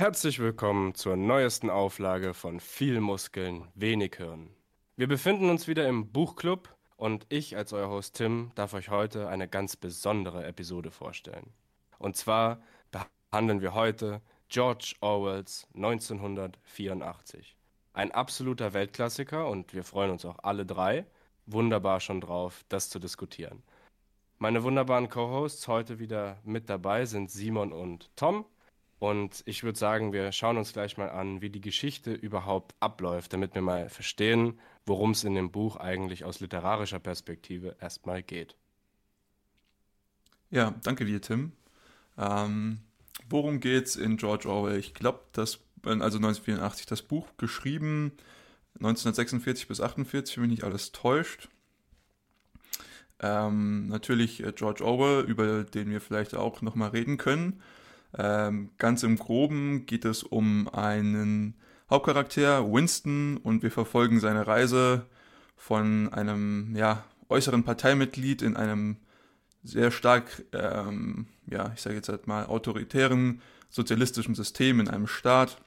[0.00, 4.50] Herzlich willkommen zur neuesten Auflage von Viel Muskeln, wenig Hirn.
[4.94, 9.28] Wir befinden uns wieder im Buchclub und ich als euer Host Tim darf euch heute
[9.28, 11.52] eine ganz besondere Episode vorstellen.
[11.98, 17.56] Und zwar behandeln wir heute George Orwells 1984.
[17.92, 21.06] Ein absoluter Weltklassiker und wir freuen uns auch alle drei
[21.44, 23.64] wunderbar schon drauf, das zu diskutieren.
[24.38, 28.44] Meine wunderbaren Co-Hosts heute wieder mit dabei sind Simon und Tom.
[28.98, 33.32] Und ich würde sagen, wir schauen uns gleich mal an, wie die Geschichte überhaupt abläuft,
[33.32, 38.56] damit wir mal verstehen, worum es in dem Buch eigentlich aus literarischer Perspektive erstmal geht.
[40.50, 41.52] Ja, danke dir, Tim.
[42.16, 42.80] Ähm,
[43.28, 44.78] worum es in George Orwell?
[44.78, 48.12] Ich glaube, das, also 1984, das Buch geschrieben
[48.80, 51.48] 1946 bis 48, wenn mich nicht alles täuscht.
[53.20, 57.60] Ähm, natürlich äh, George Orwell, über den wir vielleicht auch nochmal reden können.
[58.16, 61.54] Ähm, ganz im Groben geht es um einen
[61.90, 65.06] Hauptcharakter, Winston, und wir verfolgen seine Reise
[65.56, 68.96] von einem ja, äußeren Parteimitglied in einem
[69.62, 75.58] sehr stark, ähm, ja, ich sage jetzt halt mal, autoritären sozialistischen System in einem Staat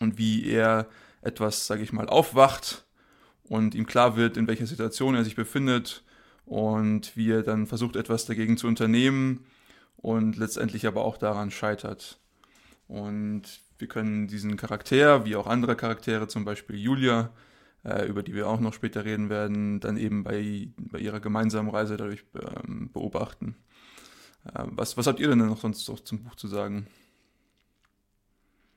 [0.00, 0.88] und wie er
[1.22, 2.84] etwas, sage ich mal, aufwacht
[3.44, 6.04] und ihm klar wird, in welcher Situation er sich befindet
[6.44, 9.44] und wie er dann versucht, etwas dagegen zu unternehmen
[10.02, 12.18] und letztendlich aber auch daran scheitert.
[12.88, 13.42] Und
[13.78, 17.30] wir können diesen Charakter, wie auch andere Charaktere, zum Beispiel Julia,
[17.84, 21.70] äh, über die wir auch noch später reden werden, dann eben bei, bei ihrer gemeinsamen
[21.70, 22.24] Reise dadurch
[22.64, 23.56] ähm, beobachten.
[24.44, 26.86] Äh, was, was habt ihr denn noch sonst noch zum Buch zu sagen?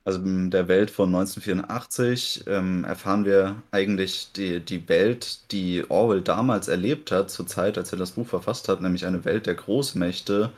[0.05, 6.21] Also in der Welt von 1984 ähm, erfahren wir eigentlich die, die Welt, die Orwell
[6.21, 9.55] damals erlebt hat, zur Zeit, als er das Buch verfasst hat, nämlich eine Welt der
[9.55, 10.51] Großmächte,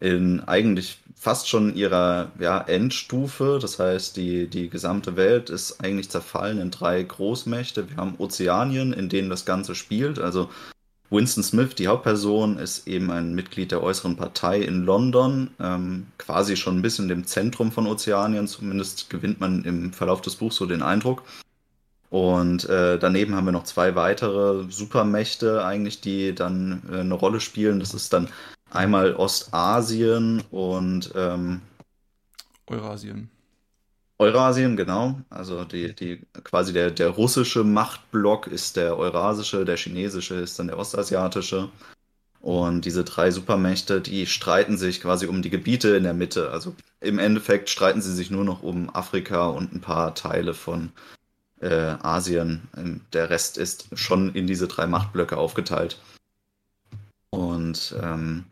[0.00, 3.58] in eigentlich fast schon ihrer ja, Endstufe.
[3.60, 7.90] Das heißt, die, die gesamte Welt ist eigentlich zerfallen in drei Großmächte.
[7.90, 10.18] Wir haben Ozeanien, in denen das Ganze spielt.
[10.18, 10.48] Also
[11.10, 16.56] Winston Smith, die Hauptperson, ist eben ein Mitglied der äußeren Partei in London, ähm, quasi
[16.56, 18.46] schon ein bisschen im Zentrum von Ozeanien.
[18.46, 21.24] Zumindest gewinnt man im Verlauf des Buchs so den Eindruck.
[22.08, 27.40] Und äh, daneben haben wir noch zwei weitere Supermächte eigentlich, die dann äh, eine Rolle
[27.40, 27.78] spielen.
[27.78, 28.28] Das ist dann
[28.70, 31.60] Einmal Ostasien und ähm,
[32.66, 33.30] Eurasien.
[34.18, 35.20] Eurasien, genau.
[35.30, 40.68] Also die, die quasi der, der russische Machtblock ist der eurasische, der chinesische ist dann
[40.68, 41.70] der ostasiatische.
[42.40, 46.50] Und diese drei Supermächte, die streiten sich quasi um die Gebiete in der Mitte.
[46.50, 50.92] Also im Endeffekt streiten sie sich nur noch um Afrika und ein paar Teile von
[51.60, 52.68] äh, Asien.
[52.76, 55.98] Ähm, der Rest ist schon in diese drei Machtblöcke aufgeteilt.
[57.30, 58.44] Und ähm,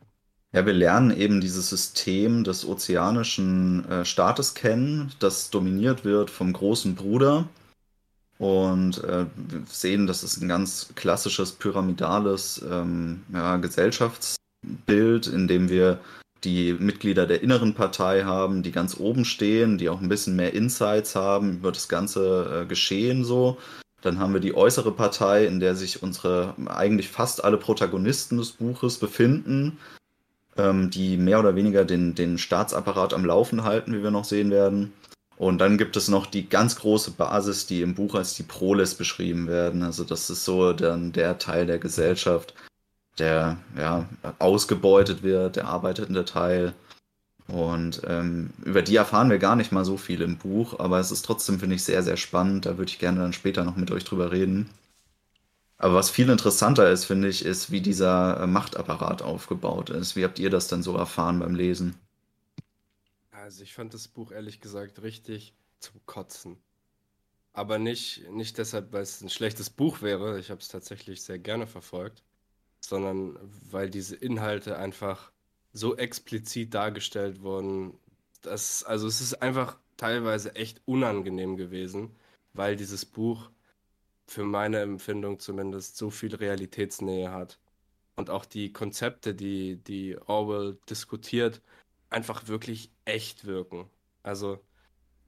[0.53, 6.53] ja, wir lernen eben dieses System des ozeanischen äh, Staates kennen, das dominiert wird vom
[6.53, 7.49] großen Bruder.
[8.39, 15.69] Und äh, wir sehen, dass es ein ganz klassisches pyramidales ähm, ja, Gesellschaftsbild, in dem
[15.69, 15.99] wir
[16.45, 20.55] die Mitglieder der inneren Partei haben, die ganz oben stehen, die auch ein bisschen mehr
[20.55, 23.59] Insights haben über das ganze äh, Geschehen so.
[24.01, 28.53] Dann haben wir die äußere Partei, in der sich unsere eigentlich fast alle Protagonisten des
[28.53, 29.77] Buches befinden
[30.59, 34.51] ähm, die mehr oder weniger den, den Staatsapparat am Laufen halten, wie wir noch sehen
[34.51, 34.93] werden.
[35.37, 38.97] Und dann gibt es noch die ganz große Basis, die im Buch als die Proles
[38.97, 39.83] beschrieben werden.
[39.85, 42.55] Also das ist so dann der Teil der Gesellschaft,
[43.19, 44.09] der ja
[44.41, 46.75] ausgebeutet wird, der arbeitende Teil.
[47.47, 51.11] Und ähm, über die erfahren wir gar nicht mal so viel im Buch, aber es
[51.11, 52.67] ist trotzdem, finde ich, sehr, sehr spannend.
[52.67, 54.69] Da würde ich gerne dann später noch mit euch drüber reden.
[55.79, 60.17] Aber was viel interessanter ist, finde ich, ist, wie dieser äh, Machtapparat aufgebaut ist.
[60.17, 61.95] Wie habt ihr das denn so erfahren beim Lesen?
[63.31, 66.59] Also ich fand das Buch ehrlich gesagt richtig zum Kotzen.
[67.53, 70.39] Aber nicht, nicht deshalb, weil es ein schlechtes Buch wäre.
[70.41, 72.25] Ich habe es tatsächlich sehr gerne verfolgt.
[72.81, 73.39] Sondern
[73.71, 75.33] weil diese Inhalte einfach
[75.73, 77.97] so explizit dargestellt wurden.
[78.43, 82.17] Dass, also es ist einfach teilweise echt unangenehm gewesen,
[82.53, 83.51] weil dieses Buch
[84.29, 87.59] für meine Empfindung zumindest so viel Realitätsnähe hat.
[88.17, 91.63] Und auch die Konzepte, die, die Orwell diskutiert,
[92.11, 93.89] einfach wirklich echt wirken.
[94.23, 94.59] Also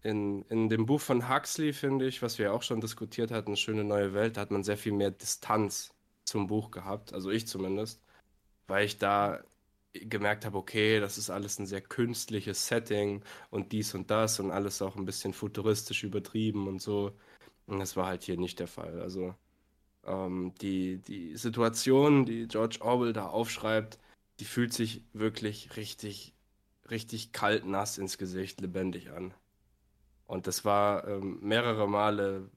[0.03, 3.85] in, in dem Buch von Huxley, finde ich, was wir auch schon diskutiert hatten, Schöne
[3.85, 5.95] neue Welt, da hat man sehr viel mehr Distanz
[6.25, 8.03] zum Buch gehabt, also ich zumindest,
[8.67, 9.43] weil ich da
[9.93, 14.51] gemerkt habe, okay, das ist alles ein sehr künstliches Setting und dies und das und
[14.51, 17.13] alles auch ein bisschen futuristisch übertrieben und so.
[17.79, 19.01] Das war halt hier nicht der Fall.
[19.01, 19.35] Also
[20.05, 23.99] ähm, die, die Situation, die George Orwell da aufschreibt,
[24.41, 26.35] die fühlt sich wirklich richtig,
[26.91, 29.35] richtig kalt nass ins Gesicht, lebendig an.
[30.27, 32.51] Und das war ähm, mehrere Male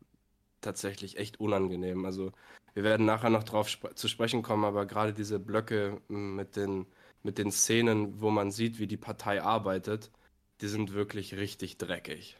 [0.62, 2.06] tatsächlich echt unangenehm.
[2.06, 2.31] Also
[2.74, 6.86] wir werden nachher noch drauf sp zu sprechen kommen, aber gerade diese Blöcke mit den,
[7.24, 10.12] mit den Szenen, wo man sieht, wie die Partei arbeitet,
[10.62, 12.38] die sind wirklich richtig dreckig.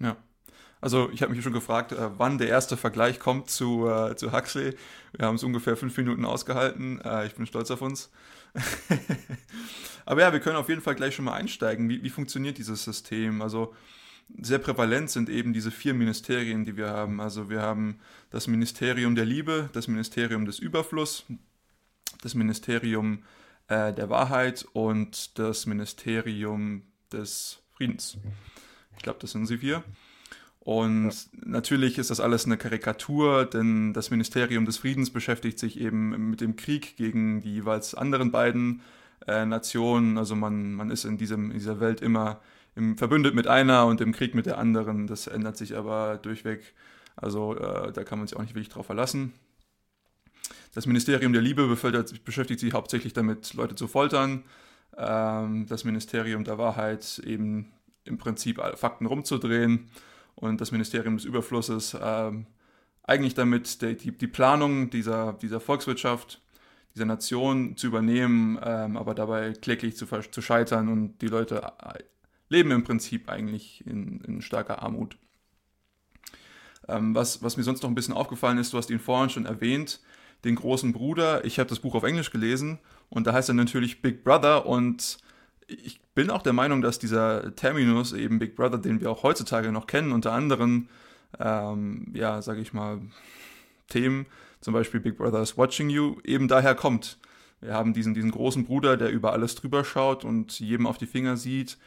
[0.00, 0.16] Ja.
[0.80, 4.32] Also ich habe mich schon gefragt, äh, wann der erste Vergleich kommt zu, äh, zu
[4.32, 4.74] Huxley.
[5.16, 7.00] Wir haben es ungefähr fünf Minuten ausgehalten.
[7.02, 8.10] Äh, ich bin stolz auf uns.
[10.06, 11.88] Aber ja, wir können auf jeden Fall gleich schon mal einsteigen.
[11.88, 13.42] Wie, wie funktioniert dieses System?
[13.42, 13.74] Also
[14.38, 17.20] sehr prävalent sind eben diese vier Ministerien, die wir haben.
[17.20, 17.98] Also wir haben
[18.30, 21.24] das Ministerium der Liebe, das Ministerium des Überfluss,
[22.22, 23.24] das Ministerium
[23.68, 26.82] äh, der Wahrheit und das Ministerium
[27.12, 28.18] des Friedens.
[28.96, 29.82] Ich glaube, das sind sie vier.
[30.60, 31.40] Und ja.
[31.44, 36.42] natürlich ist das alles eine Karikatur, denn das Ministerium des Friedens beschäftigt sich eben mit
[36.42, 38.82] dem Krieg gegen die jeweils anderen beiden
[39.26, 40.18] äh, Nationen.
[40.18, 42.40] Also man, man ist in, diesem, in dieser Welt immer
[42.76, 45.06] im, verbündet mit einer und im Krieg mit der anderen.
[45.06, 46.74] Das ändert sich aber durchweg.
[47.16, 49.32] Also äh, da kann man sich auch nicht wirklich drauf verlassen.
[50.74, 51.66] Das Ministerium der Liebe
[52.24, 54.44] beschäftigt sich hauptsächlich damit, Leute zu foltern.
[54.96, 57.72] Ähm, das Ministerium der Wahrheit eben
[58.04, 59.90] im Prinzip Fakten rumzudrehen
[60.40, 62.46] und das Ministerium des Überflusses ähm,
[63.02, 66.40] eigentlich damit die, die, die, Planung dieser, dieser Volkswirtschaft,
[66.94, 72.02] dieser Nation zu übernehmen, ähm, aber dabei kläglich zu, zu scheitern und die Leute äh,
[72.48, 75.16] leben im Prinzip eigentlich in, in starker Armut.
[76.88, 79.46] Ähm, was, was mir sonst noch ein bisschen aufgefallen ist, du hast ihn vorhin schon
[79.46, 80.00] erwähnt,
[80.44, 81.44] den großen Bruder.
[81.44, 82.78] Ich habe das Buch auf Englisch gelesen
[83.08, 85.18] und da heißt er natürlich Big Brother und
[85.70, 89.72] ich bin auch der Meinung, dass dieser Terminus, eben Big Brother, den wir auch heutzutage
[89.72, 90.88] noch kennen, unter anderen,
[91.38, 93.00] ähm, ja, sage ich mal,
[93.88, 94.26] Themen,
[94.60, 97.18] zum Beispiel Big Brother is Watching You, eben daher kommt.
[97.60, 101.06] Wir haben diesen, diesen großen Bruder, der über alles drüber schaut und jedem auf die
[101.06, 101.78] Finger sieht,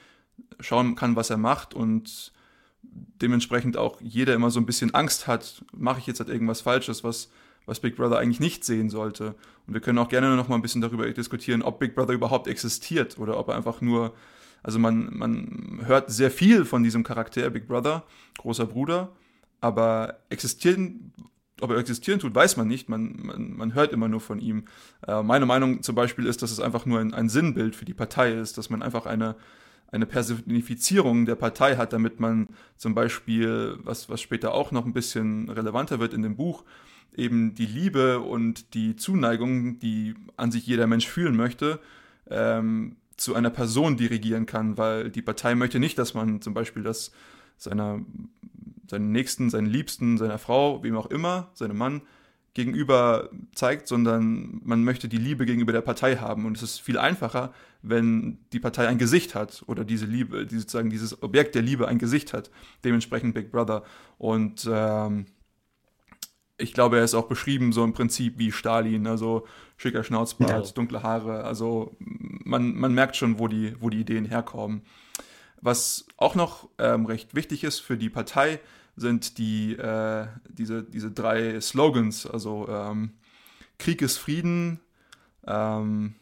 [0.59, 2.31] schauen kann, was er macht und
[2.83, 7.03] dementsprechend auch jeder immer so ein bisschen Angst hat, mache ich jetzt halt irgendwas Falsches,
[7.03, 7.29] was
[7.65, 9.35] was Big Brother eigentlich nicht sehen sollte.
[9.67, 12.47] Und wir können auch gerne noch mal ein bisschen darüber diskutieren, ob Big Brother überhaupt
[12.47, 14.13] existiert oder ob er einfach nur,
[14.61, 18.03] also man, man hört sehr viel von diesem Charakter Big Brother,
[18.37, 19.11] großer Bruder,
[19.61, 21.13] aber existieren,
[21.61, 22.89] ob er existieren tut, weiß man nicht.
[22.89, 24.65] Man, man, man hört immer nur von ihm.
[25.07, 27.93] Äh, meine Meinung zum Beispiel ist, dass es einfach nur ein, ein Sinnbild für die
[27.93, 29.35] Partei ist, dass man einfach eine,
[29.87, 34.93] eine Personifizierung der Partei hat, damit man zum Beispiel, was, was später auch noch ein
[34.93, 36.63] bisschen relevanter wird in dem Buch,
[37.15, 41.79] eben die Liebe und die Zuneigung, die an sich jeder Mensch fühlen möchte,
[42.29, 46.83] ähm, zu einer Person dirigieren kann, weil die Partei möchte nicht, dass man zum Beispiel
[46.83, 47.11] das
[47.57, 47.99] seiner,
[48.89, 52.01] seinen Nächsten, seinen Liebsten, seiner Frau, wem auch immer, seinem Mann
[52.53, 56.45] gegenüber zeigt, sondern man möchte die Liebe gegenüber der Partei haben.
[56.45, 57.51] Und es ist viel einfacher,
[57.81, 61.87] wenn die Partei ein Gesicht hat oder diese Liebe, die sozusagen dieses Objekt der Liebe
[61.87, 62.51] ein Gesicht hat.
[62.83, 63.83] Dementsprechend Big Brother.
[64.19, 65.25] Und ähm,
[66.63, 69.45] ich glaube, er ist auch beschrieben so im Prinzip wie Stalin, also
[69.77, 70.71] schicker Schnauzbart, ja.
[70.73, 71.43] dunkle Haare.
[71.43, 74.81] Also man, man merkt schon, wo die, wo die Ideen herkommen.
[75.61, 78.59] Was auch noch ähm, recht wichtig ist für die Partei,
[78.95, 82.25] sind die, äh, diese, diese drei Slogans.
[82.25, 83.11] Also ähm,
[83.77, 84.79] Krieg ist Frieden.
[85.45, 86.15] Ähm,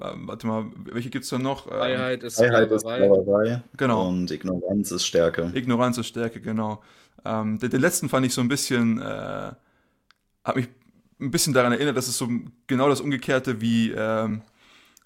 [0.00, 1.66] äh, warte mal, welche gibt es da noch?
[1.66, 3.54] Ähm, Freiheit ist Freiheit Sklaverei.
[3.54, 4.08] Ist Genau.
[4.08, 5.50] Und Ignoranz ist Stärke.
[5.54, 6.82] Ignoranz ist Stärke, genau.
[7.24, 9.52] Ähm, den, den, letzten fand ich so ein bisschen äh,
[10.48, 10.68] habe mich
[11.20, 12.28] ein bisschen daran erinnert, dass es so
[12.66, 14.42] genau das Umgekehrte wie ähm,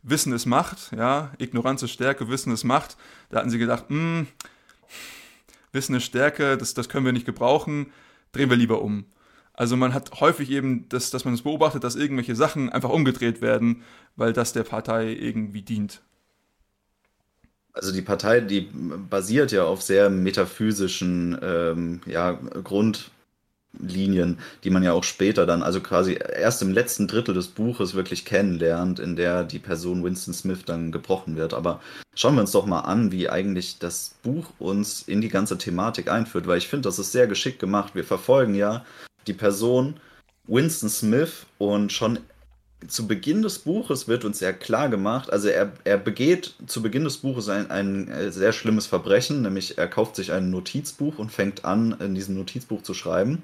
[0.02, 2.96] Wissen ist Macht, ja, Ignoranz ist Stärke, Wissen ist Macht.
[3.30, 4.26] Da hatten sie gedacht, mh, hm,
[5.72, 7.92] Wissen ist Stärke, das, das können wir nicht gebrauchen,
[8.32, 9.06] drehen wir lieber um.
[9.54, 12.90] Also man hat häufig eben, das, dass man es das beobachtet, dass irgendwelche Sachen einfach
[12.90, 13.82] umgedreht werden,
[14.16, 16.02] weil das der Partei irgendwie dient.
[17.74, 18.68] Also die Partei, die
[19.08, 23.10] basiert ja auf sehr metaphysischen ähm, ja, Grund,
[23.78, 27.94] Linien, die man ja auch später dann, also quasi erst im letzten Drittel des Buches
[27.94, 31.54] wirklich kennenlernt, in der die Person Winston Smith dann gebrochen wird.
[31.54, 31.80] Aber
[32.14, 36.10] schauen wir uns doch mal an, wie eigentlich das Buch uns in die ganze Thematik
[36.10, 37.94] einführt, weil ich finde, das ist sehr geschickt gemacht.
[37.94, 38.84] Wir verfolgen ja
[39.26, 39.94] die Person
[40.46, 42.18] Winston Smith und schon
[42.88, 47.04] zu Beginn des Buches wird uns ja klar gemacht, also er, er begeht zu Beginn
[47.04, 51.64] des Buches ein, ein sehr schlimmes Verbrechen, nämlich er kauft sich ein Notizbuch und fängt
[51.64, 53.42] an, in diesem Notizbuch zu schreiben.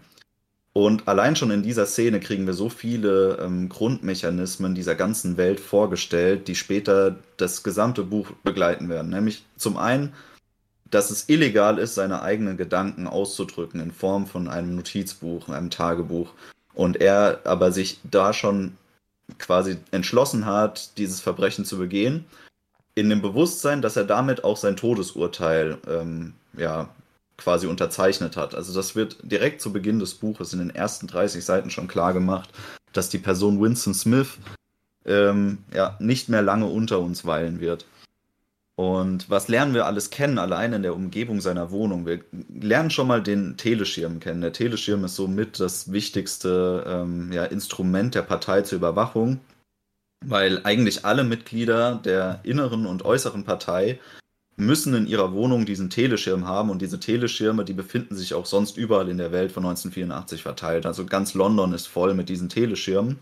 [0.73, 5.61] Und allein schon in dieser Szene kriegen wir so viele ähm, Grundmechanismen dieser ganzen Welt
[5.61, 9.11] vorgestellt, die später das gesamte Buch begleiten werden.
[9.11, 10.13] Nämlich zum einen,
[10.91, 16.33] dass es illegal ist, seine eigenen Gedanken auszudrücken in Form von einem Notizbuch, einem Tagebuch.
[16.75, 18.77] Und er aber sich da schon
[19.39, 22.25] quasi entschlossen hat, dieses Verbrechen zu begehen,
[22.95, 26.89] in dem Bewusstsein, dass er damit auch sein Todesurteil ähm, ja,
[27.39, 28.55] quasi unterzeichnet hat.
[28.55, 32.13] Also das wird direkt zu Beginn des Buches in den ersten 30 Seiten schon klar
[32.13, 32.51] gemacht,
[32.93, 34.39] dass die Person Winston Smith
[35.07, 37.87] ähm, ja, nicht mehr lange unter uns weilen wird.
[38.75, 42.07] Und was lernen wir alles kennen, allein in der Umgebung seiner Wohnung?
[42.07, 44.41] Wir lernen schon mal den Teleschirm kennen.
[44.41, 49.41] Der Teleschirm ist somit das wichtigste ähm, ja, Instrument der Partei zur Überwachung,
[50.25, 53.99] weil eigentlich alle Mitglieder der inneren und äußeren Partei
[54.59, 58.77] müssen in ihrer Wohnung diesen Teleschirm haben und diese Teleschirme, die befinden sich auch sonst
[58.77, 60.85] überall in der Welt von 1984 verteilt.
[60.85, 63.19] Also ganz London ist voll mit diesen Teleschirmen.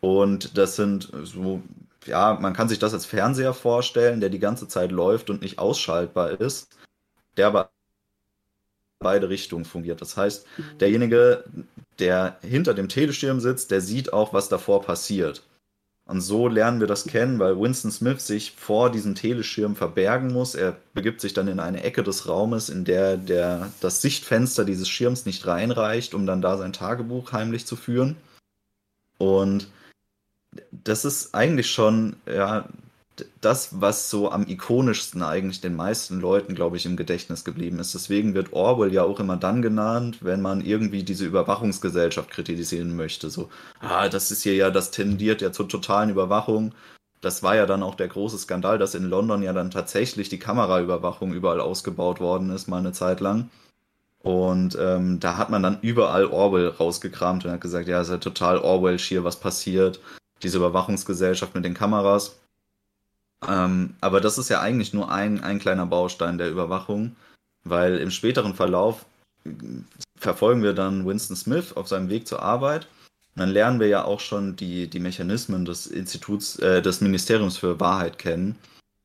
[0.00, 1.62] Und das sind so
[2.06, 5.58] ja, man kann sich das als Fernseher vorstellen, der die ganze Zeit läuft und nicht
[5.58, 6.68] ausschaltbar ist,
[7.36, 7.70] der aber
[8.98, 10.00] beide Richtungen fungiert.
[10.00, 10.78] Das heißt, mhm.
[10.78, 11.44] derjenige,
[11.98, 15.42] der hinter dem Teleschirm sitzt, der sieht auch, was davor passiert.
[16.06, 20.54] Und so lernen wir das kennen, weil Winston Smith sich vor diesem Teleschirm verbergen muss.
[20.54, 24.88] Er begibt sich dann in eine Ecke des Raumes, in der der, das Sichtfenster dieses
[24.88, 28.16] Schirms nicht reinreicht, um dann da sein Tagebuch heimlich zu führen.
[29.18, 29.68] Und
[30.70, 32.68] das ist eigentlich schon, ja,
[33.40, 37.94] das, was so am ikonischsten eigentlich den meisten Leuten, glaube ich, im Gedächtnis geblieben ist.
[37.94, 43.30] Deswegen wird Orwell ja auch immer dann genannt, wenn man irgendwie diese Überwachungsgesellschaft kritisieren möchte.
[43.30, 43.48] So,
[43.80, 46.74] ah, das ist hier ja, das tendiert ja zur totalen Überwachung.
[47.20, 50.38] Das war ja dann auch der große Skandal, dass in London ja dann tatsächlich die
[50.38, 53.48] Kameraüberwachung überall ausgebaut worden ist, mal eine Zeit lang.
[54.20, 58.12] Und ähm, da hat man dann überall Orwell rausgekramt und hat gesagt, ja, es ist
[58.12, 60.00] ja total Orwell hier, was passiert
[60.42, 62.36] diese Überwachungsgesellschaft mit den Kameras.
[63.46, 67.16] Ähm, aber das ist ja eigentlich nur ein, ein kleiner Baustein der Überwachung,
[67.64, 69.04] weil im späteren Verlauf
[70.16, 72.86] verfolgen wir dann Winston Smith auf seinem Weg zur Arbeit.
[73.34, 77.58] Und dann lernen wir ja auch schon die, die Mechanismen des Instituts, äh, des Ministeriums
[77.58, 78.56] für Wahrheit kennen,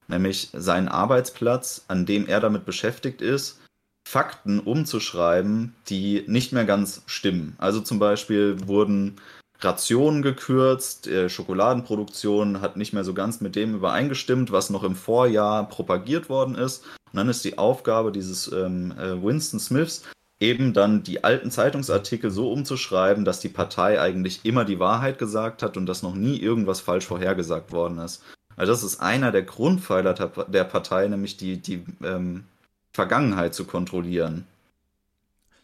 [0.07, 3.59] nämlich seinen Arbeitsplatz, an dem er damit beschäftigt ist,
[4.07, 7.55] Fakten umzuschreiben, die nicht mehr ganz stimmen.
[7.57, 9.17] Also zum Beispiel wurden
[9.61, 14.95] Rationen gekürzt, äh, Schokoladenproduktion hat nicht mehr so ganz mit dem übereingestimmt, was noch im
[14.95, 16.83] Vorjahr propagiert worden ist.
[17.11, 20.03] Und dann ist die Aufgabe dieses ähm, äh, Winston Smiths,
[20.39, 25.61] eben dann die alten Zeitungsartikel so umzuschreiben, dass die Partei eigentlich immer die Wahrheit gesagt
[25.61, 28.23] hat und dass noch nie irgendwas falsch vorhergesagt worden ist.
[28.55, 32.45] Also das ist einer der Grundpfeiler der Partei, nämlich die, die ähm,
[32.93, 34.45] Vergangenheit zu kontrollieren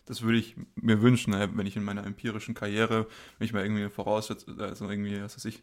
[0.08, 3.08] das würde ich mir wünschen, ne, wenn ich in meiner empirischen Karriere
[3.40, 5.62] mich mal irgendwie voraussetze, also irgendwie, was weiß ich,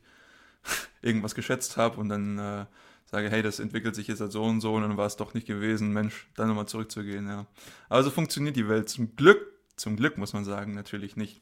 [1.02, 2.66] irgendwas geschätzt habe und dann äh,
[3.06, 5.34] sage, hey, das entwickelt sich jetzt halt so und so und dann war es doch
[5.34, 7.46] nicht gewesen, Mensch, dann nochmal zurückzugehen, ja.
[7.88, 9.40] Aber so funktioniert die Welt zum Glück,
[9.76, 11.40] zum Glück muss man sagen, natürlich nicht.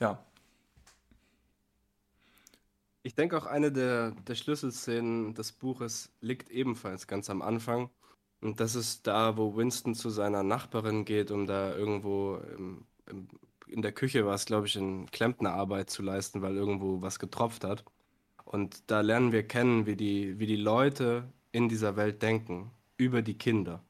[0.00, 0.24] Ja.
[3.02, 7.90] Ich denke auch eine der, der Schlüsselszenen des Buches liegt ebenfalls ganz am Anfang
[8.40, 13.28] und das ist da, wo Winston zu seiner Nachbarin geht, um da irgendwo im, im,
[13.66, 17.84] in der Küche was, glaube ich, in Klempnerarbeit zu leisten, weil irgendwo was getropft hat.
[18.44, 23.22] Und da lernen wir kennen, wie die, wie die Leute in dieser Welt denken, über
[23.22, 23.84] die Kinder.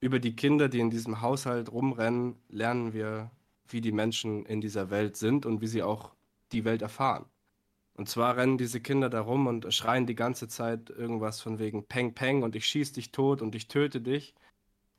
[0.00, 3.30] Über die Kinder, die in diesem Haushalt rumrennen, lernen wir,
[3.68, 6.14] wie die Menschen in dieser Welt sind und wie sie auch
[6.52, 7.26] die Welt erfahren.
[7.96, 11.86] Und zwar rennen diese Kinder da rum und schreien die ganze Zeit irgendwas von wegen
[11.86, 14.34] Peng Peng und ich schieß dich tot und ich töte dich.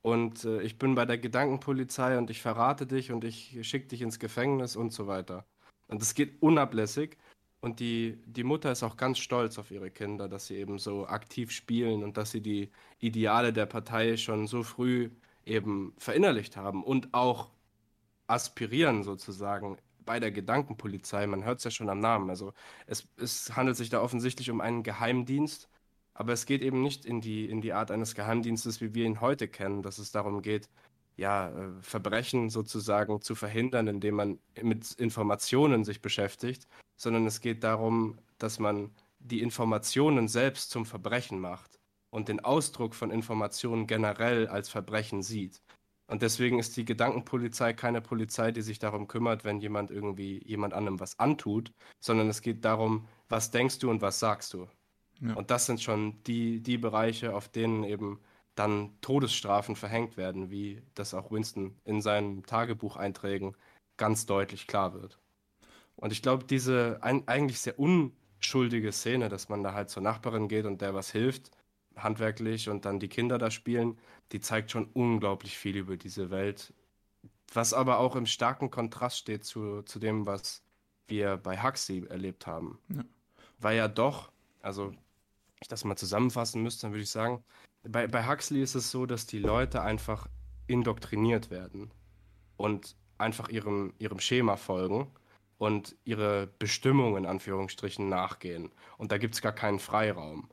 [0.02, 4.02] Und äh, ich bin bei der Gedankenpolizei und ich verrate dich und ich schicke dich
[4.02, 5.44] ins Gefängnis und so weiter.
[5.88, 7.18] Und es geht unablässig.
[7.60, 11.06] Und die, die Mutter ist auch ganz stolz auf ihre Kinder, dass sie eben so
[11.06, 15.10] aktiv spielen und dass sie die Ideale der Partei schon so früh
[15.44, 17.50] eben verinnerlicht haben und auch
[18.28, 21.26] aspirieren sozusagen bei der Gedankenpolizei.
[21.26, 22.30] Man hört es ja schon am Namen.
[22.30, 22.54] Also
[22.86, 25.68] es, es handelt sich da offensichtlich um einen Geheimdienst,
[26.14, 29.20] aber es geht eben nicht in die, in die Art eines Geheimdienstes, wie wir ihn
[29.20, 30.70] heute kennen, dass es darum geht,
[31.16, 37.64] ja, äh, Verbrechen sozusagen zu verhindern, indem man mit Informationen sich beschäftigt, sondern es geht
[37.64, 44.46] darum, dass man die Informationen selbst zum Verbrechen macht und den Ausdruck von Informationen generell
[44.48, 45.62] als Verbrechen sieht.
[46.08, 50.72] Und deswegen ist die Gedankenpolizei keine Polizei, die sich darum kümmert, wenn jemand irgendwie jemand
[50.72, 54.68] anderem was antut, sondern es geht darum, was denkst du und was sagst du.
[55.20, 55.34] Ja.
[55.34, 58.20] Und das sind schon die, die Bereiche, auf denen eben
[58.54, 63.56] dann Todesstrafen verhängt werden, wie das auch Winston in seinen Tagebucheinträgen
[63.96, 65.18] ganz deutlich klar wird.
[65.96, 70.48] Und ich glaube, diese ein, eigentlich sehr unschuldige Szene, dass man da halt zur Nachbarin
[70.48, 71.50] geht und der was hilft,
[71.96, 73.98] handwerklich und dann die Kinder da spielen,
[74.32, 76.72] die zeigt schon unglaublich viel über diese Welt.
[77.52, 80.62] Was aber auch im starken Kontrast steht zu, zu dem, was
[81.06, 82.78] wir bei Huxley erlebt haben.
[82.88, 83.04] Ja.
[83.58, 84.30] Weil ja doch,
[84.62, 84.92] also
[85.60, 87.42] ich das mal zusammenfassen müsste, dann würde ich sagen,
[87.84, 90.28] bei, bei Huxley ist es so, dass die Leute einfach
[90.66, 91.92] indoktriniert werden
[92.56, 95.10] und einfach ihrem, ihrem Schema folgen
[95.58, 98.72] und ihre Bestimmung in Anführungsstrichen nachgehen.
[98.98, 100.50] Und da gibt es gar keinen Freiraum.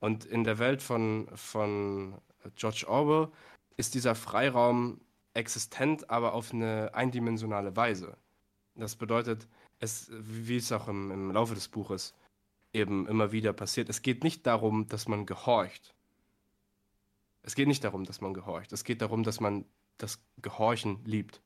[0.00, 2.20] Und in der Welt von, von
[2.54, 3.28] George Orwell
[3.76, 5.00] ist dieser Freiraum
[5.34, 8.16] existent, aber auf eine eindimensionale Weise.
[8.74, 9.48] Das bedeutet,
[9.80, 12.14] es, wie es auch im, im Laufe des Buches
[12.72, 15.94] eben immer wieder passiert, es geht nicht darum, dass man gehorcht.
[17.42, 18.72] Es geht nicht darum, dass man gehorcht.
[18.72, 19.64] Es geht darum, dass man
[19.98, 21.42] das Gehorchen liebt.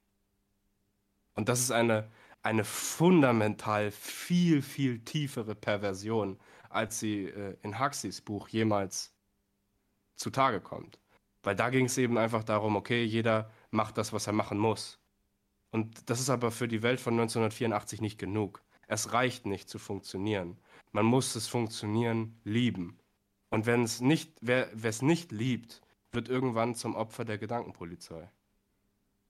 [1.35, 2.11] Und das ist eine,
[2.43, 6.39] eine fundamental viel, viel tiefere Perversion,
[6.71, 9.16] als sie äh, in Huxleys Buch jemals
[10.17, 10.99] zutage kommt.
[11.43, 14.99] Weil da ging es eben einfach darum, okay, jeder macht das, was er machen muss.
[15.71, 18.63] Und das ist aber für die Welt von 1984 nicht genug.
[18.89, 20.57] Es reicht nicht zu funktionieren.
[20.93, 22.99] Man muss das Funktionieren lieben.
[23.51, 25.83] Und wenn es nicht, wer es nicht liebt,
[26.13, 28.29] wird irgendwann zum Opfer der Gedankenpolizei.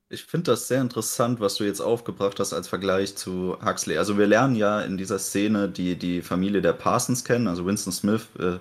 [0.09, 3.99] Ich finde das sehr interessant, was du jetzt aufgebracht hast als Vergleich zu Huxley.
[3.99, 7.49] Also wir lernen ja in dieser Szene die, die Familie der Parsons kennen.
[7.49, 8.59] Also Winston Smith äh,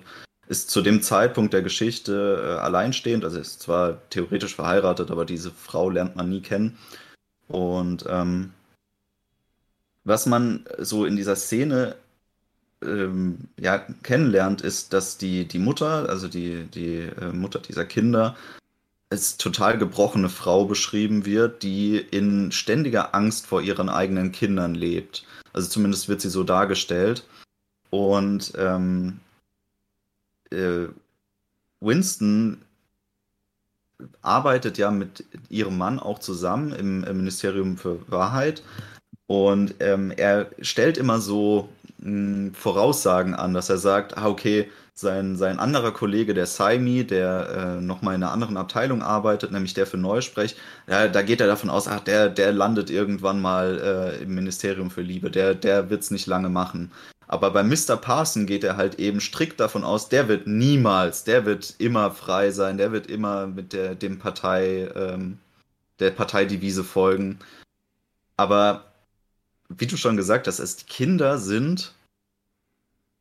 [0.48, 3.24] ist zu dem Zeitpunkt der Geschichte äh, alleinstehend.
[3.24, 6.78] Also ist zwar theoretisch verheiratet, aber diese Frau lernt man nie kennen.
[7.48, 8.52] Und ähm,
[10.04, 11.96] was man so in dieser Szene
[12.82, 18.36] ähm, ja, kennenlernt, ist, dass die, die Mutter, also die, die äh, Mutter dieser Kinder,
[19.10, 25.24] als total gebrochene Frau beschrieben wird, die in ständiger Angst vor ihren eigenen Kindern lebt.
[25.52, 27.24] Also zumindest wird sie so dargestellt.
[27.90, 29.20] Und ähm,
[30.50, 30.88] äh,
[31.80, 32.62] Winston
[34.22, 38.62] arbeitet ja mit ihrem Mann auch zusammen im, im Ministerium für Wahrheit.
[39.26, 44.70] Und ähm, er stellt immer so mh, hm, Voraussagen an, dass er sagt, ah, okay,
[44.94, 49.74] sein, sein anderer Kollege, der Saimi, der äh, nochmal in einer anderen Abteilung arbeitet, nämlich
[49.74, 50.56] der für Neusprech,
[50.88, 54.90] ja, da geht er davon aus, ach, der, der landet irgendwann mal äh, im Ministerium
[54.90, 56.92] für Liebe, der, der es nicht lange machen.
[57.28, 57.96] Aber bei Mr.
[57.96, 62.52] Parson geht er halt eben strikt davon aus, der wird niemals, der wird immer frei
[62.52, 65.38] sein, der wird immer mit der, dem Partei, ähm,
[65.98, 67.38] der Parteidevise folgen.
[68.36, 68.84] Aber
[69.68, 71.94] wie du schon gesagt hast, es Kinder sind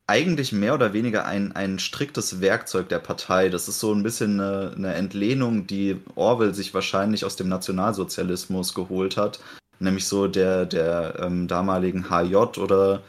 [0.07, 3.49] eigentlich mehr oder weniger ein, ein striktes Werkzeug der Partei.
[3.49, 8.75] Das ist so ein bisschen eine, eine Entlehnung, die Orwell sich wahrscheinlich aus dem Nationalsozialismus
[8.75, 9.39] geholt hat.
[9.79, 13.01] Nämlich so der, der ähm, damaligen HJ oder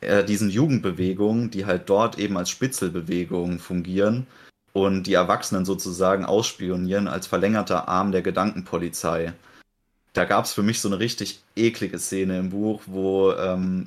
[0.00, 4.26] äh, diesen Jugendbewegungen, die halt dort eben als Spitzelbewegungen fungieren
[4.72, 9.32] und die Erwachsenen sozusagen ausspionieren als verlängerter Arm der Gedankenpolizei.
[10.12, 13.86] Da gab es für mich so eine richtig eklige Szene im Buch, wo ähm,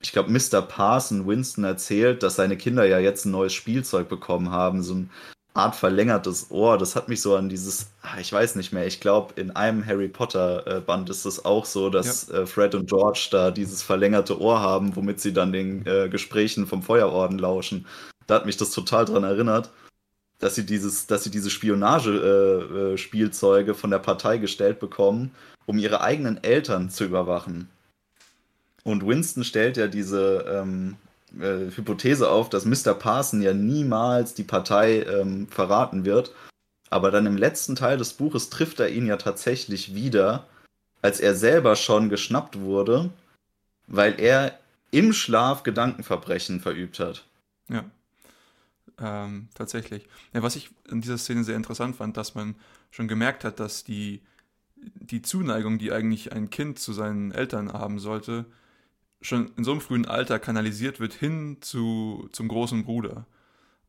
[0.00, 0.62] ich glaube, Mr.
[0.62, 5.10] Parson Winston erzählt, dass seine Kinder ja jetzt ein neues Spielzeug bekommen haben, so ein
[5.54, 6.78] Art verlängertes Ohr.
[6.78, 9.84] Das hat mich so an dieses, ah, ich weiß nicht mehr, ich glaube, in einem
[9.84, 12.42] Harry Potter Band ist es auch so, dass ja.
[12.42, 16.66] Äh, Fred und George da dieses verlängerte Ohr haben, womit sie dann den äh, Gesprächen
[16.66, 17.86] vom Feuerorden lauschen.
[18.26, 19.70] Da hat mich das total dran erinnert,
[20.38, 25.32] dass sie dieses, dass sie diese Spionage-Spielzeuge äh, von der Partei gestellt bekommen,
[25.66, 27.68] um ihre eigenen Eltern zu überwachen.
[28.82, 30.96] Und Winston stellt ja diese ähm,
[31.38, 32.94] äh, Hypothese auf, dass Mr.
[32.94, 36.34] Parson ja niemals die Partei ähm, verraten wird.
[36.88, 40.48] Aber dann im letzten Teil des Buches trifft er ihn ja tatsächlich wieder,
[41.02, 43.10] als er selber schon geschnappt wurde,
[43.86, 44.58] weil er
[44.90, 47.24] im Schlaf Gedankenverbrechen verübt hat.
[47.68, 47.84] Ja.
[48.98, 50.06] Ähm, tatsächlich.
[50.34, 52.56] Ja, was ich in dieser Szene sehr interessant fand, dass man
[52.90, 54.20] schon gemerkt hat, dass die,
[54.76, 58.46] die Zuneigung, die eigentlich ein Kind zu seinen Eltern haben sollte,
[59.20, 63.26] schon in so einem frühen Alter kanalisiert wird hin zu, zum großen Bruder.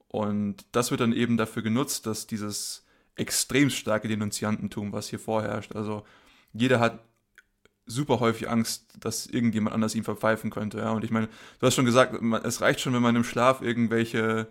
[0.08, 5.76] Und das wird dann eben dafür genutzt, dass dieses extrem starke Denunziantentum, was hier vorherrscht,
[5.76, 6.06] also
[6.54, 7.00] jeder hat
[7.86, 10.80] super häufig Angst, dass irgendjemand anders ihn verpfeifen könnte.
[10.80, 10.92] Ja?
[10.92, 11.28] Und ich meine,
[11.60, 14.48] du hast schon gesagt, es reicht schon, wenn man im Schlaf irgendwelche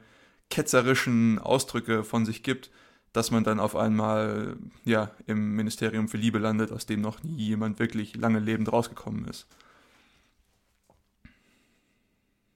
[0.51, 2.71] ketzerischen Ausdrücke von sich gibt,
[3.13, 7.37] dass man dann auf einmal ja im Ministerium für Liebe landet, aus dem noch nie
[7.37, 9.47] jemand wirklich lange lebend rausgekommen ist.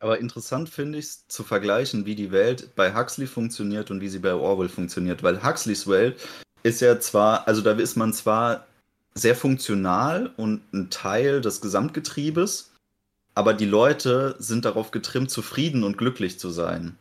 [0.04, 4.10] Aber interessant finde ich es zu vergleichen, wie die Welt bei Huxley funktioniert und wie
[4.10, 5.22] sie bei Orwell funktioniert.
[5.22, 6.20] Weil Huxleys Welt
[6.62, 8.66] ist ja zwar, also da ist man zwar
[9.14, 12.72] sehr funktional und ein Teil des Gesamtgetriebes,
[13.34, 16.98] aber die Leute sind darauf getrimmt, zufrieden und glücklich zu sein.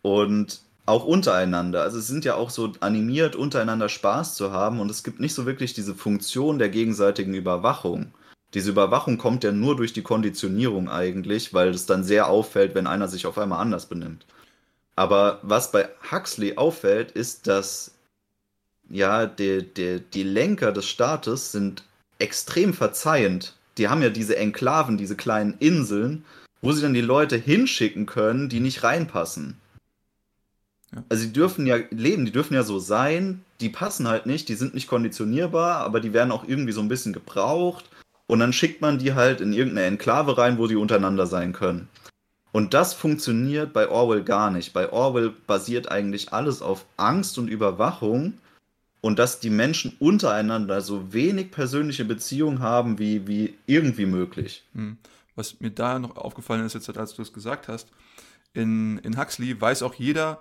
[0.00, 1.82] Und auch untereinander.
[1.82, 5.34] Also es sind ja auch so animiert, untereinander Spaß zu haben und es gibt nicht
[5.34, 8.12] so wirklich diese Funktion der gegenseitigen Überwachung.
[8.54, 12.86] Diese Überwachung kommt ja nur durch die Konditionierung eigentlich, weil es dann sehr auffällt, wenn
[12.86, 14.26] einer sich auf einmal anders benimmt.
[14.94, 17.92] Aber was bei Huxley auffällt, ist, dass
[18.90, 21.82] ja, die, die, die Lenker des Staates sind
[22.18, 23.56] extrem verzeihend.
[23.78, 26.24] Die haben ja diese Enklaven, diese kleinen Inseln,
[26.60, 29.56] wo sie dann die Leute hinschicken können, die nicht reinpassen.
[30.94, 31.02] Ja.
[31.08, 34.56] Also die dürfen ja leben, die dürfen ja so sein, die passen halt nicht, die
[34.56, 37.88] sind nicht konditionierbar, aber die werden auch irgendwie so ein bisschen gebraucht.
[38.32, 41.90] Und dann schickt man die halt in irgendeine Enklave rein, wo sie untereinander sein können.
[42.50, 44.72] Und das funktioniert bei Orwell gar nicht.
[44.72, 48.32] Bei Orwell basiert eigentlich alles auf Angst und Überwachung
[49.02, 54.64] und dass die Menschen untereinander so wenig persönliche Beziehungen haben wie, wie irgendwie möglich.
[54.72, 54.96] Hm.
[55.36, 57.88] Was mir da noch aufgefallen ist, jetzt als du es gesagt hast,
[58.54, 60.40] in, in Huxley weiß auch jeder,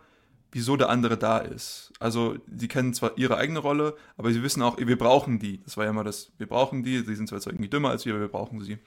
[0.51, 1.93] wieso der andere da ist.
[1.99, 5.61] Also sie kennen zwar ihre eigene Rolle, aber sie wissen auch, wir brauchen die.
[5.63, 8.13] Das war ja immer das, wir brauchen die, sie sind zwar irgendwie dümmer als wir,
[8.13, 8.77] aber wir brauchen sie.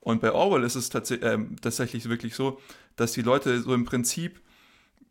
[0.00, 2.60] Und bei Orwell ist es tats äh, tatsächlich wirklich so,
[2.96, 4.40] dass die Leute so im Prinzip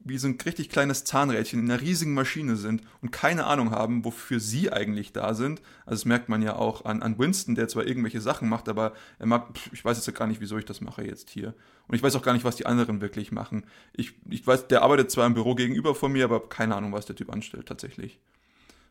[0.04, 4.04] wie so ein richtig kleines Zahnrädchen in einer riesigen Maschine sind und keine Ahnung haben,
[4.04, 5.62] wofür sie eigentlich da sind.
[5.86, 8.94] Also das merkt man ja auch an, an Winston, der zwar irgendwelche Sachen macht, aber
[9.20, 11.54] er mag, ich weiß jetzt gar nicht, wieso ich das mache jetzt hier.
[11.92, 13.66] Und ich weiß auch gar nicht, was die anderen wirklich machen.
[13.92, 17.06] Ich, ich weiß, der arbeitet zwar im Büro gegenüber von mir, aber keine Ahnung, was
[17.06, 18.22] der Typ anstellt tatsächlich.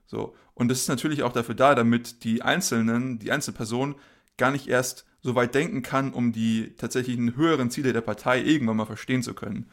[0.04, 0.34] So.
[0.52, 3.94] Und das ist natürlich auch dafür da, damit die Einzelnen, die Einzelperson
[4.36, 8.76] gar nicht erst so weit denken kann, um die tatsächlichen höheren Ziele der Partei irgendwann
[8.76, 9.70] mal verstehen zu können.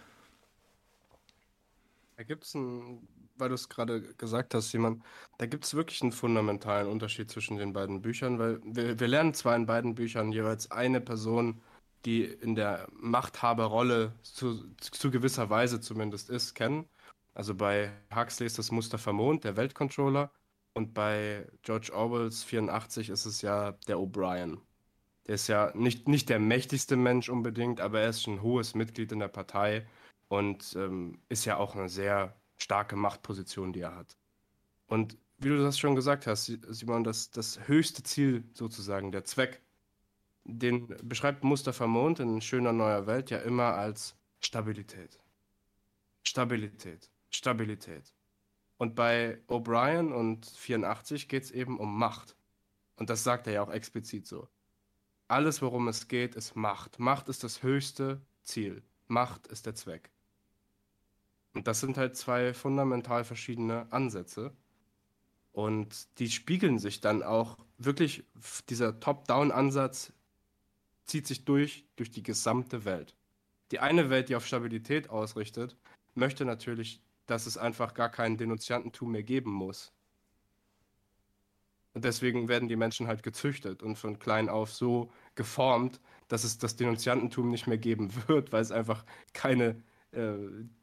[2.16, 5.04] Da gibt es einen, weil du es gerade gesagt hast, Simon,
[5.38, 9.34] da gibt es wirklich einen fundamentalen Unterschied zwischen den beiden Büchern, weil wir, wir lernen
[9.34, 11.60] zwar in beiden Büchern jeweils eine Person,
[12.08, 16.88] die in der Machthaberrolle zu, zu gewisser Weise zumindest ist, kennen.
[17.34, 20.32] Also bei Huxley ist das Mustafa Mond, der Weltcontroller,
[20.74, 24.60] und bei George Orwells 84 ist es ja der O'Brien.
[25.26, 29.12] Der ist ja nicht, nicht der mächtigste Mensch unbedingt, aber er ist ein hohes Mitglied
[29.12, 29.86] in der Partei
[30.30, 34.16] und ähm, ist ja auch eine sehr starke Machtposition, die er hat.
[34.86, 39.62] Und wie du das schon gesagt hast, Simon, das, das höchste Ziel sozusagen, der Zweck,
[40.48, 45.20] den beschreibt Mustafa Mond in Schöner Neuer Welt ja immer als Stabilität.
[46.24, 48.14] Stabilität, Stabilität.
[48.78, 52.36] Und bei O'Brien und 84 geht es eben um Macht.
[52.96, 54.48] Und das sagt er ja auch explizit so.
[55.28, 57.00] Alles, worum es geht, ist Macht.
[57.00, 58.84] Macht ist das höchste Ziel.
[59.08, 60.12] Macht ist der Zweck.
[61.54, 64.56] Und das sind halt zwei fundamental verschiedene Ansätze.
[65.52, 68.24] Und die spiegeln sich dann auch wirklich,
[68.70, 70.14] dieser Top-Down-Ansatz
[71.08, 73.16] zieht sich durch, durch die gesamte Welt.
[73.72, 75.76] Die eine Welt, die auf Stabilität ausrichtet,
[76.14, 79.92] möchte natürlich, dass es einfach gar kein Denunziantentum mehr geben muss.
[81.94, 86.58] Und deswegen werden die Menschen halt gezüchtet und von klein auf so geformt, dass es
[86.60, 90.36] das Denunziantentum nicht mehr geben wird, weil es einfach keine äh,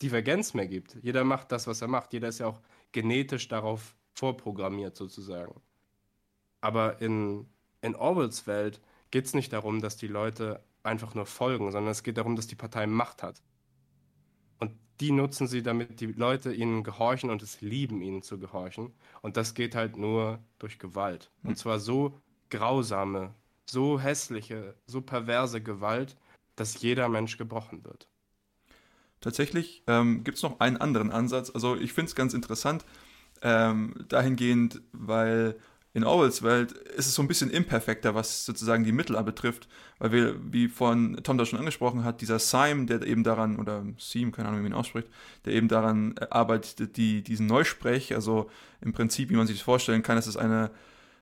[0.02, 0.96] Divergenz mehr gibt.
[1.02, 2.12] Jeder macht das, was er macht.
[2.12, 2.60] Jeder ist ja auch
[2.92, 5.60] genetisch darauf vorprogrammiert, sozusagen.
[6.60, 7.46] Aber in,
[7.80, 8.80] in Orwells Welt
[9.14, 12.48] geht es nicht darum, dass die Leute einfach nur folgen, sondern es geht darum, dass
[12.48, 13.40] die Partei Macht hat.
[14.58, 18.92] Und die nutzen sie, damit die Leute ihnen gehorchen und es lieben, ihnen zu gehorchen.
[19.22, 21.30] Und das geht halt nur durch Gewalt.
[21.44, 21.56] Und hm.
[21.56, 22.18] zwar so
[22.50, 23.32] grausame,
[23.70, 26.16] so hässliche, so perverse Gewalt,
[26.56, 28.08] dass jeder Mensch gebrochen wird.
[29.20, 31.50] Tatsächlich ähm, gibt es noch einen anderen Ansatz.
[31.50, 32.84] Also ich finde es ganz interessant,
[33.42, 35.56] ähm, dahingehend, weil
[35.94, 39.68] in Orwells Welt ist es so ein bisschen imperfekter, was sozusagen die Mittel betrifft,
[40.00, 43.86] weil wir, wie von Tom da schon angesprochen hat, dieser Sime, der eben daran, oder
[43.96, 45.06] Seam, keine Ahnung, wie man ihn ausspricht,
[45.44, 50.02] der eben daran arbeitet, die, diesen Neusprech, also im Prinzip, wie man sich das vorstellen
[50.02, 50.72] kann, ist es eine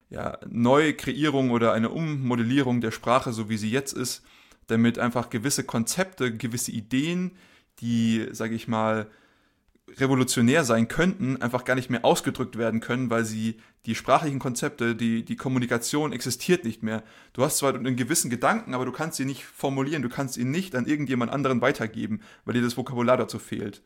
[0.08, 4.22] ja, Neukreierung oder eine Ummodellierung der Sprache, so wie sie jetzt ist,
[4.68, 7.32] damit einfach gewisse Konzepte, gewisse Ideen,
[7.80, 9.06] die, sage ich mal,
[9.98, 14.94] revolutionär sein könnten, einfach gar nicht mehr ausgedrückt werden können, weil sie die sprachlichen Konzepte,
[14.94, 17.02] die, die Kommunikation existiert nicht mehr.
[17.32, 20.50] Du hast zwar einen gewissen Gedanken, aber du kannst ihn nicht formulieren, du kannst ihn
[20.50, 23.82] nicht an irgendjemand anderen weitergeben, weil dir das Vokabular dazu fehlt.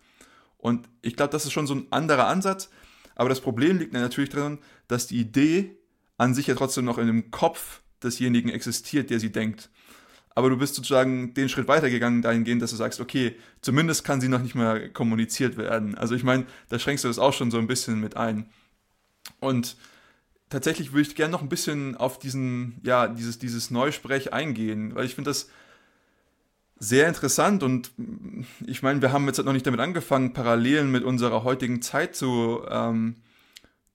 [0.58, 2.70] Und ich glaube, das ist schon so ein anderer Ansatz,
[3.14, 5.76] aber das Problem liegt natürlich darin, dass die Idee
[6.18, 9.70] an sich ja trotzdem noch in dem Kopf desjenigen existiert, der sie denkt
[10.36, 14.28] aber du bist sozusagen den Schritt weitergegangen dahingehend, dass du sagst, okay, zumindest kann sie
[14.28, 15.96] noch nicht mehr kommuniziert werden.
[15.96, 18.50] Also ich meine, da schränkst du das auch schon so ein bisschen mit ein.
[19.40, 19.78] Und
[20.50, 25.06] tatsächlich würde ich gerne noch ein bisschen auf diesen, ja, dieses, dieses Neusprech eingehen, weil
[25.06, 25.48] ich finde das
[26.78, 27.92] sehr interessant und
[28.66, 32.60] ich meine, wir haben jetzt noch nicht damit angefangen, Parallelen mit unserer heutigen Zeit zu,
[32.68, 33.16] ähm,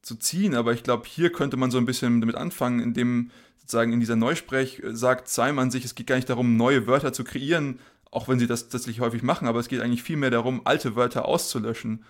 [0.01, 3.93] zu ziehen, aber ich glaube, hier könnte man so ein bisschen damit anfangen, indem sozusagen
[3.93, 7.79] in dieser Neusprech sagt Simon sich, es geht gar nicht darum, neue Wörter zu kreieren
[8.11, 10.95] auch wenn sie das tatsächlich häufig machen, aber es geht eigentlich viel mehr darum, alte
[10.95, 12.03] Wörter auszulöschen.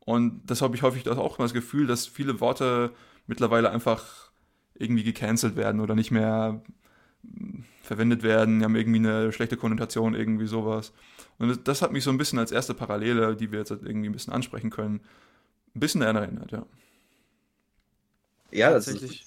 [0.00, 2.92] Und das habe ich häufig auch das Gefühl, dass viele Worte
[3.26, 4.32] mittlerweile einfach
[4.74, 6.62] irgendwie gecancelt werden oder nicht mehr
[7.22, 10.92] hm, verwendet werden, die haben irgendwie eine schlechte Konnotation, irgendwie sowas.
[11.38, 14.12] Und das hat mich so ein bisschen als erste Parallele, die wir jetzt irgendwie ein
[14.12, 15.00] bisschen ansprechen können,
[15.76, 16.64] ein bisschen erinnert, ja.
[18.52, 19.26] Ja, tatsächlich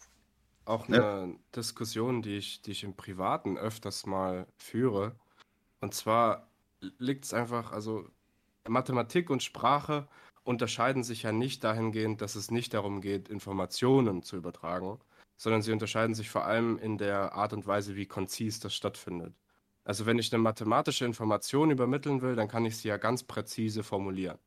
[0.65, 1.29] auch eine ja.
[1.55, 5.15] Diskussion, die ich, die ich im Privaten öfters mal führe.
[5.79, 6.49] Und zwar
[6.97, 8.09] liegt es einfach, also
[8.67, 10.07] Mathematik und Sprache
[10.43, 14.99] unterscheiden sich ja nicht dahingehend, dass es nicht darum geht, Informationen zu übertragen,
[15.37, 19.35] sondern sie unterscheiden sich vor allem in der Art und Weise, wie konzis das stattfindet.
[19.83, 23.83] Also wenn ich eine mathematische Information übermitteln will, dann kann ich sie ja ganz präzise
[23.83, 24.39] formulieren.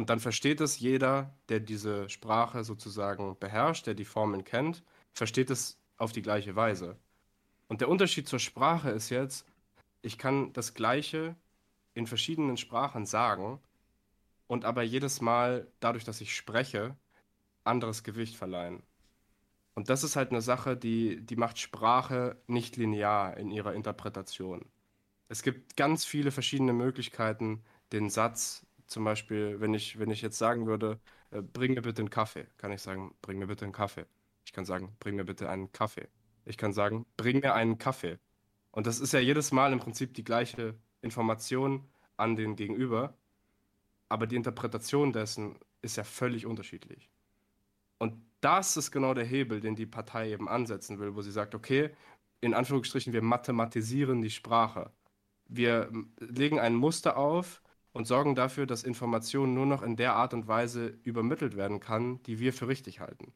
[0.00, 4.82] Und dann versteht es jeder, der diese Sprache sozusagen beherrscht, der die Formen kennt,
[5.12, 6.96] versteht es auf die gleiche Weise.
[7.68, 9.44] Und der Unterschied zur Sprache ist jetzt,
[10.00, 11.36] ich kann das Gleiche
[11.92, 13.60] in verschiedenen Sprachen sagen
[14.46, 16.96] und aber jedes Mal, dadurch, dass ich spreche,
[17.64, 18.82] anderes Gewicht verleihen.
[19.74, 24.64] Und das ist halt eine Sache, die, die macht Sprache nicht linear in ihrer Interpretation.
[25.28, 30.38] Es gibt ganz viele verschiedene Möglichkeiten, den Satz, zum Beispiel, wenn ich, wenn ich jetzt
[30.38, 31.00] sagen würde,
[31.30, 34.06] äh, bring mir bitte einen Kaffee, kann ich sagen, bring mir bitte einen Kaffee.
[34.44, 36.08] Ich kann sagen, bring mir bitte einen Kaffee.
[36.44, 38.18] Ich kann sagen, bring mir einen Kaffee.
[38.72, 43.16] Und das ist ja jedes Mal im Prinzip die gleiche Information an den Gegenüber,
[44.08, 47.10] aber die Interpretation dessen ist ja völlig unterschiedlich.
[47.98, 51.54] Und das ist genau der Hebel, den die Partei eben ansetzen will, wo sie sagt,
[51.54, 51.90] okay,
[52.40, 54.90] in Anführungsstrichen, wir mathematisieren die Sprache.
[55.46, 60.34] Wir legen ein Muster auf und sorgen dafür, dass Information nur noch in der Art
[60.34, 63.32] und Weise übermittelt werden kann, die wir für richtig halten.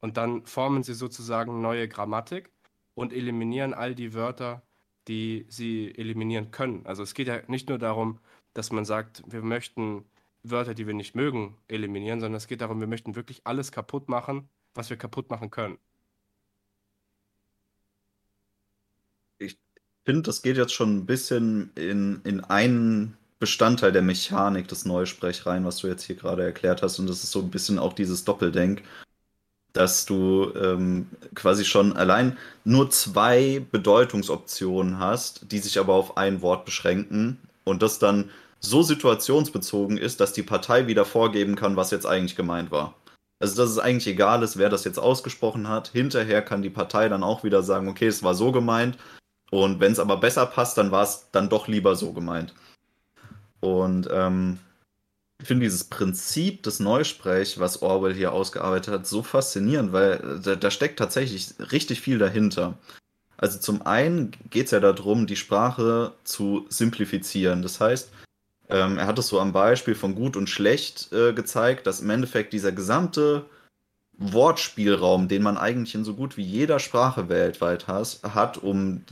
[0.00, 2.50] Und dann formen sie sozusagen neue Grammatik
[2.94, 4.62] und eliminieren all die Wörter,
[5.08, 6.84] die sie eliminieren können.
[6.86, 8.18] Also es geht ja nicht nur darum,
[8.52, 10.04] dass man sagt, wir möchten
[10.42, 14.08] Wörter, die wir nicht mögen, eliminieren, sondern es geht darum, wir möchten wirklich alles kaputt
[14.08, 15.78] machen, was wir kaputt machen können.
[19.38, 19.58] Ich
[20.04, 25.46] finde, das geht jetzt schon ein bisschen in, in einen Bestandteil der Mechanik des Neusprech
[25.46, 26.98] rein, was du jetzt hier gerade erklärt hast.
[26.98, 28.82] Und das ist so ein bisschen auch dieses Doppeldenk,
[29.72, 36.42] dass du ähm, quasi schon allein nur zwei Bedeutungsoptionen hast, die sich aber auf ein
[36.42, 41.90] Wort beschränken und das dann so situationsbezogen ist, dass die Partei wieder vorgeben kann, was
[41.90, 42.94] jetzt eigentlich gemeint war.
[43.40, 45.88] Also, dass es eigentlich egal ist, wer das jetzt ausgesprochen hat.
[45.88, 48.96] Hinterher kann die Partei dann auch wieder sagen, okay, es war so gemeint.
[49.50, 52.54] Und wenn es aber besser passt, dann war es dann doch lieber so gemeint.
[53.64, 54.58] Und ähm,
[55.40, 60.40] ich finde dieses Prinzip des Neusprech, was Orwell hier ausgearbeitet hat, so faszinierend, weil äh,
[60.42, 62.74] da, da steckt tatsächlich richtig viel dahinter.
[63.38, 67.62] Also zum einen geht es ja darum, die Sprache zu simplifizieren.
[67.62, 68.10] Das heißt,
[68.68, 72.10] ähm, er hat es so am Beispiel von gut und schlecht äh, gezeigt, dass im
[72.10, 73.46] Endeffekt dieser gesamte
[74.18, 79.04] Wortspielraum, den man eigentlich in so gut wie jeder Sprache weltweit has, hat, um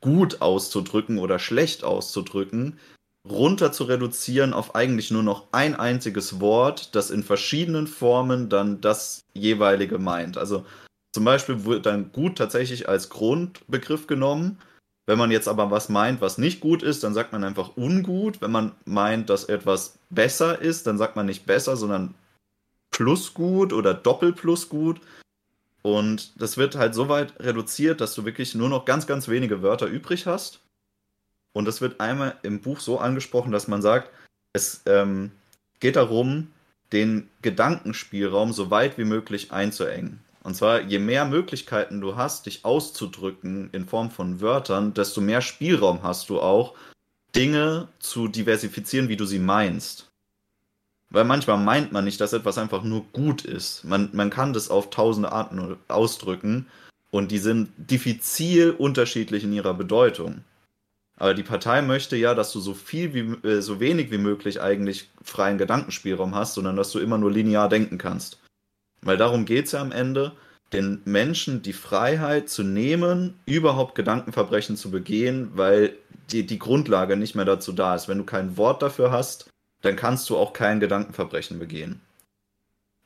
[0.00, 2.78] gut auszudrücken oder schlecht auszudrücken,
[3.28, 8.80] runter zu reduzieren auf eigentlich nur noch ein einziges Wort, das in verschiedenen Formen dann
[8.80, 10.38] das jeweilige meint.
[10.38, 10.64] Also
[11.12, 14.58] zum Beispiel wird dann gut tatsächlich als Grundbegriff genommen
[15.08, 18.42] wenn man jetzt aber was meint, was nicht gut ist, dann sagt man einfach ungut.
[18.42, 22.14] Wenn man meint, dass etwas besser ist, dann sagt man nicht besser, sondern
[22.90, 25.00] plus gut oder doppelt plus gut.
[25.80, 29.62] Und das wird halt so weit reduziert, dass du wirklich nur noch ganz, ganz wenige
[29.62, 30.60] Wörter übrig hast.
[31.52, 34.10] Und das wird einmal im Buch so angesprochen, dass man sagt,
[34.52, 35.32] es ähm,
[35.80, 36.48] geht darum,
[36.92, 40.20] den Gedankenspielraum so weit wie möglich einzuengen.
[40.42, 45.42] Und zwar, je mehr Möglichkeiten du hast, dich auszudrücken in Form von Wörtern, desto mehr
[45.42, 46.74] Spielraum hast du auch,
[47.34, 50.08] Dinge zu diversifizieren, wie du sie meinst.
[51.10, 53.84] Weil manchmal meint man nicht, dass etwas einfach nur gut ist.
[53.84, 56.66] Man, man kann das auf tausende Arten ausdrücken
[57.10, 60.44] und die sind diffizil unterschiedlich in ihrer Bedeutung.
[61.18, 64.60] Aber die Partei möchte ja, dass du so viel wie äh, so wenig wie möglich
[64.60, 68.40] eigentlich freien Gedankenspielraum hast, sondern dass du immer nur linear denken kannst.
[69.02, 70.32] Weil darum geht es ja am Ende,
[70.72, 75.96] den Menschen die Freiheit zu nehmen, überhaupt Gedankenverbrechen zu begehen, weil
[76.30, 78.08] die, die Grundlage nicht mehr dazu da ist.
[78.08, 79.48] Wenn du kein Wort dafür hast,
[79.82, 82.00] dann kannst du auch kein Gedankenverbrechen begehen.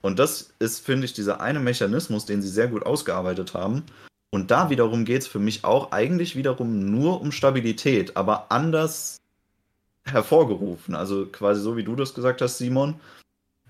[0.02, 3.84] Und das ist, finde ich, dieser eine Mechanismus, den sie sehr gut ausgearbeitet haben.
[4.32, 9.18] Und da wiederum geht es für mich auch eigentlich wiederum nur um Stabilität, aber anders
[10.04, 10.94] hervorgerufen.
[10.94, 12.98] Also quasi so, wie du das gesagt hast, Simon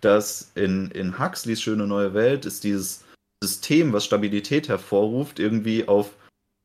[0.02, 3.04] dass in, in Huxleys Schöne neue Welt ist dieses
[3.42, 6.10] System, was Stabilität hervorruft, irgendwie auf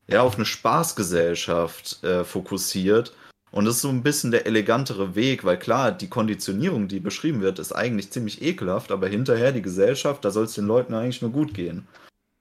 [0.10, 3.14] ja, auf eine Spaßgesellschaft äh, fokussiert.
[3.52, 7.42] Und das ist so ein bisschen der elegantere Weg, weil klar, die Konditionierung, die beschrieben
[7.42, 11.22] wird, ist eigentlich ziemlich ekelhaft, aber hinterher die Gesellschaft, da soll es den Leuten eigentlich
[11.22, 11.86] nur gut gehen.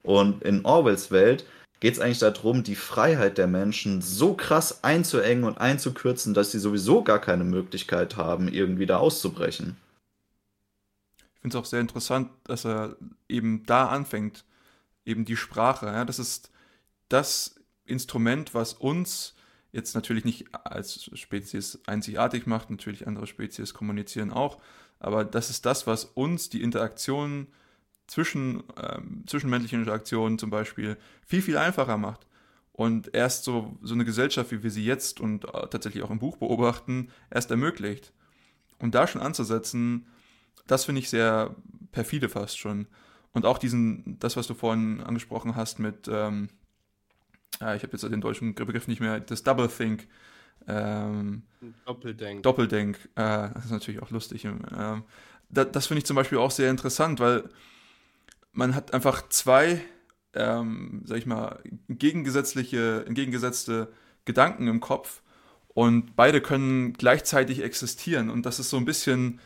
[0.07, 1.45] Und in Orwells Welt
[1.81, 6.59] geht es eigentlich darum, die Freiheit der Menschen so krass einzuengen und einzukürzen, dass sie
[6.59, 9.75] sowieso gar keine Möglichkeit haben, irgendwie da auszubrechen.
[11.17, 12.95] Ich finde es auch sehr interessant, dass er
[13.27, 14.45] eben da anfängt,
[15.03, 15.87] eben die Sprache.
[15.87, 16.51] Ja, das ist
[17.09, 19.35] das Instrument, was uns
[19.73, 24.57] jetzt natürlich nicht als Spezies einzigartig macht, natürlich andere Spezies kommunizieren auch,
[25.01, 27.47] aber das ist das, was uns die Interaktion
[28.07, 32.25] zwischen ähm, zwischenmenschlichen Interaktionen zum Beispiel viel, viel einfacher macht.
[32.71, 36.19] Und erst so, so eine Gesellschaft, wie wir sie jetzt und äh, tatsächlich auch im
[36.19, 38.13] Buch beobachten, erst ermöglicht.
[38.79, 40.05] Und da schon anzusetzen,
[40.67, 41.55] das finde ich sehr
[41.91, 42.87] perfide fast schon.
[43.33, 46.49] Und auch diesen, das, was du vorhin angesprochen hast mit, ähm,
[47.59, 50.07] ja, ich habe jetzt den deutschen Begriff nicht mehr, das Double Think.
[50.67, 51.43] Ähm,
[51.85, 52.43] Doppeldenk.
[52.43, 54.45] Doppeldenk, äh, das ist natürlich auch lustig.
[54.45, 55.03] Ähm,
[55.49, 57.49] da, das finde ich zum Beispiel auch sehr interessant, weil
[58.57, 59.81] man hat einfach zwei,
[60.33, 63.93] ähm, sag ich mal, gegengesetzliche, entgegengesetzte
[64.25, 65.21] Gedanken im Kopf
[65.67, 68.31] und beide können gleichzeitig existieren.
[68.31, 69.39] Und das ist so ein bisschen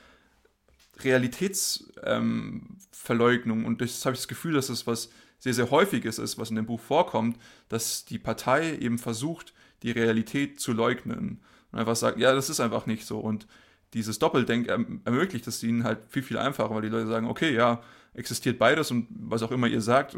[1.03, 6.37] Realitätsverleugnung ähm, und das habe ich das Gefühl, dass das was sehr, sehr häufiges ist,
[6.37, 11.41] was in dem Buch vorkommt, dass die Partei eben versucht, die Realität zu leugnen.
[11.71, 13.19] Und einfach sagt, ja, das ist einfach nicht so.
[13.19, 13.45] Und
[13.93, 17.53] dieses Doppeldenk erm-, ermöglicht es ihnen halt viel, viel einfacher, weil die Leute sagen, okay,
[17.53, 17.81] ja,
[18.13, 20.17] existiert beides und was auch immer ihr sagt,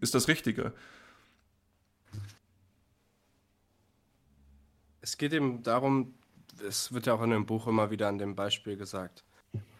[0.00, 0.72] ist das Richtige.
[5.00, 6.14] Es geht eben darum,
[6.66, 9.24] es wird ja auch in dem Buch immer wieder an dem Beispiel gesagt.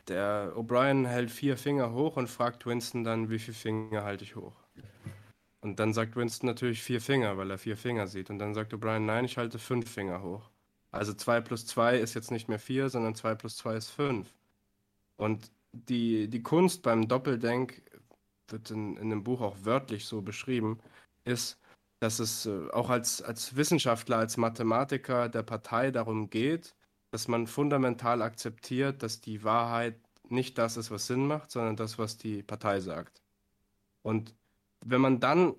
[0.08, 4.36] Der O'Brien hält vier Finger hoch und fragt Winston dann, wie viele Finger halte ich
[4.36, 4.54] hoch?
[5.60, 8.30] Und dann sagt Winston natürlich vier Finger, weil er vier Finger sieht.
[8.30, 10.48] Und dann sagt O'Brien, nein, ich halte fünf Finger hoch.
[10.92, 14.32] Also zwei plus zwei ist jetzt nicht mehr vier, sondern zwei plus zwei ist fünf.
[15.16, 15.50] Und
[15.88, 17.82] die, die Kunst beim Doppeldenk,
[18.48, 20.78] wird in, in dem Buch auch wörtlich so beschrieben,
[21.24, 21.58] ist,
[22.00, 26.74] dass es äh, auch als, als Wissenschaftler, als Mathematiker der Partei darum geht,
[27.10, 31.98] dass man fundamental akzeptiert, dass die Wahrheit nicht das ist, was Sinn macht, sondern das,
[31.98, 33.22] was die Partei sagt.
[34.02, 34.34] Und
[34.84, 35.54] wenn man dann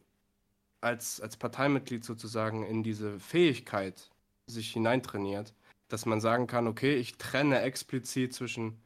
[0.82, 4.10] als, als Parteimitglied sozusagen in diese Fähigkeit
[4.46, 5.54] sich hineintrainiert,
[5.88, 8.80] dass man sagen kann, okay, ich trenne explizit zwischen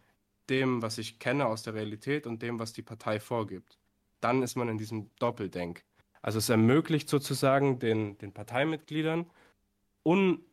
[0.52, 3.80] dem, was ich kenne aus der Realität und dem, was die Partei vorgibt.
[4.20, 5.84] Dann ist man in diesem Doppeldenk.
[6.22, 9.26] Also es ermöglicht sozusagen den, den Parteimitgliedern
[10.04, 10.44] un,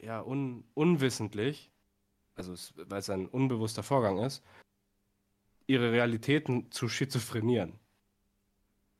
[0.00, 1.70] ja, un, unwissentlich,
[2.34, 4.42] also es, weil es ein unbewusster Vorgang ist,
[5.66, 7.78] ihre Realitäten zu schizophrenieren.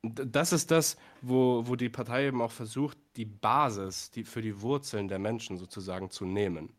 [0.03, 4.61] Das ist das, wo, wo die Partei eben auch versucht, die Basis die, für die
[4.61, 6.75] Wurzeln der Menschen sozusagen zu nehmen.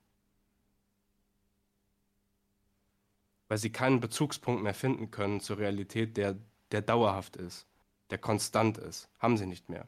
[3.47, 6.37] Weil sie keinen Bezugspunkt mehr finden können zur Realität, der,
[6.71, 7.67] der dauerhaft ist,
[8.09, 9.09] der konstant ist.
[9.19, 9.87] Haben sie nicht mehr.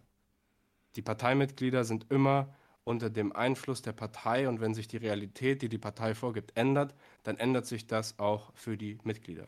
[0.95, 5.69] Die Parteimitglieder sind immer unter dem Einfluss der Partei und wenn sich die Realität, die
[5.69, 9.47] die Partei vorgibt, ändert, dann ändert sich das auch für die Mitglieder.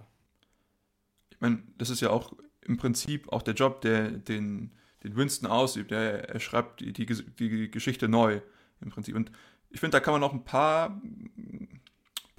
[1.29, 4.71] Ich meine, das ist ja auch im Prinzip auch der Job, der, den,
[5.03, 5.91] den Winston ausübt.
[5.91, 8.41] Er, er schreibt die, die, die Geschichte neu
[8.81, 9.15] im Prinzip.
[9.15, 9.31] Und
[9.69, 11.01] ich finde, da kann man auch ein paar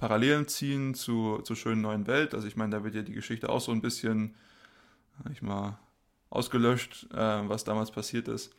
[0.01, 2.33] Parallelen ziehen zu, zur schönen neuen Welt.
[2.33, 4.33] Also ich meine, da wird ja die Geschichte auch so ein bisschen,
[5.31, 5.77] ich mal,
[6.31, 8.51] ausgelöscht, äh, was damals passiert ist.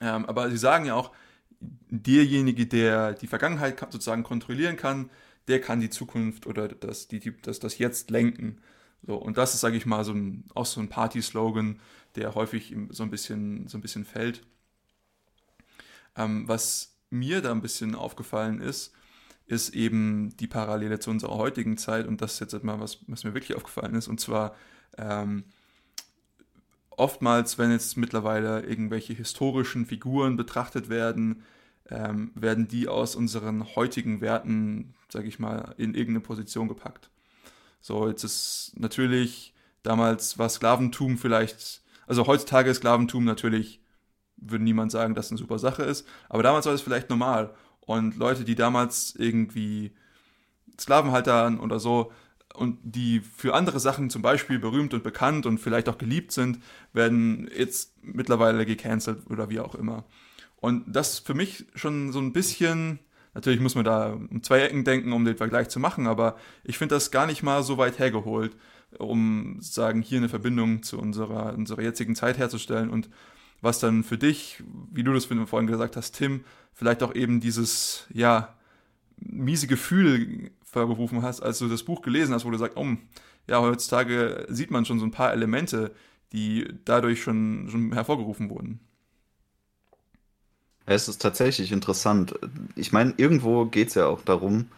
[0.00, 1.12] Ähm, aber sie sagen ja auch,
[1.60, 5.10] derjenige, der die Vergangenheit sozusagen kontrollieren kann,
[5.46, 8.60] der kann die Zukunft oder das, die, das, das Jetzt lenken.
[9.06, 11.78] So, und das ist, sage ich mal, so ein, auch so ein Party-Slogan,
[12.16, 14.42] der häufig so ein bisschen, so ein bisschen fällt.
[16.16, 18.92] Ähm, was mir da ein bisschen aufgefallen ist,
[19.46, 23.24] ist eben die Parallele zu unserer heutigen Zeit und das ist jetzt mal was, was
[23.24, 24.54] mir wirklich aufgefallen ist und zwar
[24.98, 25.44] ähm,
[26.90, 31.42] oftmals, wenn jetzt mittlerweile irgendwelche historischen Figuren betrachtet werden,
[31.90, 37.10] ähm, werden die aus unseren heutigen Werten, sage ich mal, in irgendeine Position gepackt.
[37.80, 43.80] So, jetzt ist natürlich, damals war Sklaventum vielleicht, also heutzutage ist Sklaventum natürlich,
[44.36, 47.54] würde niemand sagen, dass es eine super Sache ist, aber damals war es vielleicht normal.
[47.86, 49.92] Und Leute, die damals irgendwie
[50.78, 52.12] Sklavenhalter oder so
[52.54, 56.58] und die für andere Sachen zum Beispiel berühmt und bekannt und vielleicht auch geliebt sind,
[56.92, 60.04] werden jetzt mittlerweile gecancelt oder wie auch immer.
[60.56, 62.98] Und das ist für mich schon so ein bisschen,
[63.34, 66.78] natürlich muss man da um zwei Ecken denken, um den Vergleich zu machen, aber ich
[66.78, 68.56] finde das gar nicht mal so weit hergeholt,
[68.98, 72.90] um sagen, hier eine Verbindung zu unserer, unserer jetzigen Zeit herzustellen.
[72.90, 73.10] Und
[73.66, 74.62] was dann für dich,
[74.92, 78.54] wie du das vorhin gesagt hast, Tim, vielleicht auch eben dieses, ja,
[79.18, 82.86] miese Gefühl hervorgerufen hast, als du das Buch gelesen hast, wo du sagst, oh,
[83.48, 85.92] ja, heutzutage sieht man schon so ein paar Elemente,
[86.32, 88.80] die dadurch schon, schon hervorgerufen wurden.
[90.84, 92.34] Es ist tatsächlich interessant.
[92.76, 94.68] Ich meine, irgendwo geht es ja auch darum,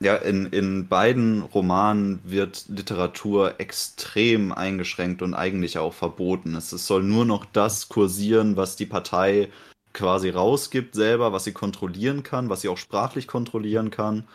[0.00, 6.54] ja, in, in beiden Romanen wird Literatur extrem eingeschränkt und eigentlich auch verboten.
[6.54, 9.48] Es, es soll nur noch das kursieren, was die Partei
[9.94, 14.28] quasi rausgibt selber, was sie kontrollieren kann, was sie auch sprachlich kontrollieren kann.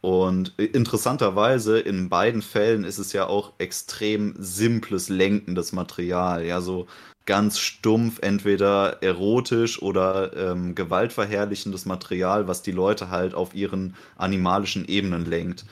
[0.00, 6.44] Und interessanterweise in beiden Fällen ist es ja auch extrem simples, lenkendes Material.
[6.44, 6.86] Ja, so
[7.28, 14.88] ganz stumpf, entweder erotisch oder ähm, gewaltverherrlichendes Material, was die Leute halt auf ihren animalischen
[14.88, 15.66] Ebenen lenkt.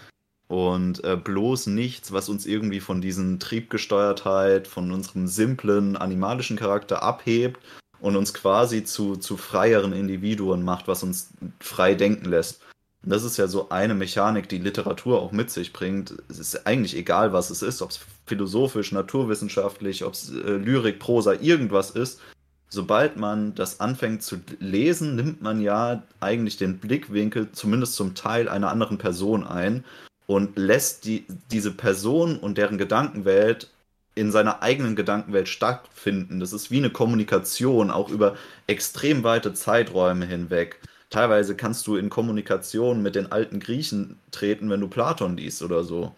[0.48, 7.02] Und äh, bloß nichts, was uns irgendwie von diesen Triebgesteuertheit, von unserem simplen animalischen Charakter
[7.02, 7.58] abhebt
[8.00, 12.60] und uns quasi zu, zu freieren Individuen macht, was uns frei denken lässt.
[13.06, 16.16] Und das ist ja so eine Mechanik, die Literatur auch mit sich bringt.
[16.28, 20.98] Es ist eigentlich egal, was es ist, ob es philosophisch, naturwissenschaftlich, ob es äh, Lyrik,
[20.98, 22.20] Prosa, irgendwas ist.
[22.68, 28.48] Sobald man das anfängt zu lesen, nimmt man ja eigentlich den Blickwinkel zumindest zum Teil
[28.48, 29.84] einer anderen Person ein
[30.26, 33.70] und lässt die, diese Person und deren Gedankenwelt
[34.16, 36.40] in seiner eigenen Gedankenwelt stattfinden.
[36.40, 38.34] Das ist wie eine Kommunikation, auch über
[38.66, 40.80] extrem weite Zeiträume hinweg.
[41.10, 45.84] Teilweise kannst du in Kommunikation mit den alten Griechen treten, wenn du Platon liest oder
[45.84, 46.14] so.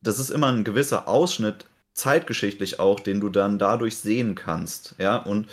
[0.00, 4.94] Das ist immer ein gewisser Ausschnitt, zeitgeschichtlich auch, den du dann dadurch sehen kannst.
[4.98, 5.46] Ja, und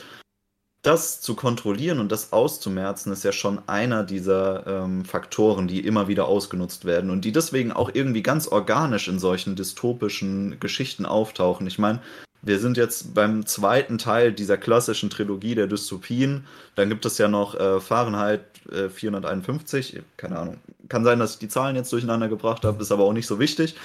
[0.81, 6.07] das zu kontrollieren und das auszumerzen, ist ja schon einer dieser ähm, Faktoren, die immer
[6.07, 11.67] wieder ausgenutzt werden und die deswegen auch irgendwie ganz organisch in solchen dystopischen Geschichten auftauchen.
[11.67, 12.01] Ich meine,
[12.41, 16.45] wir sind jetzt beim zweiten Teil dieser klassischen Trilogie der Dystopien.
[16.75, 20.01] Dann gibt es ja noch äh, Fahrenheit äh, 451.
[20.15, 20.57] Keine Ahnung.
[20.87, 23.39] Kann sein, dass ich die Zahlen jetzt durcheinander gebracht habe, ist aber auch nicht so
[23.39, 23.75] wichtig.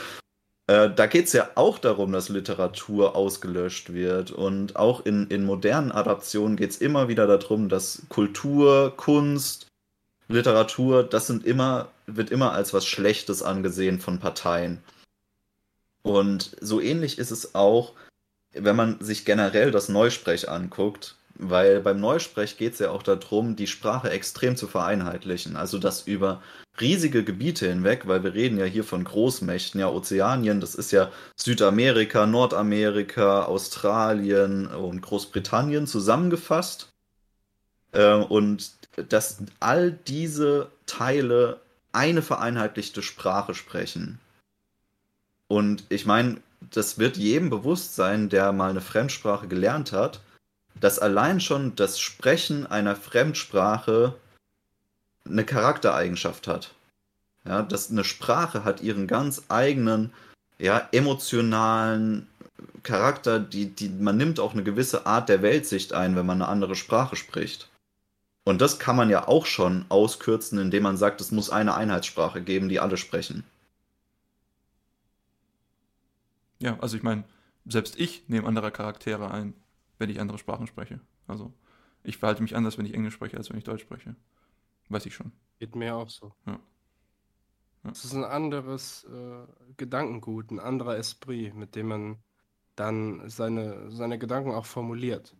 [0.66, 4.30] Äh, da geht es ja auch darum, dass Literatur ausgelöscht wird.
[4.30, 9.66] Und auch in, in modernen Adaptionen geht es immer wieder darum, dass Kultur, Kunst,
[10.28, 14.78] Literatur, das sind immer, wird immer als was Schlechtes angesehen von Parteien.
[16.02, 17.92] Und so ähnlich ist es auch,
[18.54, 21.16] wenn man sich generell das Neusprech anguckt.
[21.36, 25.56] Weil beim Neusprech geht es ja auch darum, die Sprache extrem zu vereinheitlichen.
[25.56, 26.40] Also das über
[26.80, 31.10] riesige Gebiete hinweg, weil wir reden ja hier von Großmächten, ja Ozeanien, das ist ja
[31.36, 36.92] Südamerika, Nordamerika, Australien und Großbritannien zusammengefasst.
[37.92, 38.72] Äh, und
[39.08, 41.60] dass all diese Teile
[41.92, 44.18] eine vereinheitlichte Sprache sprechen.
[45.48, 46.38] Und ich meine,
[46.70, 50.20] das wird jedem bewusst sein, der mal eine Fremdsprache gelernt hat,
[50.80, 54.14] dass allein schon das Sprechen einer Fremdsprache
[55.24, 56.74] eine Charaktereigenschaft hat.
[57.46, 60.12] Ja, dass eine Sprache hat ihren ganz eigenen,
[60.58, 62.26] ja, emotionalen
[62.82, 66.48] Charakter, die, die, man nimmt auch eine gewisse Art der Weltsicht ein, wenn man eine
[66.48, 67.68] andere Sprache spricht.
[68.44, 72.42] Und das kann man ja auch schon auskürzen, indem man sagt, es muss eine Einheitssprache
[72.42, 73.44] geben, die alle sprechen.
[76.64, 77.24] Ja, also ich meine,
[77.66, 79.52] selbst ich nehme andere Charaktere ein,
[79.98, 80.98] wenn ich andere Sprachen spreche.
[81.26, 81.52] Also
[82.04, 84.16] ich verhalte mich anders, wenn ich Englisch spreche, als wenn ich Deutsch spreche.
[84.88, 85.30] Weiß ich schon.
[85.58, 86.34] Geht mir auch so.
[86.46, 86.58] Ja.
[87.90, 89.46] Es ist ein anderes äh,
[89.76, 92.22] Gedankengut, ein anderer Esprit, mit dem man
[92.76, 95.36] dann seine, seine Gedanken auch formuliert.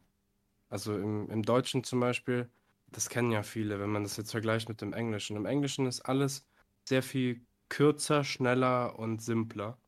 [0.68, 2.50] Also im, im Deutschen zum Beispiel,
[2.88, 5.38] das kennen ja viele, wenn man das jetzt vergleicht mit dem Englischen.
[5.38, 6.46] Im Englischen ist alles
[6.86, 9.78] sehr viel kürzer, schneller und simpler.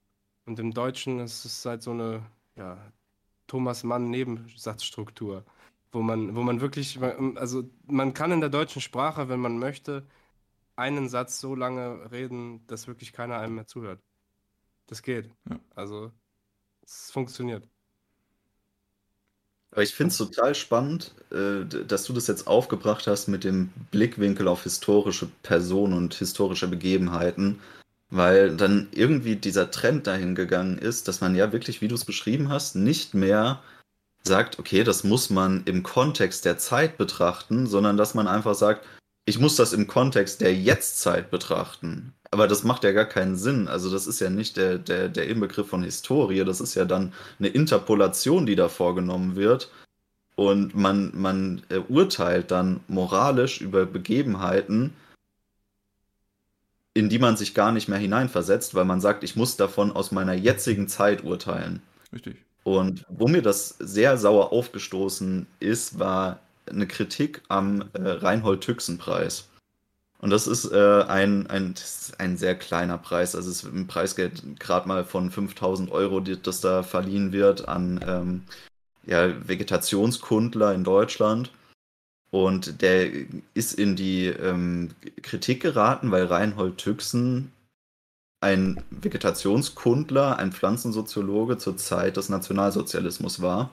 [0.47, 2.25] Und im Deutschen ist es halt so eine,
[2.57, 2.79] ja,
[3.47, 5.45] Thomas Mann Nebensatzstruktur,
[5.93, 7.01] wo man, wo man wirklich,
[7.37, 10.07] also man kann in der deutschen Sprache, wenn man möchte,
[10.77, 14.01] einen Satz so lange reden, dass wirklich keiner einem mehr zuhört.
[14.87, 15.31] Das geht.
[15.51, 15.59] Ja.
[15.75, 16.13] Also
[16.83, 17.69] es funktioniert.
[19.73, 23.71] Aber ich finde es total spannend, äh, dass du das jetzt aufgebracht hast mit dem
[23.91, 27.61] Blickwinkel auf historische Personen und historische Begebenheiten.
[28.09, 32.05] Weil dann irgendwie dieser Trend dahin gegangen ist, dass man ja wirklich, wie du es
[32.05, 33.63] beschrieben hast, nicht mehr
[34.23, 38.87] sagt, okay, das muss man im Kontext der Zeit betrachten, sondern dass man einfach sagt,
[39.25, 42.15] ich muss das im Kontext der Jetztzeit betrachten.
[42.31, 43.67] Aber das macht ja gar keinen Sinn.
[43.69, 47.13] Also das ist ja nicht der, der, der Inbegriff von Historie, das ist ja dann
[47.39, 49.71] eine Interpolation, die da vorgenommen wird.
[50.37, 54.93] Und man, man äh, urteilt dann moralisch über Begebenheiten,
[56.97, 60.13] in die man sich gar nicht mehr hineinversetzt, weil man sagt, ich muss davon aus
[60.13, 61.83] meiner jetzigen Zeit urteilen.
[62.11, 62.37] Richtig.
[62.65, 69.47] Und wo mir das sehr sauer aufgestoßen ist, war eine Kritik am äh, Reinhold-Tüxen-Preis.
[70.21, 73.37] Und das ist, äh, ein, ein, das ist ein sehr kleiner Preis.
[73.37, 77.69] Also es ist ein Preisgeld gerade mal von 5000 Euro, die, das da verliehen wird
[77.69, 78.43] an ähm,
[79.05, 81.53] ja, Vegetationskundler in Deutschland.
[82.31, 83.11] Und der
[83.55, 84.91] ist in die ähm,
[85.23, 87.53] Kritik geraten, weil Reinhold Tüxen
[88.41, 93.71] ein Vegetationskundler, ein Pflanzensoziologe zur Zeit des Nationalsozialismus war.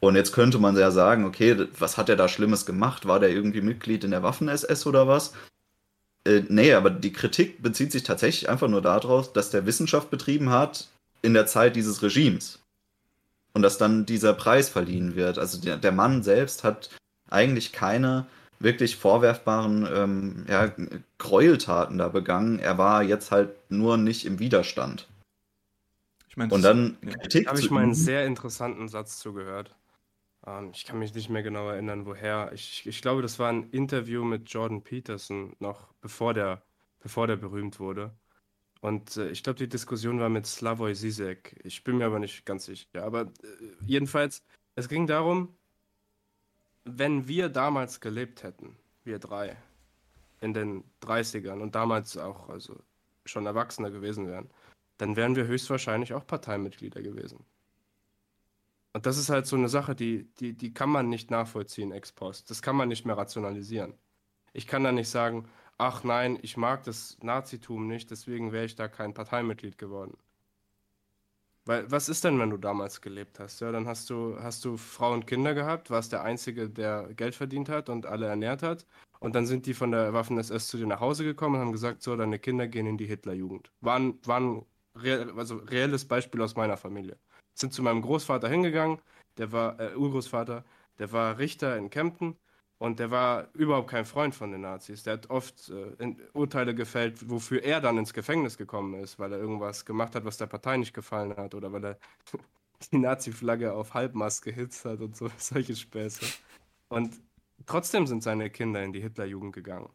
[0.00, 3.06] Und jetzt könnte man ja sagen, okay, was hat er da Schlimmes gemacht?
[3.06, 5.32] War der irgendwie Mitglied in der Waffen-SS oder was?
[6.24, 10.50] Äh, nee, aber die Kritik bezieht sich tatsächlich einfach nur darauf, dass der Wissenschaft betrieben
[10.50, 10.88] hat
[11.22, 12.58] in der Zeit dieses Regimes.
[13.52, 15.38] Und dass dann dieser Preis verliehen wird.
[15.38, 16.90] Also der, der Mann selbst hat
[17.30, 18.26] eigentlich keine
[18.58, 20.72] wirklich vorwerfbaren ähm, ja,
[21.18, 22.58] Gräueltaten da begangen.
[22.58, 25.08] Er war jetzt halt nur nicht im Widerstand.
[26.28, 27.12] Ich mein, und dann ja.
[27.12, 27.48] Kritik.
[27.48, 29.76] Habe ich mal einen sehr interessanten Satz zugehört.
[30.46, 32.50] Ähm, ich kann mich nicht mehr genau erinnern, woher.
[32.52, 36.62] Ich, ich glaube, das war ein Interview mit Jordan Peterson, noch bevor der,
[37.00, 38.12] bevor der berühmt wurde.
[38.80, 41.60] Und äh, ich glaube, die Diskussion war mit Slavoj Zizek.
[41.64, 43.04] Ich bin mir aber nicht ganz sicher.
[43.04, 43.26] Aber äh,
[43.86, 44.42] jedenfalls,
[44.74, 45.56] es ging darum,
[46.84, 49.56] wenn wir damals gelebt hätten, wir drei,
[50.40, 52.78] in den 30ern und damals auch also
[53.24, 54.50] schon Erwachsener gewesen wären,
[54.98, 57.44] dann wären wir höchstwahrscheinlich auch Parteimitglieder gewesen.
[58.92, 62.12] Und das ist halt so eine Sache, die, die, die kann man nicht nachvollziehen ex
[62.12, 62.50] post.
[62.50, 63.94] Das kann man nicht mehr rationalisieren.
[64.52, 68.76] Ich kann da nicht sagen, ach nein, ich mag das Nazitum nicht, deswegen wäre ich
[68.76, 70.16] da kein Parteimitglied geworden.
[71.66, 73.60] Weil, was ist denn, wenn du damals gelebt hast?
[73.60, 77.34] Ja, dann hast du, hast du Frau und Kinder gehabt, warst der Einzige, der Geld
[77.34, 78.86] verdient hat und alle ernährt hat.
[79.20, 82.02] Und dann sind die von der Waffen-SS zu dir nach Hause gekommen und haben gesagt,
[82.02, 83.70] so, deine Kinder gehen in die Hitlerjugend.
[83.80, 87.16] War ein, war ein real, also reelles Beispiel aus meiner Familie
[87.54, 88.98] sind zu meinem Großvater hingegangen,
[89.38, 90.64] der war äh, Urgroßvater,
[90.98, 92.36] der war Richter in Kempten
[92.84, 95.04] und der war überhaupt kein Freund von den Nazis.
[95.04, 99.38] Der hat oft äh, Urteile gefällt, wofür er dann ins Gefängnis gekommen ist, weil er
[99.38, 101.98] irgendwas gemacht hat, was der Partei nicht gefallen hat oder weil er
[102.92, 106.26] die Nazi-Flagge auf Halbmast gehitzt hat und so solche Späße.
[106.88, 107.18] Und
[107.64, 109.88] trotzdem sind seine Kinder in die Hitlerjugend gegangen.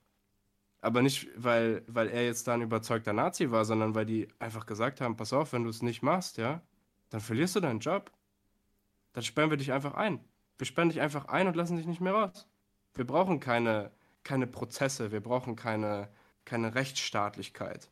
[0.82, 4.66] Aber nicht, weil, weil er jetzt da ein überzeugter Nazi war, sondern weil die einfach
[4.66, 6.64] gesagt haben, pass auf, wenn du es nicht machst, ja,
[7.12, 8.12] dann verlierst du deinen Job.
[9.14, 10.26] Dann sperren wir dich einfach ein.
[10.58, 12.48] Wir sperren dich einfach ein und lassen dich nicht mehr raus.
[12.96, 13.92] Wir brauchen keine,
[14.24, 16.10] keine Prozesse, wir brauchen keine,
[16.46, 17.90] keine Rechtsstaatlichkeit.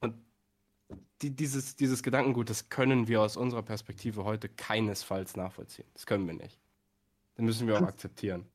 [0.00, 0.14] Und
[1.22, 5.86] die, dieses, dieses Gedankengut, das können wir aus unserer Perspektive heute keinesfalls nachvollziehen.
[5.94, 6.58] Das können wir nicht.
[7.34, 8.46] Das müssen wir auch akzeptieren.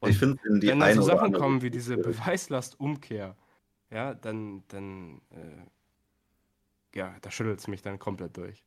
[0.00, 3.36] Und ich finde, wenn da so Sachen kommen wie diese Beweislastumkehr,
[3.90, 8.64] ja, dann, dann äh, ja, da schüttelt es mich dann komplett durch.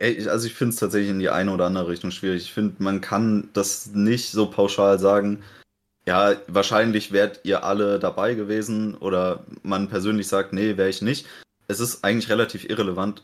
[0.00, 2.42] Also ich finde es tatsächlich in die eine oder andere Richtung schwierig.
[2.44, 5.42] Ich finde, man kann das nicht so pauschal sagen,
[6.06, 11.26] ja, wahrscheinlich wärt ihr alle dabei gewesen oder man persönlich sagt, nee, wäre ich nicht.
[11.68, 13.22] Es ist eigentlich relativ irrelevant.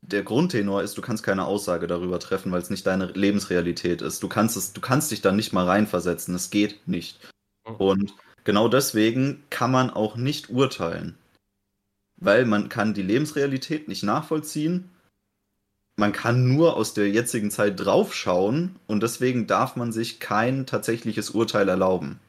[0.00, 4.22] Der Grundtenor ist, du kannst keine Aussage darüber treffen, weil es nicht deine Lebensrealität ist.
[4.22, 6.34] Du kannst es, du kannst dich da nicht mal reinversetzen.
[6.34, 7.20] Es geht nicht.
[7.68, 7.74] Mhm.
[7.76, 11.16] Und genau deswegen kann man auch nicht urteilen.
[12.16, 14.90] Weil man kann die Lebensrealität nicht nachvollziehen
[15.98, 21.30] man kann nur aus der jetzigen Zeit draufschauen und deswegen darf man sich kein tatsächliches
[21.30, 22.20] Urteil erlauben.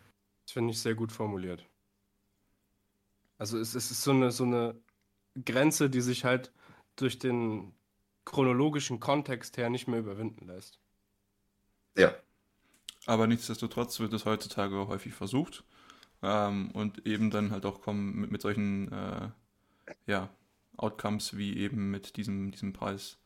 [0.44, 1.64] Das finde ich sehr gut formuliert.
[3.38, 4.76] Also es, es ist so eine, so eine
[5.46, 6.52] Grenze, die sich halt
[6.96, 7.72] durch den
[8.26, 10.80] chronologischen Kontext her nicht mehr überwinden lässt.
[11.96, 12.16] Ja.
[13.06, 15.64] Aber nichtsdestotrotz wird es heutzutage häufig versucht
[16.24, 19.30] ähm, und eben dann halt auch kommen mit, mit solchen äh,
[20.08, 20.30] ja,
[20.76, 23.20] Outcomes wie eben mit diesem, diesem Preis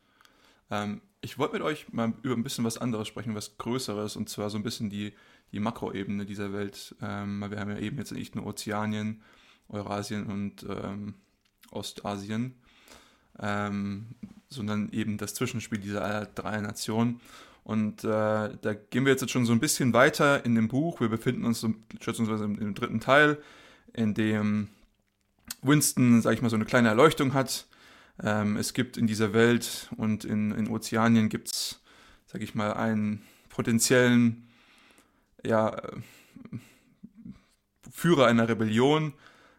[0.73, 4.29] ähm, ich wollte mit euch mal über ein bisschen was anderes sprechen, was Größeres, und
[4.29, 5.13] zwar so ein bisschen die,
[5.51, 6.95] die Makroebene dieser Welt.
[7.01, 9.21] Ähm, wir haben ja eben jetzt nicht nur Ozeanien,
[9.69, 11.13] Eurasien und ähm,
[11.71, 12.55] Ostasien,
[13.39, 14.07] ähm,
[14.49, 17.21] sondern eben das Zwischenspiel dieser drei Nationen.
[17.63, 20.99] Und äh, da gehen wir jetzt schon so ein bisschen weiter in dem Buch.
[20.99, 21.65] Wir befinden uns
[22.01, 23.41] schätzungsweise im dritten Teil,
[23.93, 24.67] in dem
[25.61, 27.65] Winston, sag ich mal, so eine kleine Erleuchtung hat
[28.23, 31.81] ähm, es gibt in dieser Welt und in, in Ozeanien gibt es,
[32.25, 34.47] sag ich mal, einen potenziellen
[35.45, 35.81] ja,
[37.91, 39.13] Führer einer Rebellion.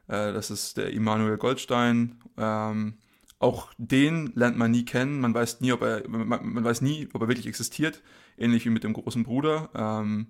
[0.08, 2.18] Äh, das ist der Immanuel Goldstein.
[2.38, 2.94] Ähm,
[3.38, 5.20] auch den lernt man nie kennen.
[5.20, 8.02] Man weiß nie, ob er, man, man, weiß nie, ob er wirklich existiert.
[8.38, 9.68] Ähnlich wie mit dem großen Bruder.
[9.74, 10.28] Ähm,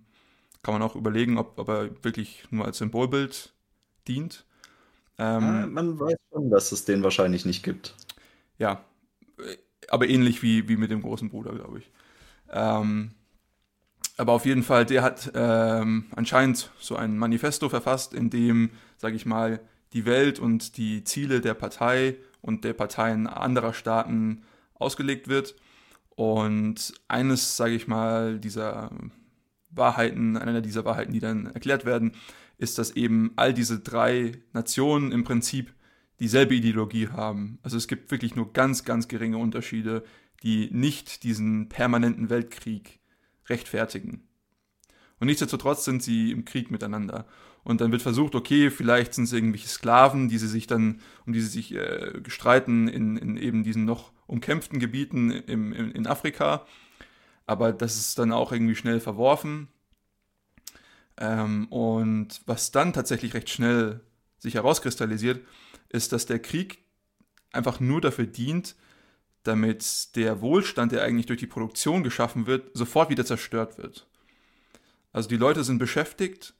[0.63, 3.53] kann man auch überlegen, ob, ob er wirklich nur als Symbolbild
[4.09, 4.45] dient.
[5.19, 7.95] Ähm, ja, man weiß schon, dass es den wahrscheinlich nicht gibt
[8.59, 8.85] ja,
[9.89, 11.91] aber ähnlich wie, wie mit dem großen Bruder, glaube ich.
[12.51, 13.13] Ähm,
[14.17, 19.17] aber auf jeden Fall, der hat ähm, anscheinend so ein Manifesto verfasst, in dem, sage
[19.17, 19.61] ich mal,
[19.93, 24.43] die Welt und die Ziele der Partei und der Parteien anderer Staaten
[24.75, 25.57] ausgelegt wird.
[26.11, 28.91] Und eines, sage ich mal, dieser
[29.71, 32.13] Wahrheiten, einer dieser Wahrheiten, die dann erklärt werden,
[32.59, 35.75] ist, dass eben all diese drei Nationen im Prinzip
[36.21, 37.59] dieselbe Ideologie haben.
[37.63, 40.05] Also es gibt wirklich nur ganz, ganz geringe Unterschiede,
[40.43, 43.01] die nicht diesen permanenten Weltkrieg
[43.49, 44.29] rechtfertigen.
[45.21, 47.27] Und nichtsdestotrotz sind sie im Krieg miteinander.
[47.63, 51.33] Und dann wird versucht, okay, vielleicht sind es irgendwelche Sklaven, die sie sich dann, um
[51.33, 56.07] die sie sich äh, streiten in, in eben diesen noch umkämpften Gebieten im, im, in
[56.07, 56.67] Afrika.
[57.47, 59.69] Aber das ist dann auch irgendwie schnell verworfen.
[61.17, 64.01] Ähm, und was dann tatsächlich recht schnell
[64.39, 65.41] sich herauskristallisiert,
[65.95, 66.85] ist, dass der Krieg
[67.53, 68.75] einfach nur dafür dient,
[69.45, 74.07] damit der Wohlstand, der eigentlich durch die Produktion geschaffen wird, sofort wieder zerstört wird.
[75.13, 76.55] Also die Leute sind beschäftigt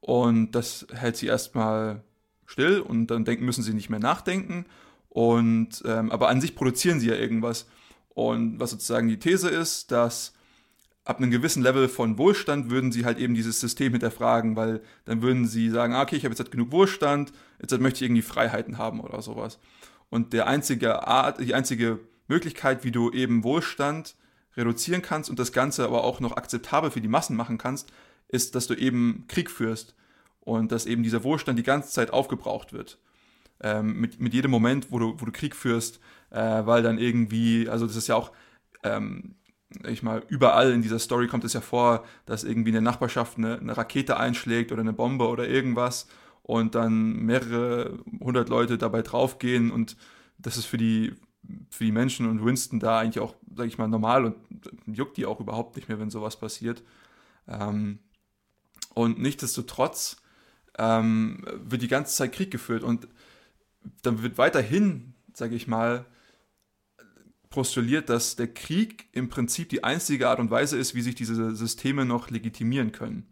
[0.00, 2.02] und das hält sie erstmal
[2.46, 4.66] still und dann denken, müssen sie nicht mehr nachdenken.
[5.08, 7.68] Und ähm, aber an sich produzieren sie ja irgendwas.
[8.08, 10.34] Und was sozusagen die These ist, dass
[11.08, 15.22] ab einem gewissen Level von Wohlstand würden sie halt eben dieses System hinterfragen, weil dann
[15.22, 17.32] würden sie sagen, ah, okay, ich habe jetzt halt genug Wohlstand,
[17.62, 19.58] jetzt möchte ich irgendwie Freiheiten haben oder sowas.
[20.10, 24.16] Und der einzige Art, die einzige Möglichkeit, wie du eben Wohlstand
[24.54, 27.90] reduzieren kannst und das Ganze aber auch noch akzeptabel für die Massen machen kannst,
[28.28, 29.94] ist, dass du eben Krieg führst
[30.40, 32.98] und dass eben dieser Wohlstand die ganze Zeit aufgebraucht wird.
[33.60, 37.66] Ähm, mit, mit jedem Moment, wo du, wo du Krieg führst, äh, weil dann irgendwie,
[37.66, 38.30] also das ist ja auch
[38.82, 39.36] ähm,
[39.86, 43.38] ich mal, überall in dieser Story kommt es ja vor, dass irgendwie in der Nachbarschaft
[43.38, 46.08] eine, eine Rakete einschlägt oder eine Bombe oder irgendwas
[46.42, 49.96] und dann mehrere hundert Leute dabei draufgehen und
[50.38, 51.14] das ist für die,
[51.70, 54.36] für die Menschen und Winston da eigentlich auch, sag ich mal, normal und
[54.86, 56.82] juckt die auch überhaupt nicht mehr, wenn sowas passiert.
[57.46, 57.98] Ähm,
[58.94, 60.16] und nichtsdestotrotz
[60.78, 63.08] ähm, wird die ganze Zeit Krieg geführt und
[64.02, 66.06] dann wird weiterhin, sage ich mal,
[67.50, 71.54] postuliert, dass der Krieg im Prinzip die einzige Art und Weise ist, wie sich diese
[71.54, 73.26] Systeme noch legitimieren können.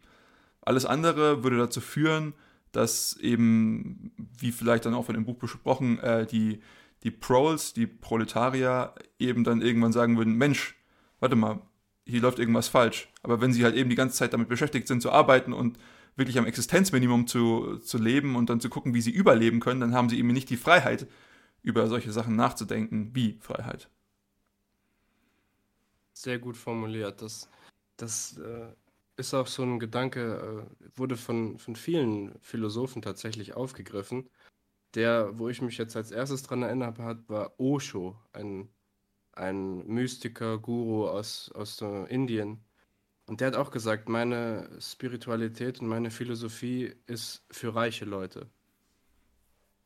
[0.61, 2.33] Alles andere würde dazu führen,
[2.71, 6.61] dass eben, wie vielleicht dann auch von dem Buch besprochen, äh, die,
[7.03, 10.75] die Proles, die Proletarier, eben dann irgendwann sagen würden, Mensch,
[11.19, 11.61] warte mal,
[12.05, 13.09] hier läuft irgendwas falsch.
[13.23, 15.77] Aber wenn sie halt eben die ganze Zeit damit beschäftigt sind zu arbeiten und
[16.15, 19.93] wirklich am Existenzminimum zu, zu leben und dann zu gucken, wie sie überleben können, dann
[19.93, 21.07] haben sie eben nicht die Freiheit,
[21.61, 23.89] über solche Sachen nachzudenken, wie Freiheit.
[26.21, 27.21] Sehr gut formuliert.
[27.21, 27.47] Das,
[27.95, 28.73] das äh,
[29.17, 34.27] ist auch so ein Gedanke, äh, wurde von, von vielen Philosophen tatsächlich aufgegriffen.
[34.95, 38.67] Der, wo ich mich jetzt als erstes dran erinnert habe, war Osho, ein,
[39.33, 42.63] ein Mystiker, Guru aus, aus Indien.
[43.27, 48.49] Und der hat auch gesagt, meine Spiritualität und meine Philosophie ist für reiche Leute.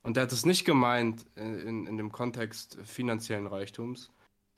[0.03, 4.11] Und er hat es nicht gemeint in, in dem Kontext finanziellen Reichtums,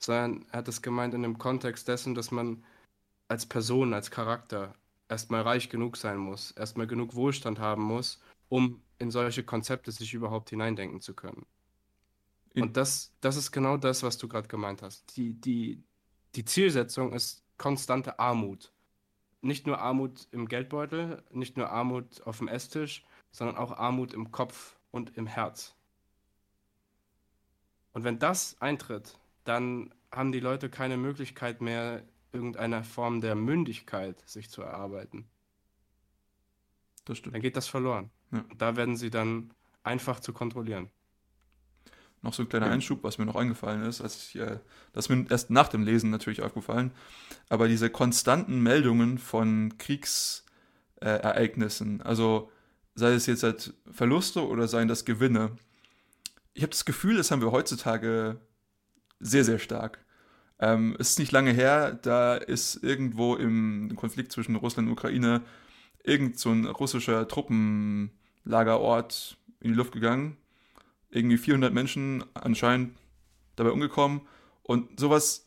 [0.04, 2.64] sondern er hat es gemeint in dem Kontext dessen, dass man
[3.28, 4.74] als Person, als Charakter
[5.08, 10.14] erstmal reich genug sein muss, erstmal genug Wohlstand haben muss, um in solche Konzepte sich
[10.14, 11.46] überhaupt hineindenken zu können.
[12.54, 15.16] Und das, das ist genau das, was du gerade gemeint hast.
[15.16, 15.82] Die, die,
[16.36, 18.72] die Zielsetzung ist konstante Armut.
[19.40, 24.30] Nicht nur Armut im Geldbeutel, nicht nur Armut auf dem Esstisch, sondern auch Armut im
[24.30, 25.74] Kopf und im Herz.
[27.92, 34.26] Und wenn das eintritt, dann haben die Leute keine Möglichkeit mehr, irgendeine Form der Mündigkeit
[34.28, 35.28] sich zu erarbeiten.
[37.04, 37.34] Das stimmt.
[37.34, 38.10] Dann geht das verloren.
[38.32, 38.42] Ja.
[38.56, 40.88] Da werden sie dann einfach zu kontrollieren.
[42.22, 44.58] Noch so ein kleiner Einschub, was mir noch eingefallen ist, als ich, äh,
[44.94, 46.92] das ist mir erst nach dem Lesen natürlich aufgefallen,
[47.50, 52.50] aber diese konstanten Meldungen von Kriegsereignissen, äh, also
[52.94, 55.50] sei es jetzt halt Verluste oder seien das Gewinne,
[56.54, 58.40] ich habe das Gefühl, das haben wir heutzutage
[59.24, 60.04] sehr, sehr stark.
[60.60, 65.42] Ähm, es ist nicht lange her, da ist irgendwo im Konflikt zwischen Russland und Ukraine
[66.04, 70.36] irgend so ein russischer Truppenlagerort in die Luft gegangen.
[71.10, 72.96] Irgendwie 400 Menschen anscheinend
[73.56, 74.20] dabei umgekommen.
[74.62, 75.46] Und sowas,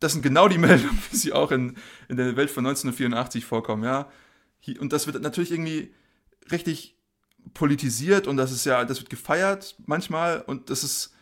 [0.00, 1.76] das sind genau die Meldungen, wie sie auch in,
[2.08, 4.10] in der Welt von 1984 vorkommen, ja.
[4.80, 5.94] Und das wird natürlich irgendwie
[6.50, 6.98] richtig
[7.54, 11.15] politisiert und das ist ja, das wird gefeiert manchmal und das ist,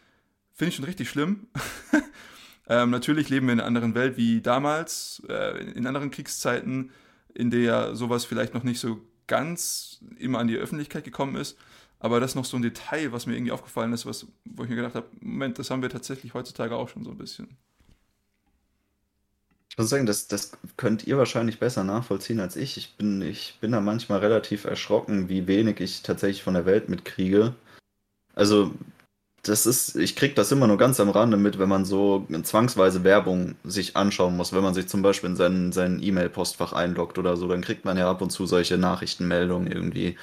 [0.54, 1.48] finde ich schon richtig schlimm.
[2.68, 6.90] ähm, natürlich leben wir in einer anderen Welt wie damals, äh, in anderen Kriegszeiten,
[7.34, 11.58] in der sowas vielleicht noch nicht so ganz immer an die Öffentlichkeit gekommen ist.
[11.98, 14.68] Aber das ist noch so ein Detail, was mir irgendwie aufgefallen ist, was, wo ich
[14.68, 17.56] mir gedacht habe, Moment, das haben wir tatsächlich heutzutage auch schon so ein bisschen.
[19.70, 22.76] Ich muss sagen, das, das könnt ihr wahrscheinlich besser nachvollziehen als ich.
[22.76, 26.88] Ich bin, ich bin da manchmal relativ erschrocken, wie wenig ich tatsächlich von der Welt
[26.88, 27.54] mitkriege.
[28.34, 28.74] Also,
[29.44, 33.04] das ist, ich kriege das immer nur ganz am Rande mit, wenn man so zwangsweise
[33.04, 34.52] Werbung sich anschauen muss.
[34.52, 37.96] Wenn man sich zum Beispiel in sein, sein E-Mail-Postfach einloggt oder so, dann kriegt man
[37.96, 40.16] ja ab und zu solche Nachrichtenmeldungen irgendwie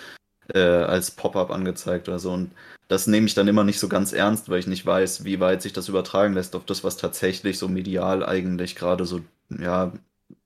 [0.53, 2.32] äh, als Pop-up angezeigt oder so.
[2.32, 2.51] Und
[2.88, 5.61] das nehme ich dann immer nicht so ganz ernst, weil ich nicht weiß, wie weit
[5.61, 9.93] sich das übertragen lässt auf das, was tatsächlich so medial eigentlich gerade so, ja,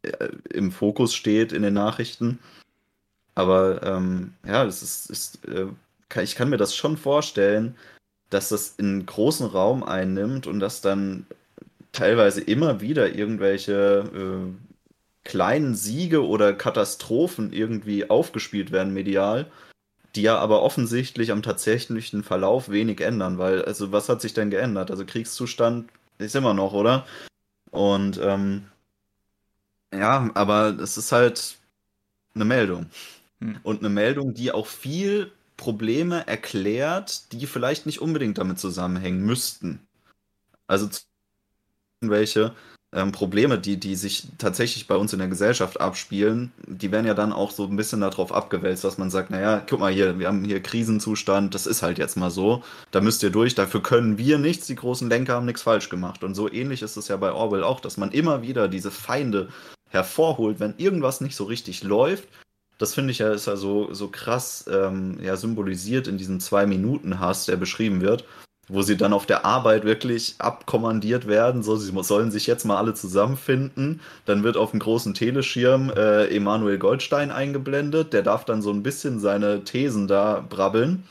[0.04, 2.40] äh, im Fokus steht in den Nachrichten.
[3.36, 5.68] Aber ähm, ja, es ist, ist äh,
[6.22, 7.76] ich kann mir das schon vorstellen,
[8.30, 11.26] dass das einen großen Raum einnimmt und dass dann
[11.92, 14.54] teilweise immer wieder irgendwelche äh,
[15.24, 19.52] kleinen Siege oder Katastrophen irgendwie aufgespielt werden medial,
[20.16, 24.50] die ja aber offensichtlich am tatsächlichen Verlauf wenig ändern, weil, also was hat sich denn
[24.50, 24.92] geändert?
[24.92, 27.06] Also Kriegszustand ist immer noch, oder?
[27.72, 28.66] Und ähm,
[29.94, 31.58] ja, aber es ist halt
[32.34, 32.88] eine Meldung.
[33.40, 33.58] Hm.
[33.64, 39.80] Und eine Meldung, die auch viel Probleme erklärt, die vielleicht nicht unbedingt damit zusammenhängen müssten.
[40.68, 40.90] Also
[42.02, 42.54] welche
[42.94, 47.14] ähm, Probleme, die, die sich tatsächlich bei uns in der Gesellschaft abspielen, die werden ja
[47.14, 50.28] dann auch so ein bisschen darauf abgewälzt, dass man sagt, naja, guck mal hier, wir
[50.28, 54.18] haben hier Krisenzustand, das ist halt jetzt mal so, da müsst ihr durch, dafür können
[54.18, 56.24] wir nichts, die großen Lenker haben nichts falsch gemacht.
[56.24, 59.50] Und so ähnlich ist es ja bei Orwell auch, dass man immer wieder diese Feinde
[59.90, 62.28] hervorholt, wenn irgendwas nicht so richtig läuft
[62.78, 67.46] das finde ich ja, ist ja so, so krass ähm, ja, symbolisiert in diesem Zwei-Minuten-Hass,
[67.46, 68.26] der beschrieben wird,
[68.68, 71.64] wo sie dann auf der Arbeit wirklich abkommandiert werden.
[71.64, 74.02] So, sie sollen sich jetzt mal alle zusammenfinden.
[74.26, 78.12] Dann wird auf dem großen Teleschirm äh, Emanuel Goldstein eingeblendet.
[78.12, 81.04] Der darf dann so ein bisschen seine Thesen da brabbeln.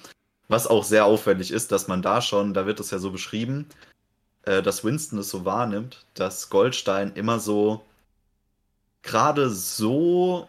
[0.49, 3.67] Was auch sehr auffällig ist, dass man da schon, da wird es ja so beschrieben,
[4.43, 7.83] äh, dass Winston es so wahrnimmt, dass Goldstein immer so
[9.03, 10.49] gerade so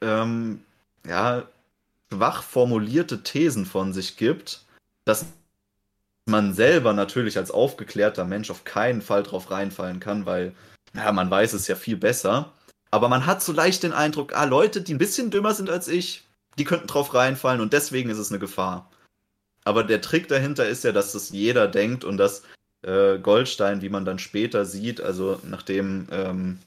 [0.00, 0.62] ähm,
[1.06, 1.44] ja,
[2.12, 4.64] schwach formulierte Thesen von sich gibt,
[5.04, 5.26] dass
[6.26, 10.54] man selber natürlich als aufgeklärter Mensch auf keinen Fall drauf reinfallen kann, weil,
[10.94, 12.52] ja, man weiß es ja viel besser.
[12.90, 15.88] Aber man hat so leicht den Eindruck, ah, Leute, die ein bisschen dümmer sind als
[15.88, 16.24] ich,
[16.58, 18.90] die könnten drauf reinfallen und deswegen ist es eine Gefahr.
[19.64, 22.42] Aber der Trick dahinter ist ja, dass das jeder denkt und dass
[22.82, 26.58] äh, Goldstein, wie man dann später sieht, also nachdem ähm,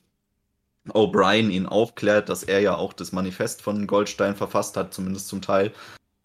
[0.90, 5.42] O'Brien ihn aufklärt, dass er ja auch das Manifest von Goldstein verfasst hat, zumindest zum
[5.42, 5.72] Teil,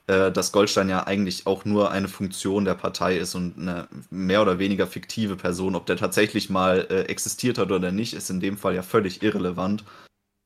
[0.09, 4.43] äh, dass Goldstein ja eigentlich auch nur eine Funktion der Partei ist und eine mehr
[4.43, 5.77] oder weniger fiktive Person.
[5.77, 9.23] Ob der tatsächlich mal äh, existiert hat oder nicht, ist in dem Fall ja völlig
[9.23, 9.85] irrelevant,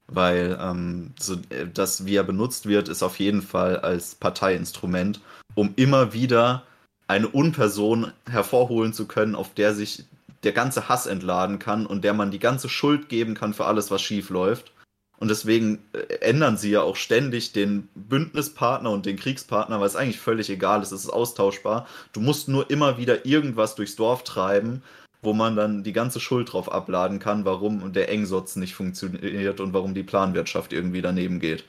[0.08, 5.20] weil ähm, so, äh, das, wie er benutzt wird, ist auf jeden Fall als Parteiinstrument,
[5.54, 6.64] um immer wieder
[7.08, 10.04] eine Unperson hervorholen zu können, auf der sich
[10.42, 13.90] der ganze Hass entladen kann und der man die ganze Schuld geben kann für alles,
[13.90, 14.72] was schief läuft.
[15.18, 19.94] Und deswegen äh, ändern sie ja auch ständig den Bündnispartner und den Kriegspartner, weil es
[19.94, 21.86] eigentlich völlig egal ist, es ist austauschbar.
[22.12, 24.82] Du musst nur immer wieder irgendwas durchs Dorf treiben,
[25.22, 29.72] wo man dann die ganze Schuld drauf abladen kann, warum der Engsotz nicht funktioniert und
[29.72, 31.64] warum die Planwirtschaft irgendwie daneben geht.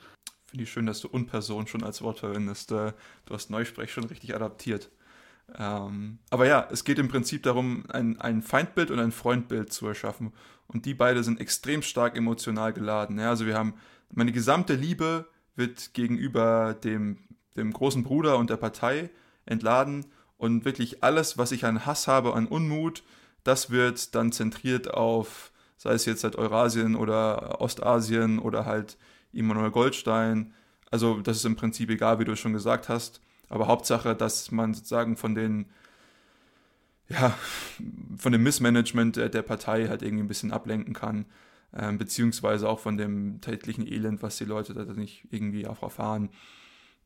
[0.48, 2.72] Finde ich schön, dass du Unperson schon als Wort verwendest.
[2.72, 2.94] Äh,
[3.26, 4.90] du hast Neusprech schon richtig adaptiert.
[5.58, 9.88] Ähm, aber ja, es geht im Prinzip darum, ein, ein Feindbild und ein Freundbild zu
[9.88, 10.34] erschaffen.
[10.68, 13.20] Und die beide sind extrem stark emotional geladen.
[13.20, 13.76] Ja, also wir haben,
[14.12, 17.20] meine gesamte Liebe wird gegenüber dem,
[17.56, 19.10] dem großen Bruder und der Partei
[19.46, 20.06] entladen.
[20.38, 23.04] Und wirklich alles, was ich an Hass habe, an Unmut,
[23.44, 28.98] das wird dann zentriert auf, sei es jetzt halt Eurasien oder Ostasien oder halt
[29.32, 30.54] Immanuel Goldstein.
[30.92, 33.22] Also das ist im Prinzip egal, wie du es schon gesagt hast.
[33.54, 35.68] Aber Hauptsache, dass man sozusagen von den
[37.08, 37.38] ja,
[38.18, 41.26] von dem Missmanagement der, der Partei halt irgendwie ein bisschen ablenken kann,
[41.72, 46.30] äh, beziehungsweise auch von dem täglichen Elend, was die Leute da nicht irgendwie auch erfahren.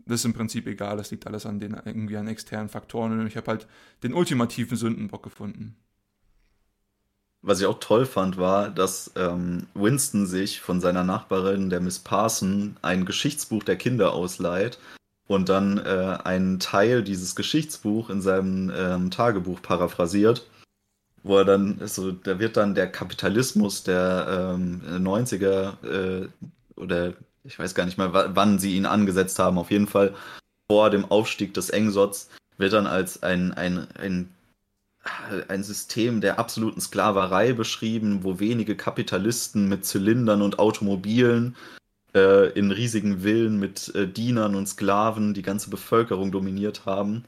[0.06, 3.28] Das ist im Prinzip egal, das liegt alles an den irgendwie an externen Faktoren und
[3.28, 3.68] ich habe halt
[4.04, 5.76] den ultimativen Sündenbock gefunden.
[7.41, 12.00] Was ich auch toll fand, war, dass ähm, Winston sich von seiner Nachbarin, der Miss
[12.00, 14.80] Parson, ein Geschichtsbuch der Kinder ausleiht
[15.28, 20.48] und dann äh, einen Teil dieses Geschichtsbuch in seinem ähm, Tagebuch paraphrasiert,
[21.24, 26.28] wo er dann, also, da wird dann der Kapitalismus der ähm, 90er äh,
[26.76, 27.14] oder
[27.48, 30.14] ich weiß gar nicht mehr, wann sie ihn angesetzt haben, auf jeden Fall
[30.70, 34.30] vor dem Aufstieg des Engsots, wird dann als ein, ein, ein,
[35.48, 41.56] ein System der absoluten Sklaverei beschrieben, wo wenige Kapitalisten mit Zylindern und Automobilen
[42.18, 47.26] äh, in riesigen Villen mit äh, Dienern und Sklaven die ganze Bevölkerung dominiert haben.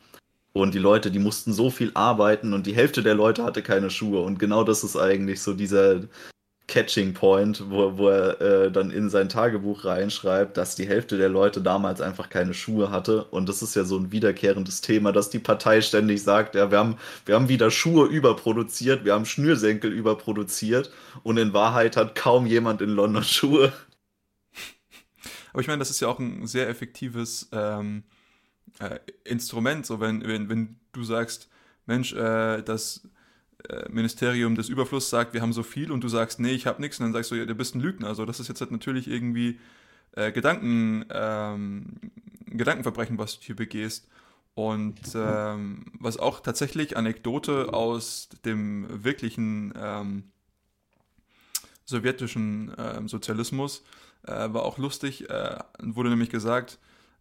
[0.51, 3.89] Und die Leute, die mussten so viel arbeiten und die Hälfte der Leute hatte keine
[3.89, 4.21] Schuhe.
[4.21, 6.01] Und genau das ist eigentlich so dieser
[6.67, 11.29] Catching Point, wo, wo er äh, dann in sein Tagebuch reinschreibt, dass die Hälfte der
[11.29, 13.25] Leute damals einfach keine Schuhe hatte.
[13.25, 16.77] Und das ist ja so ein wiederkehrendes Thema, dass die Partei ständig sagt, ja, wir
[16.77, 20.91] haben, wir haben wieder Schuhe überproduziert, wir haben Schnürsenkel überproduziert
[21.23, 23.73] und in Wahrheit hat kaum jemand in London Schuhe.
[25.60, 28.03] Aber ich meine, das ist ja auch ein sehr effektives ähm,
[28.80, 31.49] äh, Instrument, so wenn, wenn, wenn du sagst,
[31.86, 33.05] Mensch, äh, das
[33.68, 36.80] äh, Ministerium des Überflusses sagt, wir haben so viel und du sagst, nee, ich habe
[36.80, 38.07] nichts, und dann sagst du, ja, du bist ein Lügner.
[38.07, 39.60] Also das ist jetzt halt natürlich irgendwie
[40.14, 41.99] äh, Gedanken, ähm,
[42.45, 44.07] Gedankenverbrechen, was du hier begehst.
[44.53, 50.24] Und ähm, was auch tatsächlich Anekdote aus dem wirklichen ähm,
[51.84, 53.84] sowjetischen ähm, Sozialismus
[54.24, 55.30] äh, war auch lustig.
[55.30, 56.80] Äh, wurde nämlich gesagt,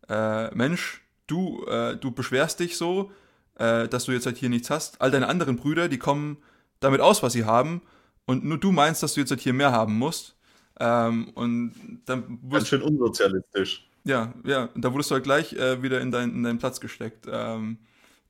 [0.09, 3.11] äh, Mensch, du, äh, du beschwerst dich so,
[3.57, 5.01] äh, dass du jetzt halt hier nichts hast.
[5.01, 6.39] All deine anderen Brüder, die kommen
[6.81, 7.83] damit aus, was sie haben.
[8.27, 10.37] Und nur du meinst, dass du jetzt halt hier mehr haben musst.
[10.81, 11.73] Ähm, und
[12.07, 13.89] dann Ganz schön unsozialistisch.
[14.05, 17.27] Ja, ja, da wurdest du halt gleich äh, wieder in, dein, in deinen Platz gesteckt.
[17.31, 17.79] Ähm,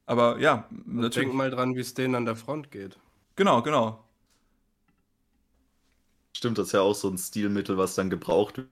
[0.07, 1.29] aber ja, natürlich.
[1.29, 2.99] Denk mal dran, wie es denen an der Front geht.
[3.37, 4.03] Genau, genau.
[6.39, 8.63] Stimmt, das ist ja auch so ein Stilmittel, was dann gebraucht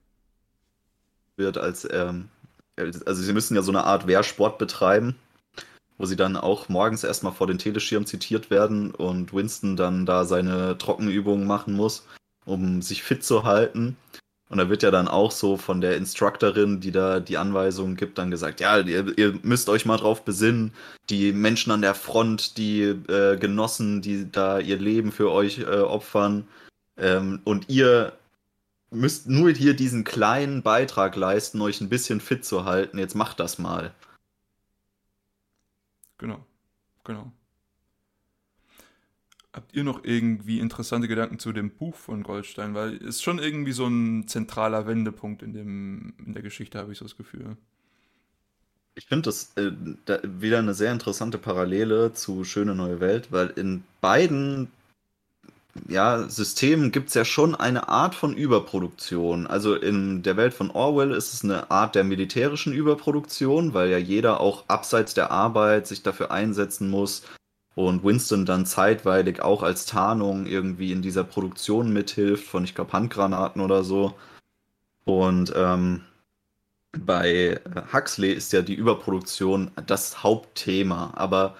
[1.35, 2.29] wird als, ähm,
[2.77, 5.15] also sie müssen ja so eine Art Wehrsport betreiben
[5.97, 10.25] wo sie dann auch morgens erstmal vor den Teleschirm zitiert werden und Winston dann da
[10.25, 12.05] seine Trockenübungen machen muss,
[12.45, 13.97] um sich fit zu halten.
[14.49, 18.17] Und da wird ja dann auch so von der Instructorin, die da die Anweisungen gibt,
[18.17, 20.71] dann gesagt, ja, ihr, ihr müsst euch mal drauf besinnen,
[21.09, 25.79] die Menschen an der Front, die äh, Genossen, die da ihr Leben für euch äh,
[25.79, 26.47] opfern.
[26.97, 28.17] Ähm, und ihr
[28.89, 32.97] müsst nur hier diesen kleinen Beitrag leisten, euch ein bisschen fit zu halten.
[32.97, 33.93] Jetzt macht das mal.
[36.17, 36.43] Genau,
[37.03, 37.31] genau.
[39.53, 42.75] Habt ihr noch irgendwie interessante Gedanken zu dem Buch von Goldstein?
[42.75, 46.91] Weil es ist schon irgendwie so ein zentraler Wendepunkt in, dem, in der Geschichte, habe
[46.91, 47.57] ich so das Gefühl.
[48.93, 49.71] Ich finde das äh,
[50.05, 54.71] da wieder eine sehr interessante Parallele zu Schöne neue Welt, weil in beiden
[55.87, 59.47] ja, Systemen gibt es ja schon eine Art von Überproduktion.
[59.47, 63.97] Also in der Welt von Orwell ist es eine Art der militärischen Überproduktion, weil ja
[63.97, 67.23] jeder auch abseits der Arbeit sich dafür einsetzen muss
[67.75, 72.93] und Winston dann zeitweilig auch als Tarnung irgendwie in dieser Produktion mithilft von, ich glaube,
[72.93, 74.15] Handgranaten oder so.
[75.05, 76.01] Und ähm,
[76.97, 77.59] bei
[77.93, 81.55] Huxley ist ja die Überproduktion das Hauptthema, aber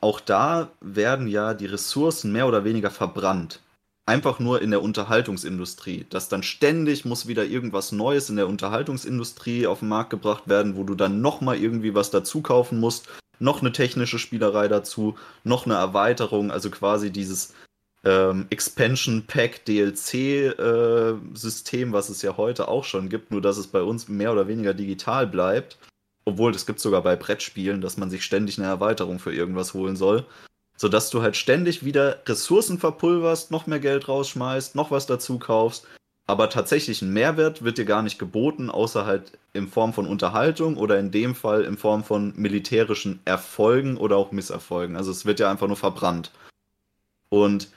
[0.00, 3.60] auch da werden ja die Ressourcen mehr oder weniger verbrannt.
[4.06, 6.06] Einfach nur in der Unterhaltungsindustrie.
[6.08, 10.76] Dass dann ständig muss wieder irgendwas Neues in der Unterhaltungsindustrie auf den Markt gebracht werden,
[10.76, 13.08] wo du dann nochmal irgendwie was dazu kaufen musst.
[13.38, 17.54] Noch eine technische Spielerei dazu, noch eine Erweiterung, also quasi dieses
[18.04, 21.14] ähm, Expansion Pack DLC äh,
[21.92, 24.74] was es ja heute auch schon gibt, nur dass es bei uns mehr oder weniger
[24.74, 25.78] digital bleibt.
[26.30, 29.96] Obwohl, das gibt sogar bei Brettspielen, dass man sich ständig eine Erweiterung für irgendwas holen
[29.96, 30.24] soll.
[30.76, 35.86] Sodass du halt ständig wieder Ressourcen verpulverst, noch mehr Geld rausschmeißt, noch was dazu kaufst.
[36.28, 40.76] Aber tatsächlich ein Mehrwert wird dir gar nicht geboten, außer halt in Form von Unterhaltung
[40.76, 44.96] oder in dem Fall in Form von militärischen Erfolgen oder auch Misserfolgen.
[44.96, 46.30] Also es wird ja einfach nur verbrannt.
[47.28, 47.68] Und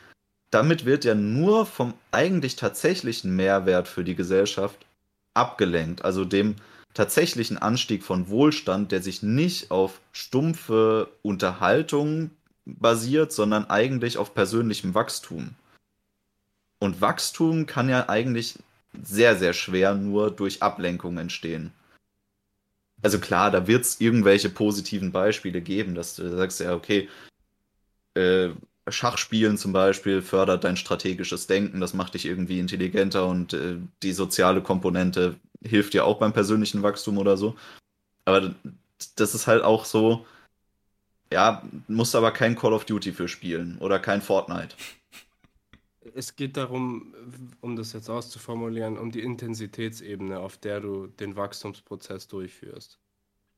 [0.51, 4.85] damit wird ja nur vom eigentlich tatsächlichen Mehrwert für die Gesellschaft
[5.33, 6.05] abgelenkt.
[6.05, 6.55] Also dem,
[6.93, 12.31] tatsächlichen Anstieg von Wohlstand, der sich nicht auf stumpfe Unterhaltung
[12.65, 15.55] basiert, sondern eigentlich auf persönlichem Wachstum.
[16.79, 18.59] Und Wachstum kann ja eigentlich
[19.01, 21.71] sehr, sehr schwer nur durch Ablenkung entstehen.
[23.01, 27.09] Also klar, da wird es irgendwelche positiven Beispiele geben, dass du sagst, ja, okay,
[28.13, 28.49] äh,
[28.87, 34.13] Schachspielen zum Beispiel fördert dein strategisches Denken, das macht dich irgendwie intelligenter und äh, die
[34.13, 37.55] soziale Komponente hilft dir auch beim persönlichen Wachstum oder so.
[38.25, 38.53] Aber
[39.15, 40.25] das ist halt auch so,
[41.31, 44.75] ja, musst aber kein Call of Duty für spielen oder kein Fortnite.
[46.15, 47.15] Es geht darum,
[47.61, 52.99] um das jetzt auszuformulieren, um die Intensitätsebene, auf der du den Wachstumsprozess durchführst.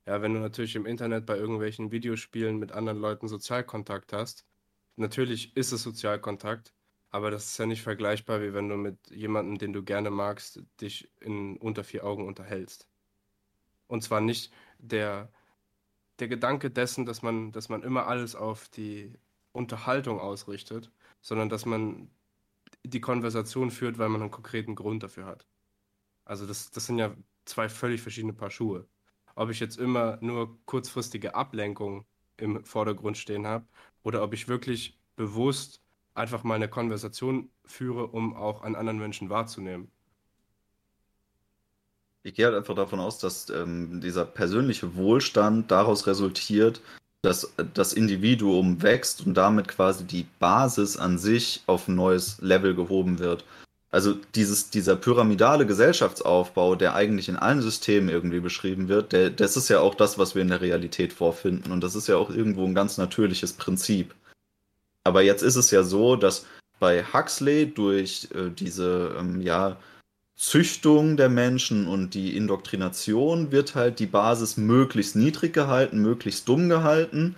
[0.05, 4.45] Ja, wenn du natürlich im Internet bei irgendwelchen Videospielen mit anderen Leuten Sozialkontakt hast,
[4.95, 6.74] natürlich ist es Sozialkontakt,
[7.16, 10.61] aber das ist ja nicht vergleichbar, wie wenn du mit jemandem, den du gerne magst,
[10.82, 12.89] dich in unter vier Augen unterhältst.
[13.88, 15.32] Und zwar nicht der,
[16.20, 19.13] der Gedanke dessen, dass man, dass man immer alles auf die
[19.53, 20.91] Unterhaltung ausrichtet,
[21.22, 22.11] sondern dass man
[22.84, 25.47] die Konversation führt, weil man einen konkreten Grund dafür hat.
[26.26, 28.89] Also das, das sind ja zwei völlig verschiedene Paar Schuhe.
[29.36, 32.05] Ob ich jetzt immer nur kurzfristige Ablenkung
[32.36, 33.66] im Vordergrund stehen habe
[34.03, 35.84] oder ob ich wirklich bewusst
[36.16, 39.89] einfach mal eine Konversation führe, um auch an anderen Menschen wahrzunehmen.
[42.24, 46.82] Ich gehe halt einfach davon aus, dass ähm, dieser persönliche Wohlstand daraus resultiert,
[47.22, 52.74] dass das Individuum wächst und damit quasi die Basis an sich auf ein neues Level
[52.76, 53.45] gehoben wird.
[53.91, 59.55] Also dieses, dieser pyramidale Gesellschaftsaufbau, der eigentlich in allen Systemen irgendwie beschrieben wird, der, das
[59.55, 61.72] ist ja auch das, was wir in der Realität vorfinden.
[61.72, 64.13] Und das ist ja auch irgendwo ein ganz natürliches Prinzip.
[65.05, 66.45] Aber jetzt ist es ja so, dass
[66.79, 69.77] bei Huxley durch äh, diese ähm, ja,
[70.35, 76.67] Züchtung der Menschen und die Indoktrination wird halt die Basis möglichst niedrig gehalten, möglichst dumm
[76.67, 77.35] gehalten.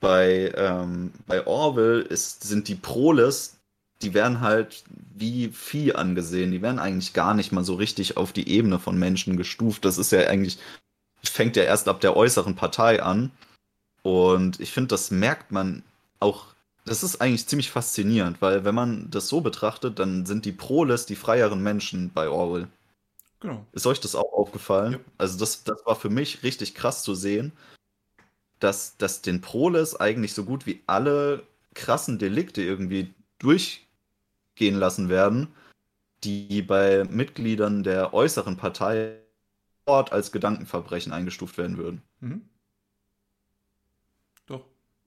[0.00, 3.60] Bei, ähm, bei Orwell ist, sind die Proles,
[4.02, 4.82] die werden halt
[5.14, 6.50] wie Vieh angesehen.
[6.50, 9.84] Die werden eigentlich gar nicht mal so richtig auf die Ebene von Menschen gestuft.
[9.84, 10.58] Das ist ja eigentlich,
[11.22, 13.30] fängt ja erst ab der äußeren Partei an.
[14.02, 15.82] Und ich finde, das merkt man
[16.18, 16.46] auch
[16.84, 21.06] das ist eigentlich ziemlich faszinierend, weil wenn man das so betrachtet, dann sind die Proles
[21.06, 22.68] die freieren Menschen bei Orwell.
[23.40, 23.66] Genau.
[23.72, 24.92] Ist euch das auch aufgefallen?
[24.94, 24.98] Ja.
[25.18, 27.52] Also das, das war für mich richtig krass zu sehen,
[28.58, 31.42] dass, dass den Proles eigentlich so gut wie alle
[31.74, 35.48] krassen Delikte irgendwie durchgehen lassen werden,
[36.24, 39.16] die bei Mitgliedern der äußeren Partei
[39.86, 42.02] dort als Gedankenverbrechen eingestuft werden würden.
[42.20, 42.42] Mhm.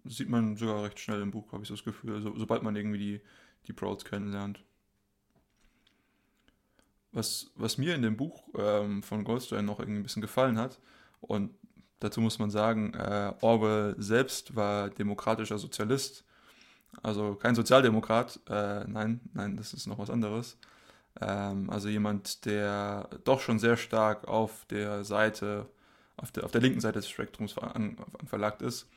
[0.04, 2.64] Das sieht man sogar recht schnell im Buch, habe ich so das Gefühl, so, sobald
[2.64, 3.22] man irgendwie die,
[3.68, 4.64] die Prouds kennenlernt.
[7.12, 10.80] Was, was mir in dem Buch ähm, von Goldstein noch irgendwie ein bisschen gefallen hat,
[11.22, 11.54] und
[12.00, 16.26] dazu muss man sagen, äh, Orwell selbst war demokratischer Sozialist,
[17.02, 20.58] also kein Sozialdemokrat, äh, nein, nein, das ist noch was anderes.
[21.22, 25.68] Ähm, also jemand, der doch schon sehr stark auf der Seite,
[26.18, 27.98] auf der, auf der linken Seite des Spektrums an,
[28.62, 28.90] ist.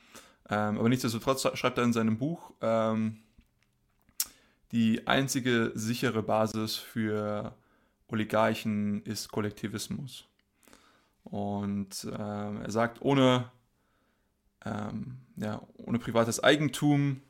[0.49, 3.17] Ähm, aber nichtsdestotrotz schreibt er in seinem Buch, ähm,
[4.71, 7.53] die einzige sichere Basis für
[8.07, 10.25] Oligarchen ist Kollektivismus.
[11.23, 13.51] Und ähm, er sagt, ohne,
[14.65, 17.21] ähm, ja, ohne privates Eigentum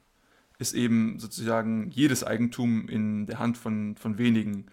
[0.60, 4.68] ist eben sozusagen jedes Eigentum in der Hand von, von wenigen,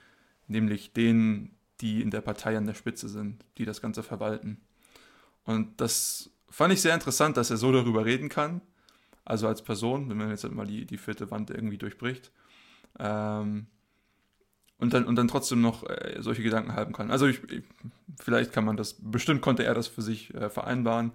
[0.47, 4.61] nämlich denen, die in der Partei an der Spitze sind, die das Ganze verwalten.
[5.45, 8.61] Und das fand ich sehr interessant, dass er so darüber reden kann.
[9.25, 12.31] Also als Person, wenn man jetzt halt mal die, die vierte Wand irgendwie durchbricht.
[12.99, 13.67] Ähm,
[14.79, 17.11] und dann, und dann trotzdem noch äh, solche Gedanken haben kann.
[17.11, 17.65] Also ich, ich,
[18.21, 21.11] vielleicht kann man das, bestimmt konnte er das für sich äh, vereinbaren.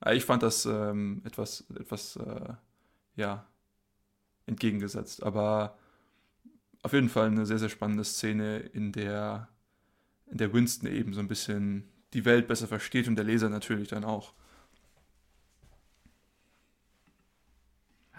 [0.00, 2.52] Aber ich fand das ähm, etwas, etwas, äh,
[3.16, 3.46] ja,
[4.44, 5.22] entgegengesetzt.
[5.22, 5.78] Aber
[6.82, 9.48] auf jeden Fall eine sehr, sehr spannende Szene, in der,
[10.26, 13.88] in der Winston eben so ein bisschen die Welt besser versteht und der Leser natürlich
[13.88, 14.34] dann auch.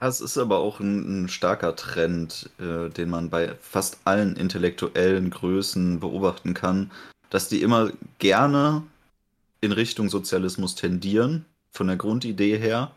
[0.08, 5.30] Es ist aber auch ein, ein starker Trend, äh, den man bei fast allen intellektuellen
[5.30, 6.92] Größen beobachten kann,
[7.30, 8.84] dass die immer gerne
[9.62, 12.92] in Richtung Sozialismus tendieren, von der Grundidee her.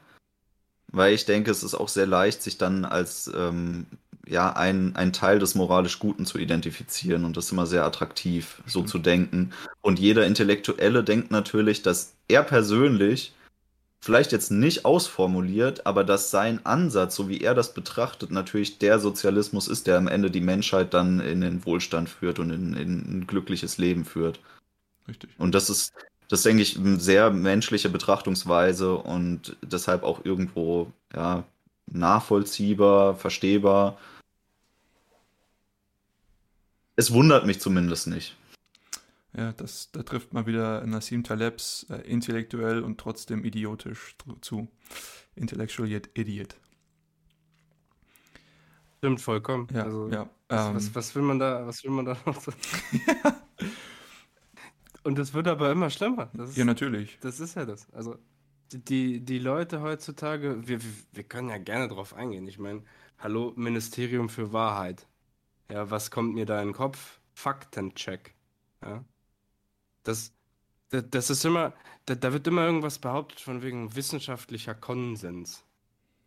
[0.89, 3.87] Weil ich denke, es ist auch sehr leicht, sich dann als ähm,
[4.27, 7.25] ja, ein, ein Teil des moralisch Guten zu identifizieren.
[7.25, 8.87] Und das ist immer sehr attraktiv, so mhm.
[8.87, 9.53] zu denken.
[9.81, 13.35] Und jeder Intellektuelle denkt natürlich, dass er persönlich
[14.07, 19.01] vielleicht jetzt nicht ausformuliert, aber dass sein Ansatz, so wie er das betrachtet, natürlich der
[19.01, 22.99] Sozialismus ist, der am Ende die Menschheit dann in den Wohlstand führt und in, in
[22.99, 24.39] ein glückliches Leben führt.
[25.09, 25.31] Richtig.
[25.39, 25.93] Und das ist,
[26.29, 31.43] das denke ich, eine sehr menschliche Betrachtungsweise und deshalb auch irgendwo, ja,
[31.89, 33.99] nachvollziehbar, verstehbar.
[36.95, 38.37] Es wundert mich zumindest nicht.
[39.37, 44.69] Ja, das, da trifft mal wieder Nassim Talebs äh, intellektuell und trotzdem idiotisch zu.
[45.35, 46.57] Intellectual yet idiot.
[48.99, 49.69] Stimmt vollkommen.
[49.75, 50.31] Ja, also, ja.
[50.49, 52.51] Was, was, ähm, was, will man da, was will man da noch so?
[53.07, 53.37] ja.
[55.03, 56.31] Und das wird aber immer schlimmer.
[56.37, 57.19] Ist, ja, natürlich.
[57.21, 57.89] Das ist ja das.
[57.93, 58.17] Also
[58.73, 60.81] die, die Leute heutzutage, wir,
[61.13, 62.49] wir können ja gerne drauf eingehen.
[62.49, 62.83] Ich meine,
[63.19, 65.07] hallo, Ministerium für Wahrheit.
[65.71, 67.21] Ja, was kommt mir da in den Kopf?
[67.35, 68.35] Faktencheck.
[68.83, 69.05] Ja.
[70.07, 70.33] Das,
[70.91, 71.73] das, das ist immer,
[72.07, 75.65] da, da wird immer irgendwas behauptet von wegen wissenschaftlicher Konsens.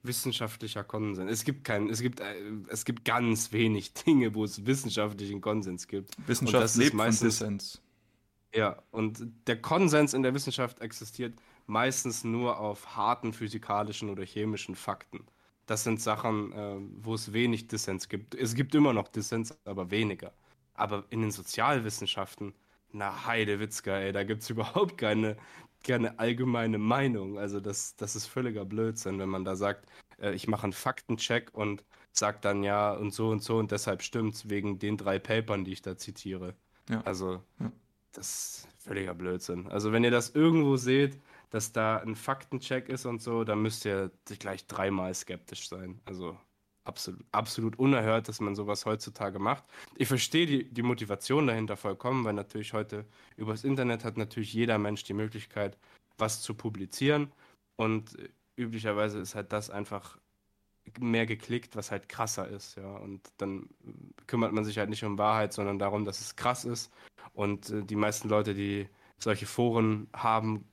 [0.04, 1.32] Wissenschaftlicher Konsens.
[1.32, 2.36] Es gibt keinen, es gibt, äh,
[2.70, 6.16] es gibt ganz wenig Dinge, wo es wissenschaftlichen Konsens gibt.
[6.28, 7.82] Wissenschaft lebt meistens, von Dissens.
[8.54, 11.34] Ja, und der Konsens in der Wissenschaft existiert
[11.68, 15.26] meistens nur auf harten physikalischen oder chemischen Fakten.
[15.68, 18.36] Das sind Sachen, äh, wo es wenig Dissens gibt.
[18.36, 20.34] Es gibt immer noch Dissens, aber weniger.
[20.74, 22.54] Aber in den Sozialwissenschaften
[22.92, 25.38] na Heidewitzka, ey, da gibt es überhaupt keine,
[25.84, 27.38] keine allgemeine Meinung.
[27.40, 31.50] Also das, das ist völliger Blödsinn, wenn man da sagt, äh, ich mache einen Faktencheck
[31.54, 35.64] und sage dann ja und so und so und deshalb stimmt's wegen den drei Papern,
[35.66, 36.56] die ich da zitiere.
[36.90, 37.02] Ja.
[37.02, 37.72] Also Ja.
[38.14, 38.28] das
[38.66, 39.68] ist völliger Blödsinn.
[39.70, 41.20] Also wenn ihr das irgendwo seht,
[41.52, 46.00] dass da ein Faktencheck ist und so, dann müsst ihr gleich dreimal skeptisch sein.
[46.06, 46.38] Also
[46.84, 49.64] absolut, absolut unerhört, dass man sowas heutzutage macht.
[49.96, 53.06] Ich verstehe die, die Motivation dahinter vollkommen, weil natürlich heute
[53.38, 55.78] übers Internet hat natürlich jeder Mensch die Möglichkeit,
[56.18, 57.32] was zu publizieren.
[57.76, 60.18] Und äh, üblicherweise ist halt das einfach
[61.00, 62.98] mehr geklickt, was halt krasser ist, ja.
[62.98, 63.70] Und dann
[64.28, 66.92] kümmert man sich halt nicht um Wahrheit, sondern darum, dass es krass ist.
[67.34, 70.66] Und äh, die meisten Leute, die solche Foren haben,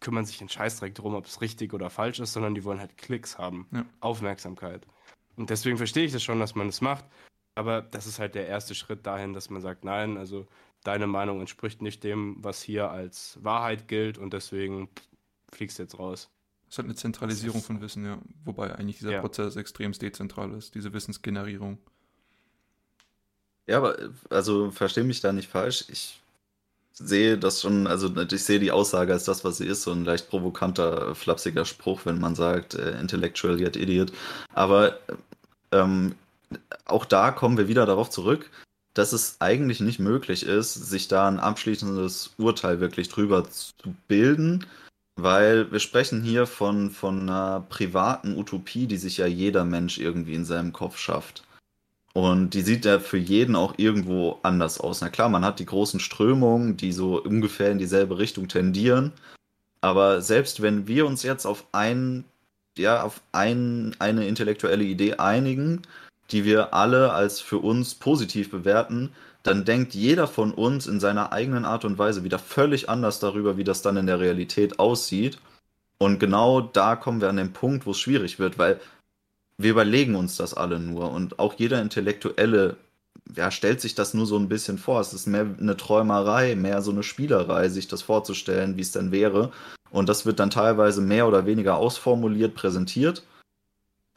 [0.00, 2.96] kümmern sich den Scheißdreck drum, ob es richtig oder falsch ist, sondern die wollen halt
[2.96, 3.84] Klicks haben, Ja.
[4.00, 4.86] Aufmerksamkeit.
[5.40, 7.06] Und deswegen verstehe ich das schon, dass man es macht.
[7.54, 10.46] Aber das ist halt der erste Schritt dahin, dass man sagt, nein, also
[10.84, 14.90] deine Meinung entspricht nicht dem, was hier als Wahrheit gilt und deswegen
[15.50, 16.28] fliegst du jetzt raus.
[16.68, 18.18] Es hat eine Zentralisierung von Wissen, ja.
[18.44, 19.20] Wobei eigentlich dieser Ja.
[19.22, 21.78] Prozess extrem dezentral ist, diese Wissensgenerierung.
[23.66, 23.96] Ja, aber
[24.28, 25.86] also verstehe mich da nicht falsch.
[25.88, 26.20] Ich
[26.92, 30.04] sehe das schon, also ich sehe die Aussage als das, was sie ist, so ein
[30.04, 34.12] leicht provokanter, flapsiger Spruch, wenn man sagt, äh, intellectual yet idiot.
[34.52, 34.98] Aber
[35.72, 36.14] ähm,
[36.84, 38.50] auch da kommen wir wieder darauf zurück,
[38.94, 43.72] dass es eigentlich nicht möglich ist, sich da ein abschließendes Urteil wirklich drüber zu
[44.08, 44.66] bilden,
[45.16, 50.34] weil wir sprechen hier von, von einer privaten Utopie, die sich ja jeder Mensch irgendwie
[50.34, 51.44] in seinem Kopf schafft.
[52.12, 55.00] Und die sieht ja für jeden auch irgendwo anders aus.
[55.00, 59.12] Na klar, man hat die großen Strömungen, die so ungefähr in dieselbe Richtung tendieren.
[59.80, 62.24] Aber selbst wenn wir uns jetzt auf ein,
[62.78, 65.82] ja, auf ein, eine intellektuelle Idee einigen,
[66.30, 69.10] die wir alle als für uns positiv bewerten,
[69.42, 73.56] dann denkt jeder von uns in seiner eigenen Art und Weise wieder völlig anders darüber,
[73.56, 75.38] wie das dann in der Realität aussieht.
[75.98, 78.80] Und genau da kommen wir an den Punkt, wo es schwierig wird, weil
[79.58, 82.76] wir überlegen uns das alle nur und auch jeder Intellektuelle
[83.36, 85.00] ja, stellt sich das nur so ein bisschen vor.
[85.00, 89.12] Es ist mehr eine Träumerei, mehr so eine Spielerei, sich das vorzustellen, wie es denn
[89.12, 89.52] wäre.
[89.90, 93.24] Und das wird dann teilweise mehr oder weniger ausformuliert präsentiert,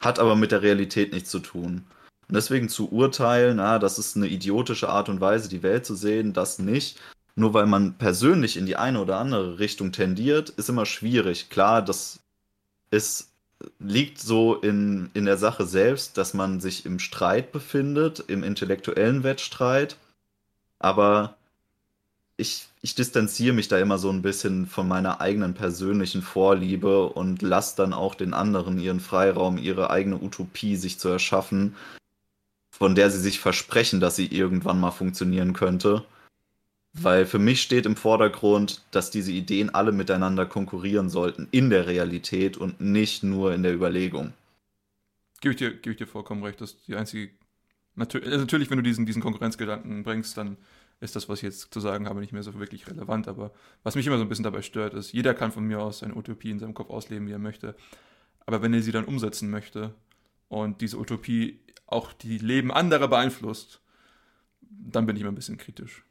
[0.00, 1.84] hat aber mit der Realität nichts zu tun.
[2.28, 5.94] Und deswegen zu urteilen, ah, das ist eine idiotische Art und Weise, die Welt zu
[5.94, 6.98] sehen, das nicht.
[7.36, 11.50] Nur weil man persönlich in die eine oder andere Richtung tendiert, ist immer schwierig.
[11.50, 12.20] Klar, das
[12.90, 13.34] ist
[13.78, 19.22] liegt so in, in der Sache selbst, dass man sich im Streit befindet, im intellektuellen
[19.22, 19.96] Wettstreit.
[20.78, 21.36] Aber
[22.36, 27.40] ich, ich distanziere mich da immer so ein bisschen von meiner eigenen persönlichen Vorliebe und
[27.40, 31.76] lasse dann auch den anderen ihren Freiraum, ihre eigene Utopie sich zu erschaffen,
[32.70, 36.04] von der sie sich versprechen, dass sie irgendwann mal funktionieren könnte.
[36.92, 41.86] Weil für mich steht im Vordergrund, dass diese Ideen alle miteinander konkurrieren sollten in der
[41.86, 44.34] Realität und nicht nur in der Überlegung.
[45.40, 47.32] Gebe ich, dir, gebe ich dir vollkommen recht, dass die einzige.
[47.94, 50.58] Natür also natürlich, wenn du diesen, diesen Konkurrenzgedanken bringst, dann
[51.00, 53.28] ist das, was ich jetzt zu sagen habe, nicht mehr so wirklich relevant.
[53.28, 56.00] Aber was mich immer so ein bisschen dabei stört, ist, jeder kann von mir aus
[56.00, 57.74] seine Utopie in seinem Kopf ausleben, wie er möchte.
[58.46, 59.94] Aber wenn er sie dann umsetzen möchte
[60.48, 63.80] und diese Utopie auch die Leben anderer beeinflusst,
[64.60, 66.04] dann bin ich immer ein bisschen kritisch.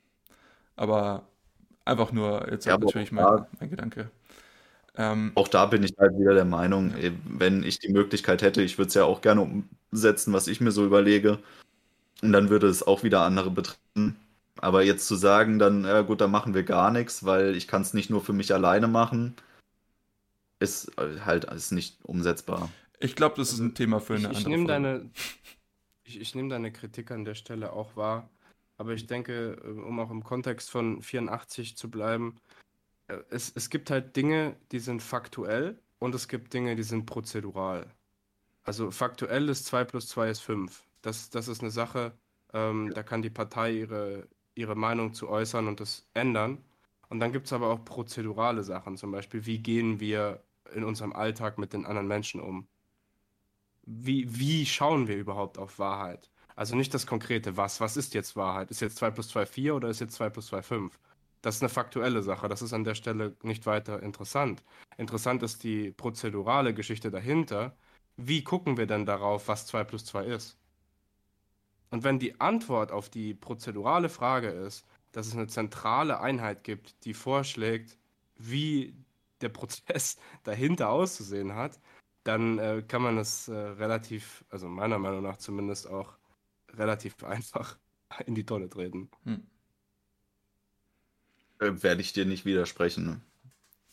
[0.75, 1.27] Aber
[1.85, 4.11] einfach nur jetzt Ja, natürlich auch mein, mein Gedanke.
[4.95, 8.61] Ähm, Auch da bin ich halt wieder der Meinung, eh, wenn ich die Möglichkeit hätte,
[8.61, 11.39] ich würde es ja auch gerne umsetzen, was ich mir so überlege.
[12.21, 14.17] Und dann würde es auch wieder andere betreffen.
[14.63, 17.81] Aber jetzt zu sagen, dann, ja gut, dann machen wir gar nichts, weil ich kann
[17.81, 19.35] es nicht nur für mich alleine machen,
[20.59, 22.69] ist äh, halt ist nicht umsetzbar.
[23.01, 24.81] ich glaube, das ist ein Thema für Ich, eine ich andere nehme Folge.
[24.87, 25.09] deine,
[26.05, 28.29] ich, ich nehm deine Kritik an der Stelle auch wahr,
[28.77, 32.37] aber ich denke, äh, um auch im Kontext von 84 zu bleiben,
[33.07, 37.05] äh, es, es gibt halt Dinge, die sind faktuell und es gibt Dinge, die sind
[37.05, 37.91] prozedural.
[38.63, 40.85] Also faktuell ist 2 plus 2 ist 5.
[41.01, 42.13] Das, das ist eine Sache,
[42.53, 46.63] ähm, da kann die Partei ihre, ihre Meinung zu äußern und das ändern.
[47.09, 50.43] Und dann gibt es aber auch prozedurale Sachen, zum Beispiel, wie gehen wir
[50.73, 52.67] in unserem Alltag mit den anderen Menschen um?
[53.85, 56.29] wie, wie schauen wir überhaupt auf Wahrheit?
[56.55, 57.79] Also nicht das konkrete Was.
[57.81, 58.71] Was ist jetzt Wahrheit?
[58.71, 60.99] Ist jetzt 2 plus 2 4 oder ist jetzt 2 plus 2 5?
[61.41, 62.47] Das ist eine faktuelle Sache.
[62.47, 64.63] Das ist an der Stelle nicht weiter interessant.
[64.97, 67.75] Interessant ist die prozedurale Geschichte dahinter.
[68.17, 70.57] Wie gucken wir denn darauf, was 2 plus 2 ist?
[71.93, 77.05] Und wenn die Antwort auf die prozedurale Frage ist, dass es eine zentrale Einheit gibt,
[77.05, 77.99] die vorschlägt,
[78.35, 78.95] wie
[79.41, 81.79] der Prozess dahinter auszusehen hat,
[82.23, 86.17] dann äh, kann man es äh, relativ, also meiner Meinung nach zumindest auch
[86.71, 87.77] relativ einfach
[88.25, 89.11] in die Tonne treten.
[89.25, 89.45] Hm.
[91.59, 93.21] Äh, werde ich dir nicht widersprechen.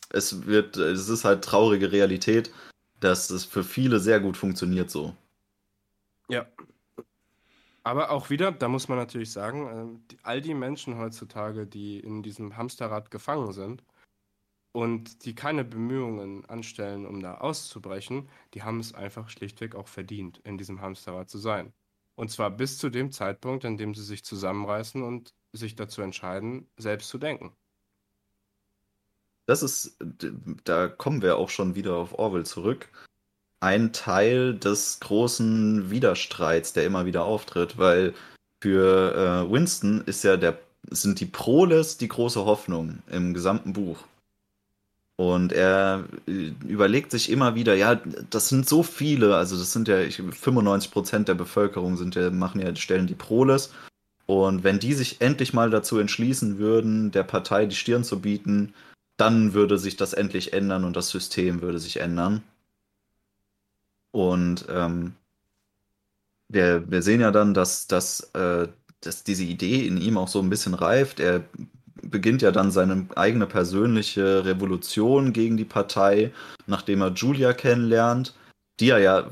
[0.09, 2.51] Es wird, es ist halt traurige Realität,
[2.99, 5.15] dass es für viele sehr gut funktioniert so.
[6.29, 6.47] Ja.
[7.83, 12.21] Aber auch wieder, da muss man natürlich sagen, ähm, all die Menschen heutzutage, die in
[12.21, 13.83] diesem Hamsterrad gefangen sind
[14.71, 20.39] und die keine Bemühungen anstellen, um da auszubrechen, die haben es einfach schlichtweg auch verdient,
[20.43, 21.73] in diesem Hamsterrad zu sein.
[22.15, 26.69] Und zwar bis zu dem Zeitpunkt, in dem sie sich zusammenreißen und sich dazu entscheiden,
[26.77, 27.55] selbst zu denken.
[29.47, 29.97] Das ist,
[30.63, 32.91] da kommen wir auch schon wieder auf Orwell zurück.
[33.61, 38.13] Ein Teil des großen Widerstreits, der immer wieder auftritt, weil
[38.59, 39.15] für
[39.47, 40.59] äh, Winston ist ja der,
[40.89, 43.99] sind die Proles die große Hoffnung im gesamten Buch.
[45.15, 48.01] Und er äh, überlegt sich immer wieder, ja,
[48.31, 52.59] das sind so viele, also das sind ja 95 Prozent der Bevölkerung sind ja, machen
[52.59, 53.71] ja, stellen die Proles.
[54.25, 58.73] Und wenn die sich endlich mal dazu entschließen würden, der Partei die Stirn zu bieten,
[59.17, 62.41] dann würde sich das endlich ändern und das System würde sich ändern.
[64.11, 65.15] Und ähm,
[66.49, 68.67] wir, wir sehen ja dann, dass, dass, äh,
[69.01, 71.19] dass diese Idee in ihm auch so ein bisschen reift.
[71.19, 71.43] Er
[72.01, 76.31] beginnt ja dann seine eigene persönliche Revolution gegen die Partei,
[76.67, 78.33] nachdem er Julia kennenlernt,
[78.79, 79.29] die er ja